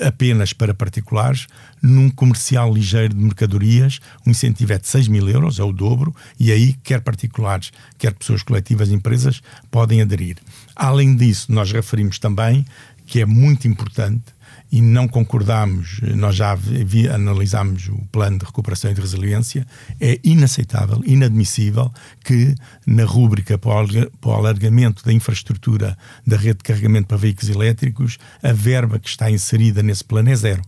apenas 0.01 0.53
para 0.53 0.73
particulares. 0.73 1.47
Num 1.81 2.09
comercial 2.09 2.73
ligeiro 2.73 3.13
de 3.13 3.21
mercadorias, 3.21 3.99
o 4.25 4.29
incentivo 4.29 4.71
é 4.71 4.77
de 4.77 4.87
6 4.87 5.09
mil 5.09 5.27
euros, 5.27 5.59
é 5.59 5.63
o 5.65 5.73
dobro, 5.73 6.15
e 6.39 6.49
aí 6.49 6.77
quer 6.81 7.01
particulares, 7.01 7.73
quer 7.97 8.13
pessoas 8.13 8.41
coletivas 8.41 8.89
empresas 8.89 9.41
podem 9.69 10.01
aderir. 10.01 10.37
Além 10.73 11.13
disso, 11.13 11.51
nós 11.51 11.73
referimos 11.73 12.17
também 12.19 12.65
que 13.05 13.19
é 13.19 13.25
muito 13.25 13.67
importante 13.67 14.23
e 14.73 14.81
não 14.81 15.07
concordamos, 15.07 15.99
nós 16.15 16.35
já 16.35 16.55
vi, 16.55 17.07
analisámos 17.07 17.89
o 17.89 18.07
plano 18.11 18.39
de 18.39 18.45
recuperação 18.45 18.89
e 18.89 18.95
de 18.95 19.01
resiliência, 19.01 19.67
é 20.01 20.19
inaceitável, 20.23 20.99
inadmissível 21.05 21.93
que 22.25 22.55
na 22.87 23.05
rúbrica 23.05 23.55
para 23.55 23.85
o 24.25 24.31
alargamento 24.31 25.05
da 25.05 25.13
infraestrutura 25.13 25.95
da 26.25 26.37
rede 26.37 26.57
de 26.57 26.63
carregamento 26.63 27.07
para 27.07 27.17
veículos 27.17 27.55
elétricos, 27.55 28.17
a 28.41 28.51
verba 28.51 28.97
que 28.97 29.07
está 29.07 29.29
inserida 29.29 29.83
nesse 29.83 30.03
plano 30.03 30.31
é 30.31 30.35
zero. 30.35 30.63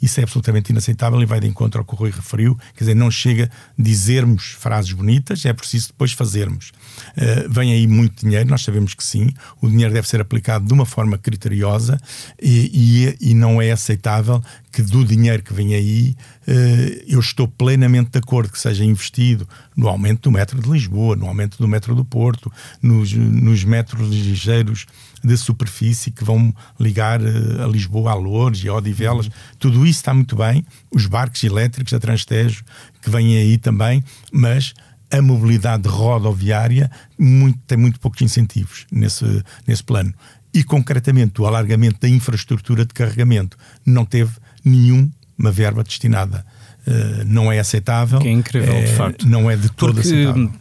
Isso 0.00 0.18
é 0.18 0.22
absolutamente 0.22 0.70
inaceitável 0.70 1.20
e 1.20 1.26
vai 1.26 1.38
de 1.38 1.46
encontro 1.46 1.78
ao 1.78 1.84
que 1.84 1.92
o 1.92 1.96
Rui 1.96 2.10
referiu. 2.10 2.56
Quer 2.74 2.84
dizer, 2.84 2.94
não 2.94 3.10
chega 3.10 3.50
dizermos 3.78 4.56
frases 4.58 4.92
bonitas, 4.94 5.44
é 5.44 5.52
preciso 5.52 5.88
depois 5.88 6.12
fazermos. 6.12 6.72
Uh, 7.16 7.48
vem 7.48 7.72
aí 7.72 7.86
muito 7.86 8.24
dinheiro, 8.24 8.48
nós 8.48 8.62
sabemos 8.62 8.94
que 8.94 9.04
sim. 9.04 9.30
O 9.60 9.68
dinheiro 9.68 9.92
deve 9.92 10.08
ser 10.08 10.20
aplicado 10.20 10.66
de 10.66 10.72
uma 10.72 10.86
forma 10.86 11.18
criteriosa 11.18 11.98
e, 12.40 13.16
e, 13.20 13.30
e 13.30 13.34
não 13.34 13.60
é 13.60 13.70
aceitável 13.70 14.42
que 14.72 14.80
do 14.80 15.04
dinheiro 15.04 15.42
que 15.42 15.52
vem 15.52 15.74
aí 15.74 16.16
uh, 16.48 17.02
eu 17.06 17.20
estou 17.20 17.46
plenamente 17.46 18.10
de 18.10 18.18
acordo 18.18 18.50
que 18.50 18.58
seja 18.58 18.84
investido 18.84 19.46
no 19.76 19.86
aumento 19.86 20.22
do 20.22 20.30
metro 20.30 20.60
de 20.60 20.68
Lisboa, 20.68 21.14
no 21.14 21.26
aumento 21.26 21.58
do 21.58 21.68
metro 21.68 21.94
do 21.94 22.04
Porto, 22.04 22.50
nos, 22.80 23.12
nos 23.12 23.64
metros 23.64 24.08
ligeiros 24.08 24.86
de 25.22 25.36
superfície 25.36 26.10
que 26.10 26.24
vão 26.24 26.54
ligar 26.80 27.20
uh, 27.20 27.62
a 27.62 27.66
Lisboa 27.66 28.12
a 28.12 28.14
Lourdes 28.14 28.64
e 28.64 28.68
a 28.68 28.74
Odivelas. 28.74 29.26
Uhum. 29.26 29.32
Tudo 29.58 29.86
isso 29.86 30.00
está 30.00 30.14
muito 30.14 30.34
bem. 30.34 30.64
Os 30.90 31.06
barcos 31.06 31.44
elétricos 31.44 31.92
da 31.92 32.00
Transtejo 32.00 32.64
que 33.02 33.10
vêm 33.10 33.36
aí 33.36 33.58
também, 33.58 34.02
mas 34.32 34.74
a 35.12 35.20
mobilidade 35.20 35.86
rodoviária 35.88 36.90
muito, 37.18 37.58
tem 37.66 37.76
muito 37.76 38.00
poucos 38.00 38.22
incentivos 38.22 38.86
nesse, 38.90 39.44
nesse 39.66 39.84
plano. 39.84 40.12
E, 40.54 40.64
concretamente, 40.64 41.40
o 41.40 41.46
alargamento 41.46 42.00
da 42.00 42.08
infraestrutura 42.08 42.84
de 42.84 42.92
carregamento 42.92 43.56
não 43.84 44.04
teve 44.04 44.32
nenhuma 44.64 45.10
verba 45.38 45.84
destinada. 45.84 46.44
Uh, 46.86 47.24
não 47.26 47.52
é 47.52 47.58
aceitável. 47.58 48.18
Que 48.18 48.28
é 48.28 48.32
incrível, 48.32 48.74
é, 48.74 48.84
de 48.84 48.92
facto. 48.94 49.28
Não 49.28 49.50
é 49.50 49.56
de 49.56 49.70
todo 49.70 49.94
Porque, 49.94 50.08
aceitável. 50.08 50.52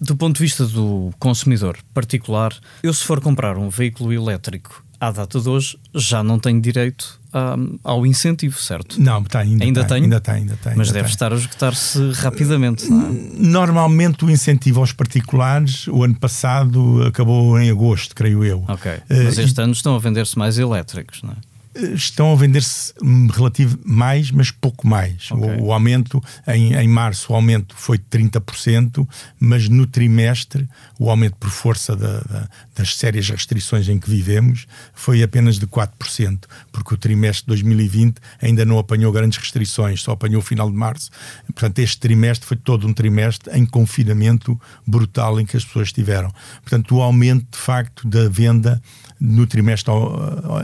Do 0.00 0.16
ponto 0.16 0.36
de 0.36 0.42
vista 0.42 0.66
do 0.66 1.12
consumidor 1.18 1.78
particular, 1.92 2.54
eu 2.82 2.92
se 2.92 3.04
for 3.04 3.20
comprar 3.20 3.56
um 3.56 3.68
veículo 3.68 4.12
elétrico 4.12 4.84
à 5.00 5.10
data 5.10 5.40
de 5.40 5.48
hoje, 5.48 5.78
já 5.94 6.22
não 6.22 6.38
tenho 6.38 6.60
direito 6.60 7.18
um, 7.34 7.78
ao 7.82 8.06
incentivo, 8.06 8.60
certo? 8.60 9.00
Não, 9.00 9.22
tem, 9.24 9.40
ainda, 9.40 9.64
ainda 9.64 9.84
tem, 9.84 10.02
Ainda 10.02 10.20
tem, 10.20 10.34
ainda 10.34 10.56
tem. 10.56 10.74
Mas 10.76 10.88
ainda 10.88 10.98
deve 10.98 11.06
tem. 11.06 11.14
estar 11.14 11.32
a 11.32 11.36
esgotar-se 11.36 12.12
rapidamente, 12.12 12.84
é? 12.84 12.88
Normalmente 13.38 14.24
o 14.24 14.30
incentivo 14.30 14.80
aos 14.80 14.92
particulares, 14.92 15.86
o 15.88 16.04
ano 16.04 16.14
passado 16.16 17.02
acabou 17.06 17.58
em 17.58 17.70
agosto, 17.70 18.14
creio 18.14 18.44
eu. 18.44 18.64
Ok. 18.68 18.92
Uh, 18.92 19.00
mas 19.08 19.38
este 19.38 19.58
e... 19.58 19.62
ano 19.62 19.72
estão 19.72 19.94
a 19.94 19.98
vender-se 19.98 20.38
mais 20.38 20.58
elétricos, 20.58 21.22
não 21.22 21.32
é? 21.32 21.49
Estão 21.74 22.32
a 22.32 22.36
vender-se 22.36 22.92
relativo 23.32 23.78
mais, 23.84 24.30
mas 24.30 24.50
pouco 24.50 24.86
mais. 24.86 25.30
Okay. 25.30 25.56
O, 25.56 25.66
o, 25.66 25.72
aumento, 25.72 26.22
em, 26.48 26.74
em 26.74 26.88
março, 26.88 27.32
o 27.32 27.36
aumento 27.36 27.74
foi 27.76 27.96
de 27.96 28.04
30%, 28.04 29.06
mas 29.38 29.68
no 29.68 29.86
trimestre, 29.86 30.68
o 30.98 31.08
aumento 31.08 31.36
por 31.36 31.50
força 31.50 31.94
da, 31.94 32.20
da, 32.20 32.48
das 32.74 32.96
sérias 32.96 33.28
restrições 33.28 33.88
em 33.88 33.98
que 33.98 34.10
vivemos 34.10 34.66
foi 34.92 35.22
apenas 35.22 35.58
de 35.58 35.66
4%, 35.66 36.40
porque 36.72 36.94
o 36.94 36.96
trimestre 36.96 37.42
de 37.42 37.48
2020 37.48 38.16
ainda 38.42 38.64
não 38.64 38.78
apanhou 38.78 39.12
grandes 39.12 39.38
restrições, 39.38 40.02
só 40.02 40.12
apanhou 40.12 40.40
o 40.40 40.44
final 40.44 40.68
de 40.70 40.76
março. 40.76 41.10
Portanto, 41.46 41.78
este 41.78 41.98
trimestre 41.98 42.46
foi 42.46 42.56
todo 42.56 42.86
um 42.86 42.92
trimestre 42.92 43.56
em 43.56 43.64
confinamento 43.64 44.60
brutal 44.86 45.40
em 45.40 45.46
que 45.46 45.56
as 45.56 45.64
pessoas 45.64 45.88
estiveram. 45.88 46.32
Portanto, 46.62 46.96
o 46.96 47.02
aumento, 47.02 47.46
de 47.52 47.58
facto, 47.58 48.08
da 48.08 48.28
venda 48.28 48.82
no 49.20 49.46
trimestre, 49.46 49.92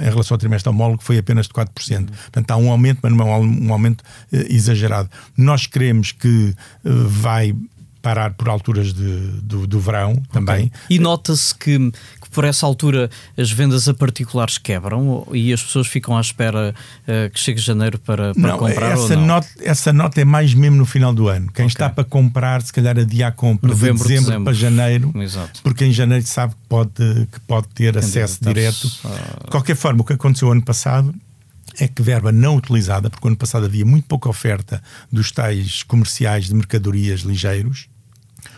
em 0.00 0.04
relação 0.04 0.34
ao 0.34 0.38
trimestre 0.38 0.70
homólogo, 0.70 1.02
foi 1.02 1.18
apenas 1.18 1.46
de 1.46 1.52
4%. 1.52 1.68
Uhum. 1.98 2.06
Portanto, 2.06 2.50
há 2.50 2.56
um 2.56 2.70
aumento, 2.70 3.00
mas 3.02 3.12
não 3.12 3.28
é 3.28 3.38
um 3.38 3.72
aumento 3.72 4.02
uh, 4.02 4.36
exagerado. 4.48 5.10
Nós 5.36 5.66
queremos 5.66 6.12
que 6.12 6.54
uh, 6.84 7.08
vai 7.08 7.54
parar 8.06 8.34
por 8.34 8.48
alturas 8.48 8.94
de, 8.94 9.16
do, 9.42 9.66
do 9.66 9.80
verão 9.80 10.22
também. 10.30 10.66
Okay. 10.66 10.96
E 10.96 10.98
nota-se 11.00 11.52
que, 11.52 11.90
por 12.36 12.44
essa 12.44 12.66
altura 12.66 13.08
as 13.34 13.50
vendas 13.50 13.88
a 13.88 13.94
particulares 13.94 14.58
quebram 14.58 15.26
e 15.32 15.54
as 15.54 15.62
pessoas 15.62 15.86
ficam 15.86 16.18
à 16.18 16.20
espera 16.20 16.74
uh, 17.08 17.30
que 17.30 17.40
chegue 17.40 17.58
janeiro 17.58 17.98
para, 17.98 18.34
para 18.34 18.42
não, 18.42 18.58
comprar 18.58 18.90
essa 18.90 19.14
ou 19.14 19.20
não? 19.20 19.26
Nota, 19.26 19.48
essa 19.62 19.90
nota 19.90 20.20
é 20.20 20.24
mais 20.26 20.52
mesmo 20.52 20.76
no 20.76 20.84
final 20.84 21.14
do 21.14 21.28
ano. 21.28 21.46
Quem 21.46 21.64
okay. 21.64 21.66
está 21.66 21.88
para 21.88 22.04
comprar, 22.04 22.60
se 22.60 22.70
calhar 22.70 22.98
adia 22.98 23.28
a 23.28 23.32
compra 23.32 23.70
Novembro, 23.70 24.02
de 24.02 24.02
dezembro, 24.02 24.24
dezembro, 24.26 24.44
para 24.44 24.52
janeiro, 24.52 25.12
Exato. 25.16 25.62
porque 25.62 25.86
em 25.86 25.92
janeiro 25.92 26.26
sabe 26.26 26.52
que 26.52 26.68
pode, 26.68 26.92
que 27.32 27.40
pode 27.46 27.68
ter 27.68 27.96
acesso 27.96 28.44
direto. 28.44 28.86
De 28.86 29.50
qualquer 29.50 29.74
forma, 29.74 30.02
o 30.02 30.04
que 30.04 30.12
aconteceu 30.12 30.52
ano 30.52 30.62
passado 30.62 31.14
é 31.80 31.88
que 31.88 32.02
verba 32.02 32.30
não 32.30 32.54
utilizada, 32.54 33.08
porque 33.08 33.26
ano 33.26 33.36
passado 33.38 33.64
havia 33.64 33.86
muito 33.86 34.06
pouca 34.06 34.28
oferta 34.28 34.82
dos 35.10 35.32
tais 35.32 35.82
comerciais 35.84 36.48
de 36.48 36.54
mercadorias 36.54 37.20
ligeiros, 37.20 37.88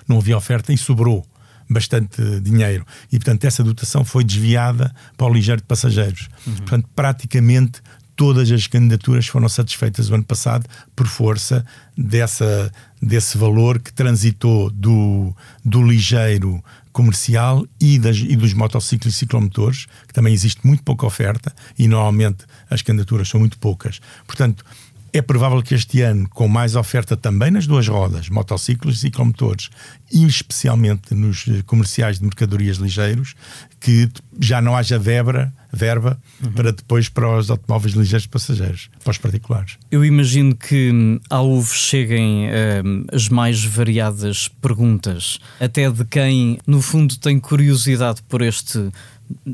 não 0.09 0.18
havia 0.18 0.37
oferta 0.37 0.72
e 0.72 0.76
sobrou 0.76 1.24
bastante 1.69 2.41
dinheiro. 2.41 2.87
E, 3.12 3.19
portanto, 3.19 3.45
essa 3.45 3.62
dotação 3.62 4.05
foi 4.05 4.25
desviada 4.25 4.95
para 5.16 5.27
o 5.27 5.33
ligeiro 5.33 5.61
de 5.61 5.66
passageiros. 5.66 6.29
Uhum. 6.47 6.55
Portanto, 6.55 6.89
praticamente 6.95 7.81
todas 8.19 8.51
as 8.51 8.66
candidaturas 8.66 9.29
foram 9.29 9.49
satisfeitas 9.49 10.11
o 10.11 10.14
ano 10.14 10.25
passado 10.25 10.66
por 10.97 11.07
força 11.07 11.64
dessa, 11.97 12.73
desse 13.01 13.39
valor 13.39 13.79
que 13.79 13.93
transitou 13.93 14.71
do, 14.71 15.33
do 15.64 15.81
ligeiro 15.81 16.62
comercial 16.93 17.64
e, 17.81 17.97
das, 17.97 18.16
e 18.16 18.35
dos 18.35 18.53
motociclos 18.55 19.14
e 19.14 19.19
ciclomotores, 19.19 19.87
que 20.09 20.12
também 20.12 20.35
existe 20.35 20.66
muito 20.66 20.83
pouca 20.83 21.07
oferta 21.07 21.55
e 21.79 21.87
normalmente 21.87 22.45
as 22.69 22.83
candidaturas 22.83 23.29
são 23.29 23.39
muito 23.39 23.57
poucas. 23.57 24.01
Portanto, 24.27 24.64
é 25.13 25.23
provável 25.23 25.63
que 25.63 25.75
este 25.75 26.03
ano, 26.03 26.29
com 26.29 26.49
mais 26.49 26.77
oferta 26.77 27.17
também 27.17 27.51
nas 27.51 27.67
duas 27.67 27.89
rodas, 27.89 28.29
motociclos 28.29 28.99
e 28.99 29.01
ciclomotores, 29.01 29.71
e 30.13 30.27
especialmente 30.27 31.15
nos 31.15 31.47
eh, 31.49 31.63
comerciais 31.67 32.19
de 32.19 32.25
mercadorias 32.25 32.77
ligeiros, 32.79 33.35
que 33.81 34.09
já 34.39 34.61
não 34.61 34.77
haja 34.77 34.99
verba, 34.99 35.53
verba 35.73 36.19
uhum. 36.43 36.53
para 36.53 36.73
depois 36.73 37.09
para 37.09 37.39
os 37.39 37.51
automóveis 37.51 37.95
ligeiros 37.95 38.27
passageiros, 38.27 38.91
para 39.03 39.11
os 39.11 39.19
particulares. 39.19 39.77
Eu 39.91 40.05
imagino 40.05 40.55
que 40.55 40.91
hum, 40.93 41.21
ao 41.29 41.51
UV 41.51 41.75
cheguem 41.75 42.49
hum, 42.85 43.05
as 43.13 43.29
mais 43.29 43.65
variadas 43.65 44.49
perguntas, 44.61 45.39
até 45.61 45.91
de 45.91 46.05
quem, 46.05 46.59
no 46.67 46.81
fundo, 46.83 47.17
tem 47.17 47.39
curiosidade 47.39 48.23
por 48.29 48.43
este 48.43 48.91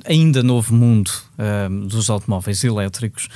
ainda 0.05 0.43
novo 0.43 0.75
mundo 0.75 1.11
hum, 1.39 1.87
dos 1.87 2.11
automóveis 2.11 2.63
elétricos. 2.65 3.29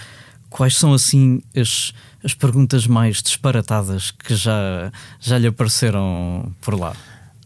Quais 0.51 0.77
são 0.77 0.95
assim 0.95 1.43
as 1.55 1.93
as 2.23 2.35
perguntas 2.35 2.87
mais 2.87 3.23
disparatadas 3.23 4.11
que 4.11 4.35
já, 4.35 4.93
já 5.21 5.39
lhe 5.39 5.47
apareceram 5.47 6.53
por 6.61 6.79
lá? 6.79 6.95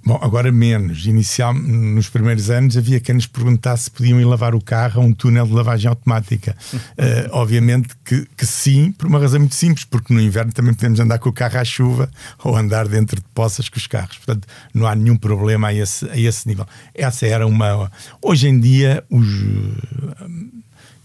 Bom, 0.04 0.18
agora 0.20 0.50
menos. 0.50 1.06
Inicial, 1.06 1.54
nos 1.54 2.08
primeiros 2.08 2.50
anos 2.50 2.76
havia 2.76 2.98
quem 2.98 3.14
nos 3.14 3.26
perguntasse 3.26 3.84
se 3.84 3.90
podiam 3.90 4.20
ir 4.20 4.24
lavar 4.24 4.52
o 4.52 4.60
carro 4.60 5.00
a 5.00 5.04
um 5.04 5.12
túnel 5.12 5.46
de 5.46 5.52
lavagem 5.52 5.88
automática. 5.88 6.56
uh, 6.74 7.30
obviamente 7.30 7.90
que, 8.04 8.26
que, 8.36 8.44
sim, 8.44 8.90
por 8.90 9.06
uma 9.06 9.20
razão 9.20 9.38
muito 9.38 9.54
simples, 9.54 9.84
porque 9.84 10.12
no 10.12 10.20
inverno 10.20 10.52
também 10.52 10.74
podemos 10.74 10.98
andar 10.98 11.20
com 11.20 11.28
o 11.28 11.32
carro 11.32 11.56
à 11.56 11.64
chuva 11.64 12.10
ou 12.42 12.56
andar 12.56 12.88
dentro 12.88 13.16
de 13.16 13.26
poças 13.32 13.68
com 13.68 13.78
os 13.78 13.86
carros. 13.86 14.16
Portanto, 14.16 14.48
não 14.74 14.88
há 14.88 14.94
nenhum 14.96 15.16
problema 15.16 15.68
a 15.68 15.74
esse, 15.74 16.04
a 16.10 16.18
esse 16.18 16.48
nível. 16.48 16.66
Essa 16.92 17.26
era 17.26 17.46
uma. 17.46 17.90
Hoje 18.20 18.48
em 18.48 18.58
dia, 18.58 19.04
os 19.08 19.26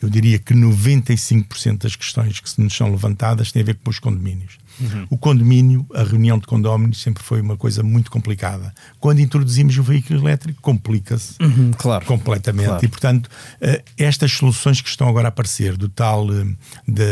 eu 0.01 0.09
diria 0.09 0.37
que 0.37 0.53
95% 0.53 1.79
das 1.79 1.95
questões 1.95 2.39
que 2.39 2.49
se 2.49 2.61
nos 2.61 2.75
são 2.75 2.91
levantadas 2.91 3.51
têm 3.51 3.61
a 3.61 3.65
ver 3.65 3.75
com 3.75 3.89
os 3.89 3.99
condomínios. 3.99 4.57
Uhum. 4.79 5.07
O 5.09 5.17
condomínio, 5.17 5.85
a 5.93 6.03
reunião 6.03 6.37
de 6.37 6.45
condomínios, 6.45 7.01
sempre 7.01 7.23
foi 7.23 7.41
uma 7.41 7.57
coisa 7.57 7.81
muito 7.81 8.11
complicada. 8.11 8.73
Quando 8.99 9.19
introduzimos 9.19 9.77
o 9.77 9.83
veículo 9.83 10.19
elétrico, 10.19 10.61
complica-se 10.61 11.35
uhum, 11.41 11.71
claro. 11.75 12.05
completamente. 12.05 12.67
Claro. 12.67 12.85
E, 12.85 12.87
portanto, 12.87 13.29
eh, 13.59 13.83
estas 13.97 14.31
soluções 14.33 14.79
que 14.81 14.89
estão 14.89 15.09
agora 15.09 15.27
a 15.27 15.29
aparecer, 15.29 15.75
do 15.75 15.89
tal 15.89 16.27
eh, 16.31 16.45
de, 16.87 17.03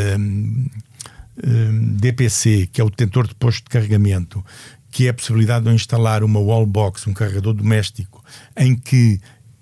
eh, 1.44 1.70
DPC, 1.98 2.70
que 2.72 2.80
é 2.80 2.84
o 2.84 2.90
detentor 2.90 3.28
de 3.28 3.34
posto 3.34 3.64
de 3.64 3.70
carregamento, 3.70 4.46
que 4.92 5.08
é 5.08 5.10
a 5.10 5.14
possibilidade 5.14 5.66
de 5.66 5.72
instalar 5.72 6.24
uma 6.24 6.40
wallbox, 6.40 7.08
um 7.08 7.14
carregador 7.14 7.54
doméstico, 7.54 8.24
em 8.56 8.76
que 8.76 9.20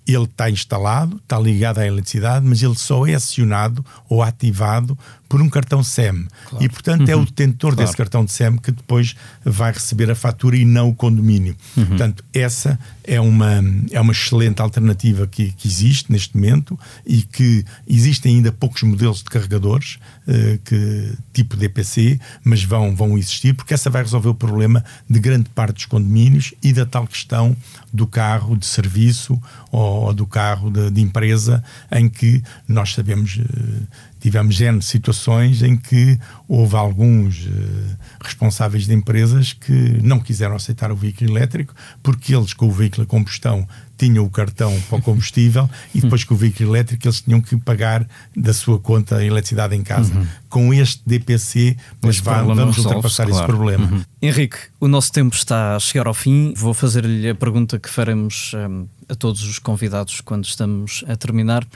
ele 0.07 0.23
está 0.23 0.49
instalado, 0.49 1.17
está 1.17 1.39
ligado 1.39 1.79
à 1.79 1.87
eletricidade, 1.87 2.45
mas 2.45 2.61
ele 2.61 2.75
só 2.75 3.05
é 3.07 3.13
acionado 3.13 3.85
ou 4.09 4.21
ativado 4.21 4.97
por 5.33 5.41
um 5.41 5.49
cartão 5.49 5.83
SEM. 5.83 6.27
Claro. 6.47 6.63
E, 6.63 6.69
portanto, 6.69 7.07
uhum. 7.07 7.09
é 7.09 7.15
o 7.15 7.17
uhum. 7.17 7.25
detentor 7.25 7.71
claro. 7.71 7.87
desse 7.87 7.97
cartão 7.97 8.23
de 8.23 8.31
SEM 8.31 8.55
que 8.57 8.71
depois 8.71 9.15
vai 9.43 9.71
receber 9.71 10.11
a 10.11 10.13
fatura 10.13 10.55
e 10.55 10.63
não 10.63 10.89
o 10.89 10.93
condomínio. 10.93 11.55
Uhum. 11.75 11.87
Portanto, 11.87 12.23
essa 12.31 12.77
é 13.03 13.19
uma, 13.19 13.59
é 13.89 13.99
uma 13.99 14.11
excelente 14.11 14.61
alternativa 14.61 15.25
que, 15.25 15.51
que 15.53 15.67
existe 15.67 16.11
neste 16.11 16.37
momento 16.37 16.79
e 17.03 17.23
que 17.23 17.65
existem 17.87 18.35
ainda 18.35 18.51
poucos 18.51 18.83
modelos 18.83 19.23
de 19.23 19.23
carregadores 19.23 19.97
uh, 20.27 20.59
que, 20.63 21.13
tipo 21.33 21.57
DPC, 21.57 22.19
mas 22.43 22.63
vão, 22.63 22.95
vão 22.95 23.17
existir, 23.17 23.55
porque 23.55 23.73
essa 23.73 23.89
vai 23.89 24.03
resolver 24.03 24.29
o 24.29 24.35
problema 24.35 24.85
de 25.09 25.19
grande 25.19 25.49
parte 25.49 25.77
dos 25.77 25.85
condomínios 25.87 26.53
e 26.61 26.71
da 26.71 26.85
tal 26.85 27.07
questão 27.07 27.57
do 27.91 28.05
carro 28.05 28.55
de 28.55 28.67
serviço 28.67 29.41
ou, 29.71 30.03
ou 30.03 30.13
do 30.13 30.27
carro 30.27 30.69
de, 30.69 30.91
de, 30.91 31.01
empresa, 31.01 31.63
em 31.91 32.07
que 32.07 32.43
nós 32.67 32.93
sabemos. 32.93 33.37
Uh, 33.37 34.12
tivemos 34.23 34.61
N 34.61 34.81
situações 34.81 35.61
em 35.61 35.75
que 35.75 36.17
houve 36.47 36.77
alguns 36.77 37.45
uh, 37.45 37.97
responsáveis 38.23 38.87
de 38.87 38.93
empresas 38.93 39.51
que 39.51 39.99
não 40.01 40.17
quiseram 40.17 40.55
aceitar 40.55 40.93
o 40.93 40.95
veículo 40.95 41.31
elétrico 41.31 41.75
porque 42.01 42.33
eles, 42.33 42.53
com 42.53 42.67
o 42.67 42.71
veículo 42.71 43.03
a 43.03 43.05
combustão, 43.05 43.67
tinham 43.97 44.23
o 44.23 44.29
cartão 44.29 44.73
para 44.87 44.97
o 44.97 45.01
combustível 45.01 45.69
e 45.93 45.99
depois 45.99 46.23
com 46.23 46.35
o 46.35 46.37
veículo 46.37 46.69
elétrico 46.69 47.05
eles 47.05 47.19
tinham 47.19 47.41
que 47.41 47.57
pagar 47.57 48.07
da 48.33 48.53
sua 48.53 48.79
conta 48.79 49.17
a 49.17 49.25
eletricidade 49.25 49.75
em 49.75 49.83
casa. 49.83 50.13
Uhum. 50.13 50.27
Com 50.47 50.73
este 50.73 51.01
DPC, 51.05 51.75
mas 52.01 52.19
vamos 52.21 52.77
ultrapassar 52.77 53.27
claro. 53.27 53.43
esse 53.43 53.45
problema. 53.45 53.91
Uhum. 53.91 54.03
Henrique, 54.21 54.57
o 54.79 54.87
nosso 54.87 55.11
tempo 55.11 55.35
está 55.35 55.75
a 55.75 55.79
chegar 55.81 56.07
ao 56.07 56.13
fim. 56.13 56.53
Vou 56.55 56.73
fazer-lhe 56.73 57.27
a 57.27 57.35
pergunta 57.35 57.77
que 57.77 57.89
faremos 57.89 58.53
um, 58.53 58.87
a 59.09 59.15
todos 59.15 59.43
os 59.43 59.59
convidados 59.59 60.21
quando 60.21 60.45
estamos 60.45 61.03
a 61.09 61.17
terminar. 61.17 61.67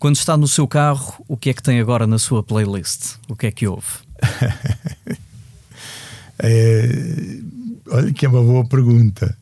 Quando 0.00 0.16
está 0.16 0.34
no 0.34 0.48
seu 0.48 0.66
carro, 0.66 1.22
o 1.28 1.36
que 1.36 1.50
é 1.50 1.52
que 1.52 1.62
tem 1.62 1.78
agora 1.78 2.06
na 2.06 2.18
sua 2.18 2.42
playlist? 2.42 3.16
O 3.28 3.36
que 3.36 3.46
é 3.46 3.50
que 3.50 3.66
houve? 3.66 3.86
é, 6.42 6.88
olha 7.90 8.10
que 8.10 8.24
é 8.24 8.28
uma 8.30 8.42
boa 8.42 8.66
pergunta. 8.66 9.36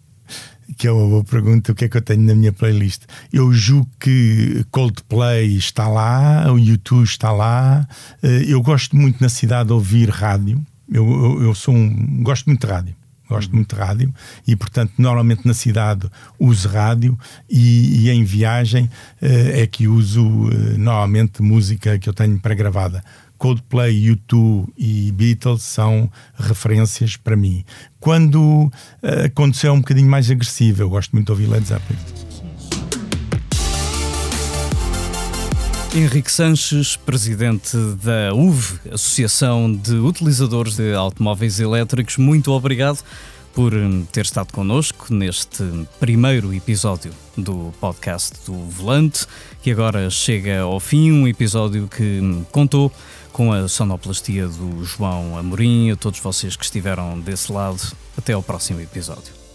Que 0.77 0.89
é 0.89 0.93
uma 0.93 1.07
boa 1.07 1.23
pergunta. 1.23 1.71
O 1.71 1.77
que 1.77 1.85
é 1.85 1.89
que 1.89 1.97
eu 1.97 2.03
tenho 2.03 2.23
na 2.23 2.35
minha 2.35 2.53
playlist? 2.53 3.03
Eu 3.33 3.53
julgo 3.53 3.89
que 4.01 4.67
Coldplay 4.73 5.57
está 5.57 5.87
lá, 5.87 6.53
o 6.53 6.59
YouTube 6.59 7.05
está 7.05 7.31
lá. 7.31 7.87
Eh, 8.21 8.47
eu 8.49 8.61
gosto 8.61 8.97
muito 8.97 9.21
na 9.21 9.29
cidade 9.29 9.69
de 9.69 9.75
ouvir 9.75 10.11
rádio. 10.11 10.61
Eu, 10.93 11.09
eu, 11.09 11.43
eu 11.45 11.55
sou 11.55 11.73
um, 11.73 12.21
gosto 12.25 12.47
muito 12.47 12.67
de 12.67 12.73
rádio 12.73 12.97
gosto 13.29 13.55
muito 13.55 13.75
de 13.75 13.81
rádio 13.81 14.15
e, 14.47 14.57
portanto, 14.57 14.93
normalmente 14.99 15.47
na 15.47 15.55
cidade 15.55 16.09
uso 16.39 16.69
rádio 16.69 17.19
e, 17.49 18.07
e 18.07 18.11
em 18.11 18.25
viagem 18.25 18.85
uh, 18.85 19.27
é 19.53 19.67
que 19.67 19.87
uso 19.87 20.27
uh, 20.27 20.79
normalmente 20.79 21.43
música 21.43 21.99
que 21.99 22.09
eu 22.09 22.15
tenho 22.15 22.39
pré-gravada. 22.39 23.03
Coldplay, 23.37 23.95
U2 24.11 24.67
e 24.77 25.13
Beatles 25.13 25.63
são 25.63 26.11
referências 26.37 27.17
para 27.17 27.37
mim. 27.37 27.65
Quando 28.01 28.41
uh, 28.43 28.71
aconteceu 29.27 29.73
um 29.73 29.79
bocadinho 29.79 30.11
mais 30.11 30.31
agressivo, 30.31 30.83
eu 30.83 30.91
gosto 30.91 31.13
muito 31.13 31.27
de 31.27 31.33
ouvir 31.33 31.47
Led 31.47 31.67
Zeppelin. 31.67 32.28
Henrique 35.95 36.31
Sanches, 36.31 36.97
presidente 36.97 37.77
da 38.03 38.35
UV, 38.35 38.79
Associação 38.93 39.73
de 39.73 39.95
Utilizadores 39.95 40.77
de 40.77 40.95
Automóveis 40.95 41.59
Elétricos, 41.59 42.19
muito 42.19 42.53
obrigado 42.53 43.03
por 43.55 43.73
ter 44.13 44.25
estado 44.25 44.53
connosco 44.53 45.13
neste 45.13 45.65
primeiro 45.99 46.55
episódio 46.55 47.11
do 47.37 47.73
podcast 47.81 48.37
do 48.47 48.55
Volante, 48.55 49.27
que 49.63 49.71
agora 49.71 50.09
chega 50.11 50.61
ao 50.61 50.79
fim. 50.79 51.11
Um 51.11 51.27
episódio 51.27 51.89
que 51.89 52.21
contou 52.53 52.93
com 53.33 53.53
a 53.53 53.67
sonoplastia 53.67 54.47
do 54.47 54.85
João 54.85 55.37
Amorim. 55.37 55.91
A 55.91 55.97
todos 55.97 56.21
vocês 56.21 56.55
que 56.55 56.65
estiveram 56.65 57.19
desse 57.19 57.51
lado, 57.51 57.81
até 58.17 58.35
ao 58.35 58.43
próximo 58.43 58.81
episódio. 58.81 59.48